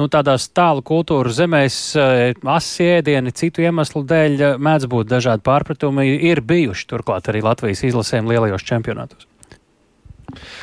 nu, 0.00 0.08
tādās 0.12 0.48
tālu 0.54 0.82
kultūras 0.82 1.36
zemēs 1.40 1.78
eh, 1.96 2.32
asi 2.44 2.88
ēdieni 2.98 3.32
citu 3.36 3.64
iemeslu 3.66 4.04
dēļ 4.08 4.38
eh, 4.40 4.56
mēdz 4.58 4.88
būt 4.92 5.12
dažādi 5.12 5.44
pārpratumi, 5.46 6.08
ir 6.30 6.40
bijuši 6.40 6.88
turklāt 6.88 7.28
arī 7.28 7.44
Latvijas 7.44 7.84
izlasēm 7.84 8.30
lielajos 8.30 8.64
čempionātos. 8.64 9.31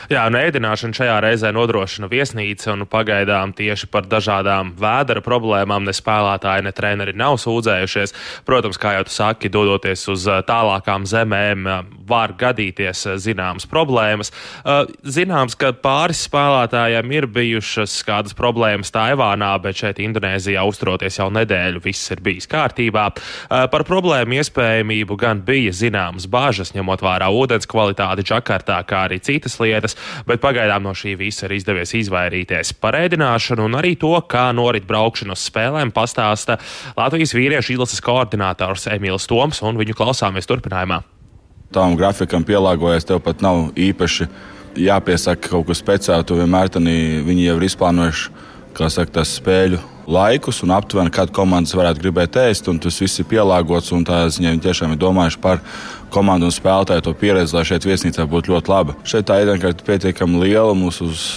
Jā, 0.10 0.24
un 0.26 0.38
ēdināšanu 0.40 0.98
šajā 0.98 1.20
reizē 1.22 1.52
nodrošina 1.54 2.10
viesnīca, 2.10 2.72
un 2.74 2.88
pagaidām 2.90 3.54
tieši 3.58 3.90
par 3.94 4.08
dažādām 4.10 4.72
vēdera 4.80 5.22
problēmām 5.26 5.86
ne 5.86 5.94
spēlētāji, 5.94 6.66
ne 6.66 6.74
treneri 6.74 7.14
nav 7.18 7.38
sūdzējušies. 7.44 8.16
Protams, 8.48 8.80
kā 8.82 8.96
jau 8.98 9.06
tu 9.06 9.14
saki, 9.14 9.52
dodoties 9.54 10.08
uz 10.10 10.26
tālākām 10.50 11.06
zemēm, 11.10 11.70
var 12.10 12.34
gadīties 12.40 13.06
zināmas 13.22 13.68
problēmas. 13.70 14.34
Zināms, 15.06 15.54
ka 15.60 15.72
pāris 15.78 16.24
spēlētājiem 16.26 17.14
ir 17.14 17.30
bijušas 17.30 18.00
kādas 18.08 18.34
problēmas 18.38 18.90
Taivānā, 18.96 19.52
bet 19.62 19.84
šeit 19.84 20.02
Indonēzijā 20.02 20.66
uzturoties 20.66 21.20
jau 21.22 21.30
nedēļu, 21.36 21.84
viss 21.86 22.10
ir 22.16 22.24
bijis 22.26 22.50
kārtībā. 22.50 23.06
Par 23.50 23.86
problēmu 23.86 24.40
iespējamību 24.40 25.20
gan 25.22 25.46
bija 25.46 25.76
zināmas 25.76 26.26
bāžas, 26.26 26.74
ņemot 26.74 27.06
vērā 27.06 27.30
ūdens 27.30 27.70
kvalitāti 27.70 28.26
Džakartā, 28.26 28.82
kā 28.90 29.06
arī 29.06 29.22
citas 29.22 29.59
lietas, 29.64 29.96
bet 30.28 30.42
pagaidām 30.44 30.86
no 30.86 30.96
šī 30.98 31.16
visa 31.20 31.48
ir 31.48 31.58
izdevies 31.58 31.96
izvairīties. 32.00 32.74
Par 32.82 32.98
ēdināšanu 33.00 33.68
un 33.68 33.78
arī 33.80 33.96
to, 34.00 34.14
kā 34.30 34.50
norit 34.56 34.88
braukšana 34.90 35.38
uz 35.38 35.46
spēlēm, 35.50 35.94
pastāsta 35.96 36.60
Latvijas 36.98 37.36
vīriešu 37.38 37.76
izlases 37.76 38.04
koordinators 38.06 38.88
Emīls 38.92 39.28
Toms, 39.30 39.64
un 39.66 39.80
viņu 39.80 39.98
klausāmies 40.00 40.50
turpinājumā. 40.50 41.02
Tām 41.76 41.94
grafikam 42.00 42.42
pielāgojies, 42.48 43.06
tev 43.06 43.22
pat 43.22 43.44
nav 43.46 43.70
īpaši 43.78 44.26
jāpiesaka 44.80 45.52
kaut 45.52 45.68
kas 45.70 45.84
speciāls. 45.84 46.26
Tu 46.26 46.40
vienmēr 46.40 46.72
tādā 46.74 46.96
viņi 47.26 47.46
jau 47.46 47.58
ir 47.60 47.68
izplānojuši 47.70 48.48
saka, 48.80 49.12
tas 49.20 49.36
spēļu 49.38 49.82
laikus 50.10 50.64
un 50.66 50.74
aptuveni, 50.76 51.14
kādu 51.14 51.34
komandas 51.36 51.76
varētu 51.78 52.04
gribēt 52.04 52.38
ēst. 52.42 52.70
Tas 52.84 53.02
viss 53.02 53.22
ir 53.22 53.28
pielāgots 53.30 53.94
un 53.96 54.06
tā 54.08 54.24
ziņā 54.28 54.56
viņi 54.56 54.66
tiešām 54.66 54.96
ir 54.96 55.02
domājuši 55.02 55.42
par 55.44 55.62
komandu 56.14 56.50
un 56.50 56.56
spēlētāju 56.56 57.06
to 57.06 57.14
pieredzi, 57.18 57.56
lai 57.58 57.68
šeit 57.68 57.86
viesnīcā 57.88 58.26
būtu 58.30 58.56
ļoti 58.56 58.74
laba. 58.74 58.98
Šeit 59.08 59.30
tā 59.30 59.42
ēdienkarte 59.44 59.84
ir 59.84 59.90
pietiekami 59.92 60.42
liela. 60.46 60.74
Mums 60.78 61.02
uz 61.06 61.28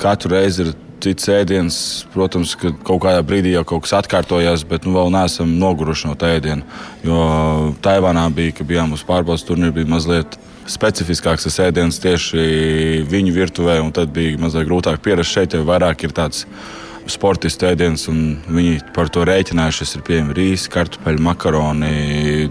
katru 0.00 0.34
reizi 0.36 0.66
ir 0.66 0.74
cits 1.02 1.30
ēdiens. 1.32 1.78
Protams, 2.12 2.54
ka 2.58 2.72
kaut 2.86 3.02
kādā 3.06 3.22
brīdī 3.26 3.54
jau 3.54 3.64
kaut 3.68 3.86
kas 3.86 3.96
atkārtojās, 4.02 4.66
bet 4.68 4.86
nu, 4.86 4.96
vēl 4.98 5.12
neesam 5.14 5.54
noguruši 5.60 6.10
no 6.10 6.18
tā 6.18 6.34
ēdiena. 6.38 6.66
Jo 7.06 7.22
Taivānā 7.84 8.26
bija, 8.34 8.58
kad 8.58 8.68
bijām 8.68 8.92
uz 8.96 9.06
pārbaudas 9.08 9.46
turnīru, 9.48 9.78
bija 9.80 9.92
mazliet 9.94 10.38
specifiskāks 10.68 11.46
tas 11.46 11.56
ēdiens 11.64 12.00
tieši 12.02 13.04
viņu 13.08 13.32
virtuvē, 13.32 13.78
un 13.80 13.94
tad 13.96 14.12
bija 14.12 14.36
mazliet 14.40 14.68
grūtāk 14.68 15.00
pierast 15.04 15.32
šeit, 15.32 15.56
jo 15.56 15.64
vairāk 15.68 16.04
ir 16.04 16.12
tāds 16.16 16.44
sportistu 17.12 17.66
ēdiens, 17.68 18.06
un 18.10 18.38
viņi 18.46 18.80
par 18.96 19.10
to 19.12 19.24
rēķinājušies. 19.28 19.94
Ir 19.96 20.02
pieejami 20.06 20.36
rīsi, 20.36 20.70
kartupeļi, 20.72 21.22
makaroni, 21.24 21.92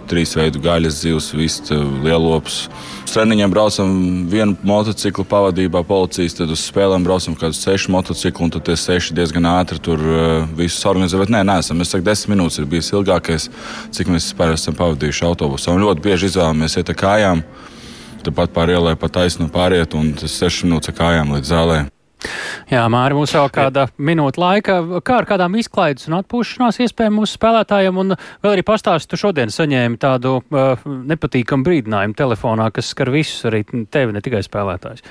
trīs 0.10 0.36
veidu 0.38 0.62
gaļas, 0.64 1.02
zivs, 1.04 1.30
vistu, 1.38 1.78
lielops. 2.06 2.60
Uz 3.06 3.16
treniņiem 3.16 3.54
braucam 3.54 3.92
vienu 4.32 4.58
motociklu 4.68 5.26
pavadībā, 5.30 5.84
policijas, 5.88 6.38
tad 6.40 6.54
uz 6.54 6.66
spēlēm 6.68 7.06
braucam 7.08 7.38
kādus 7.40 7.64
sešus 7.66 7.92
motociklus, 7.94 8.48
un 8.48 8.56
tad 8.56 8.68
tie 8.68 8.78
seši 8.80 9.18
diezgan 9.18 9.50
ātri 9.50 9.82
tur 9.84 10.02
uh, 10.02 10.48
visus 10.58 10.86
organizē. 10.90 11.20
Bet 11.22 11.34
nē, 11.34 11.44
neesam. 11.48 11.82
Es 11.84 11.94
saku, 11.94 12.06
desmit 12.08 12.36
minūtes 12.36 12.62
ir 12.62 12.70
bijis 12.70 12.94
ilgākais, 12.94 13.50
cik 13.96 14.14
mēs 14.14 14.32
vispār 14.32 14.56
esam 14.56 14.78
pavadījuši 14.78 15.28
autobusā. 15.28 15.74
Un 15.74 15.86
ļoti 15.86 16.06
bieži 16.06 16.32
izvēlamies 16.32 16.80
iet 16.80 16.94
ar 16.94 17.02
kājām. 17.04 17.44
Tāpat 18.28 18.56
pāri 18.56 18.76
ielai 18.76 18.98
pa 19.00 19.10
taisnu 19.12 19.48
pāriet, 19.54 19.96
un 19.96 20.12
tas 20.18 20.40
6 20.42 20.68
minūtes 20.68 20.98
kājām 20.98 21.38
līdz 21.38 21.54
zālē. 21.54 21.86
Jā, 22.68 22.82
Māri, 22.92 23.16
mums 23.16 23.32
vēl 23.36 23.50
kāda 23.54 23.86
minūte 24.02 24.42
laika. 24.42 24.80
Kā 25.06 25.20
ar 25.22 25.28
kādām 25.30 25.56
izklaides 25.62 26.10
un 26.10 26.18
atpūšanās 26.18 26.82
iespējām 26.84 27.20
mūsu 27.20 27.38
spēlētājiem? 27.38 28.02
Un 28.02 28.16
vēl 28.18 28.56
arī 28.56 28.66
pastāsti, 28.68 29.12
tu 29.12 29.22
šodien 29.22 29.54
saņēmi 29.54 30.02
tādu 30.02 30.40
uh, 30.42 30.86
nepatīkamu 31.14 31.68
brīdinājumu 31.68 32.18
telefonā, 32.18 32.72
kas 32.76 32.92
skar 32.96 33.14
visus, 33.14 33.46
arī 33.50 33.64
tevi, 33.68 34.16
ne 34.16 34.24
tikai 34.26 34.42
spēlētājus. 34.46 35.06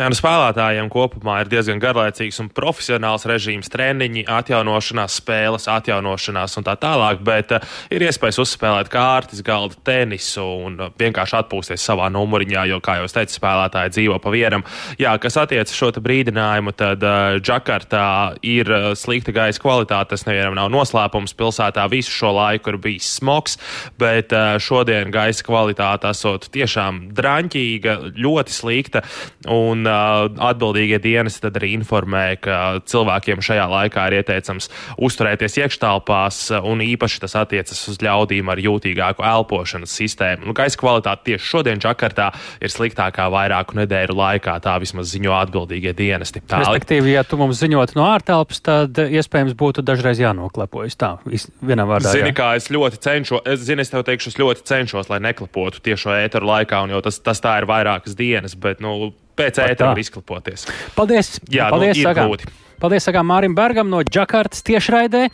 Jā, 0.00 0.06
nu 0.08 0.16
spēlētājiem 0.16 0.86
kopumā 0.88 1.42
ir 1.42 1.48
diezgan 1.52 1.76
garlaicīgs 1.76 2.38
un 2.40 2.46
profesionāls 2.56 3.26
režīms, 3.28 3.68
treniņi, 3.68 4.22
atjaunošanās, 4.32 5.18
spēles, 5.20 5.66
atjaunošanās 5.68 6.56
un 6.56 6.64
tā 6.64 6.72
tālāk, 6.80 7.18
bet 7.20 7.50
uh, 7.52 7.66
ir 7.92 8.06
iespējas 8.06 8.38
uzspēlēt 8.40 8.88
kārtas, 8.88 9.42
galda 9.44 9.76
tenisu 9.84 10.40
un 10.64 10.78
uh, 10.80 10.88
vienkārši 10.96 11.36
atpūsties 11.42 11.84
savā 11.84 12.06
numuriņā, 12.14 12.62
jo, 12.70 12.78
kā 12.80 12.94
jau 12.96 13.10
es 13.10 13.16
teicu, 13.18 13.36
spēlētāji 13.36 13.92
dzīvo 13.98 14.16
pa 14.24 14.32
vienam. 14.32 14.64
Jā, 14.96 15.12
kas 15.20 15.36
attiecas 15.42 15.76
šo 15.76 15.90
brīdinājumu, 16.00 16.72
tad 16.80 17.04
uh, 17.04 17.36
Džakartā 17.36 18.06
ir 18.40 18.72
uh, 18.72 18.88
slikta 18.96 19.36
gaisa 19.36 19.60
kvalitāte, 19.60 20.14
tas 20.14 20.24
nevienam 20.24 20.56
nav 20.62 20.72
noslēpums. 20.72 21.36
Pilsētā 21.36 21.84
visu 21.92 22.16
šo 22.22 22.32
laiku 22.38 22.72
ir 22.72 22.80
bijis 22.88 23.10
smogs, 23.18 23.60
bet 24.00 24.32
uh, 24.32 24.56
šodien 24.56 25.12
gaisa 25.12 25.44
kvalitāte 25.44 26.08
esot 26.16 26.48
tiešām 26.56 27.10
draņķīga, 27.20 28.00
ļoti 28.16 28.58
slikta. 28.62 29.04
Un, 29.44 29.89
atbildīgie 29.90 31.00
dienesti 31.02 31.44
tad 31.46 31.58
arī 31.60 31.72
informēja, 31.78 32.38
ka 32.44 32.56
cilvēkiem 32.90 33.42
šajā 33.44 33.66
laikā 33.70 34.06
ir 34.10 34.18
ieteicams 34.20 34.70
uzturēties 35.00 35.58
iekštelpās, 35.62 36.42
un 36.66 36.82
īpaši 36.84 37.22
tas 37.24 37.36
attiecas 37.40 37.82
uz 37.90 38.00
ļaudīm 38.04 38.50
ar 38.52 38.62
jūtīgāku 38.62 39.24
elpošanas 39.26 39.94
sistēmu. 40.00 40.48
Nu, 40.48 40.56
gaisa 40.56 40.78
kvalitāte 40.80 41.30
tieši 41.30 41.50
šodien 41.52 41.82
Džakartā 41.82 42.30
ir 42.60 42.72
sliktākā 42.72 43.28
vairāku 43.32 43.78
nedēļu 43.80 44.16
laikā, 44.16 44.56
tā 44.64 44.76
vismaz 44.82 45.12
ziņo 45.14 45.34
atbildīgie 45.40 45.94
dienesti. 45.96 46.42
Tā, 46.44 46.62
Respektīvi, 46.64 47.14
ja 47.14 47.24
tu 47.26 47.38
mums 47.40 47.60
ziņotu 47.62 47.98
no 47.98 48.06
ārtelpas, 48.10 48.62
tad 48.64 49.00
iespējams 49.04 49.56
būtu 49.58 49.84
dažreiz 49.86 50.20
jānoklepojas 50.22 50.98
tā, 51.00 51.14
vienā 51.26 51.86
vārdā. 51.88 52.14
Zini, 52.14 52.32
jā. 52.32 52.38
kā 52.42 52.52
es 52.58 52.70
ļoti 52.72 53.00
cenšos, 53.04 53.44
es 53.48 53.64
zinu, 53.66 53.84
es 53.84 53.92
tev 53.92 54.04
teikšu, 54.08 54.32
es 54.32 54.38
ļoti 54.40 54.66
cenšos, 54.70 55.10
lai 55.12 55.20
neklepotu 55.24 55.82
tiešo 55.84 56.14
ēteru 56.18 56.50
laikā, 56.50 56.84
un 56.84 56.94
jau 56.94 57.02
tas, 57.04 57.20
tas 57.24 57.42
tā 57.42 57.58
ir 57.60 57.68
vairākas 57.70 58.16
dienas, 58.18 58.56
bet, 58.58 58.82
nu, 58.84 59.12
pēc 59.38 59.60
ētera 59.66 59.92
izklapoties. 60.00 60.66
Paldies! 60.96 61.38
Jā, 61.52 61.70
Paldies, 61.72 62.00
nu. 62.00 62.58
Paldies, 62.80 63.04
sakām 63.04 63.28
Mārim 63.28 63.52
Bergam 63.52 63.90
no 63.92 64.00
Džakartas 64.00 64.64
tiešraidē. 64.64 65.26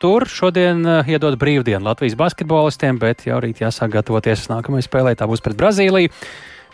Tur 0.00 0.24
šodien 0.32 0.80
uh, 0.86 1.04
iedod 1.04 1.36
brīvdienu 1.36 1.84
Latvijas 1.84 2.16
basketbolistiem, 2.16 2.96
bet 3.02 3.26
jau 3.28 3.42
rīt 3.44 3.60
jāsāk 3.60 3.92
gatavoties 3.98 4.46
nākamajai 4.48 4.86
spēlē. 4.86 5.12
Tā 5.18 5.28
būs 5.28 5.44
pret 5.44 5.58
Brazīliju. 5.60 6.14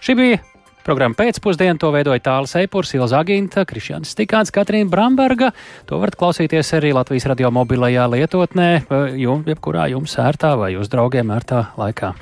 Šī 0.05 0.15
bija 0.21 0.43
Programma 0.85 1.17
pēcpusdienā 1.17 1.81
to 1.81 1.89
veidoja 1.95 2.21
Tāls 2.21 2.53
Eipurs, 2.61 2.91
Ilza 2.93 3.23
Aginta, 3.25 3.63
Krišjāns 3.65 4.11
Stikāns, 4.13 4.53
Katrīna 4.53 4.91
Bramberga. 4.93 5.49
To 5.89 5.97
varat 6.03 6.19
klausīties 6.21 6.75
arī 6.77 6.91
Latvijas 6.93 7.25
radio 7.31 7.49
mobilajā 7.57 8.05
lietotnē, 8.13 8.69
jums, 9.17 9.49
jebkurā 9.49 9.89
jums 9.95 10.19
ērtā 10.21 10.53
vai 10.61 10.75
uz 10.77 10.93
draugiem 10.93 11.33
ērtā 11.33 11.71
laikā. 11.81 12.13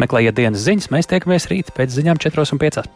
Meklējiet 0.00 0.40
dienas 0.40 0.64
ziņas, 0.64 0.88
mēs 0.96 1.12
tiekamies 1.12 1.50
rīt 1.52 1.76
pēc 1.76 1.92
ziņām 1.92 2.24
4 2.24 2.48
un 2.56 2.64
5. 2.64 2.88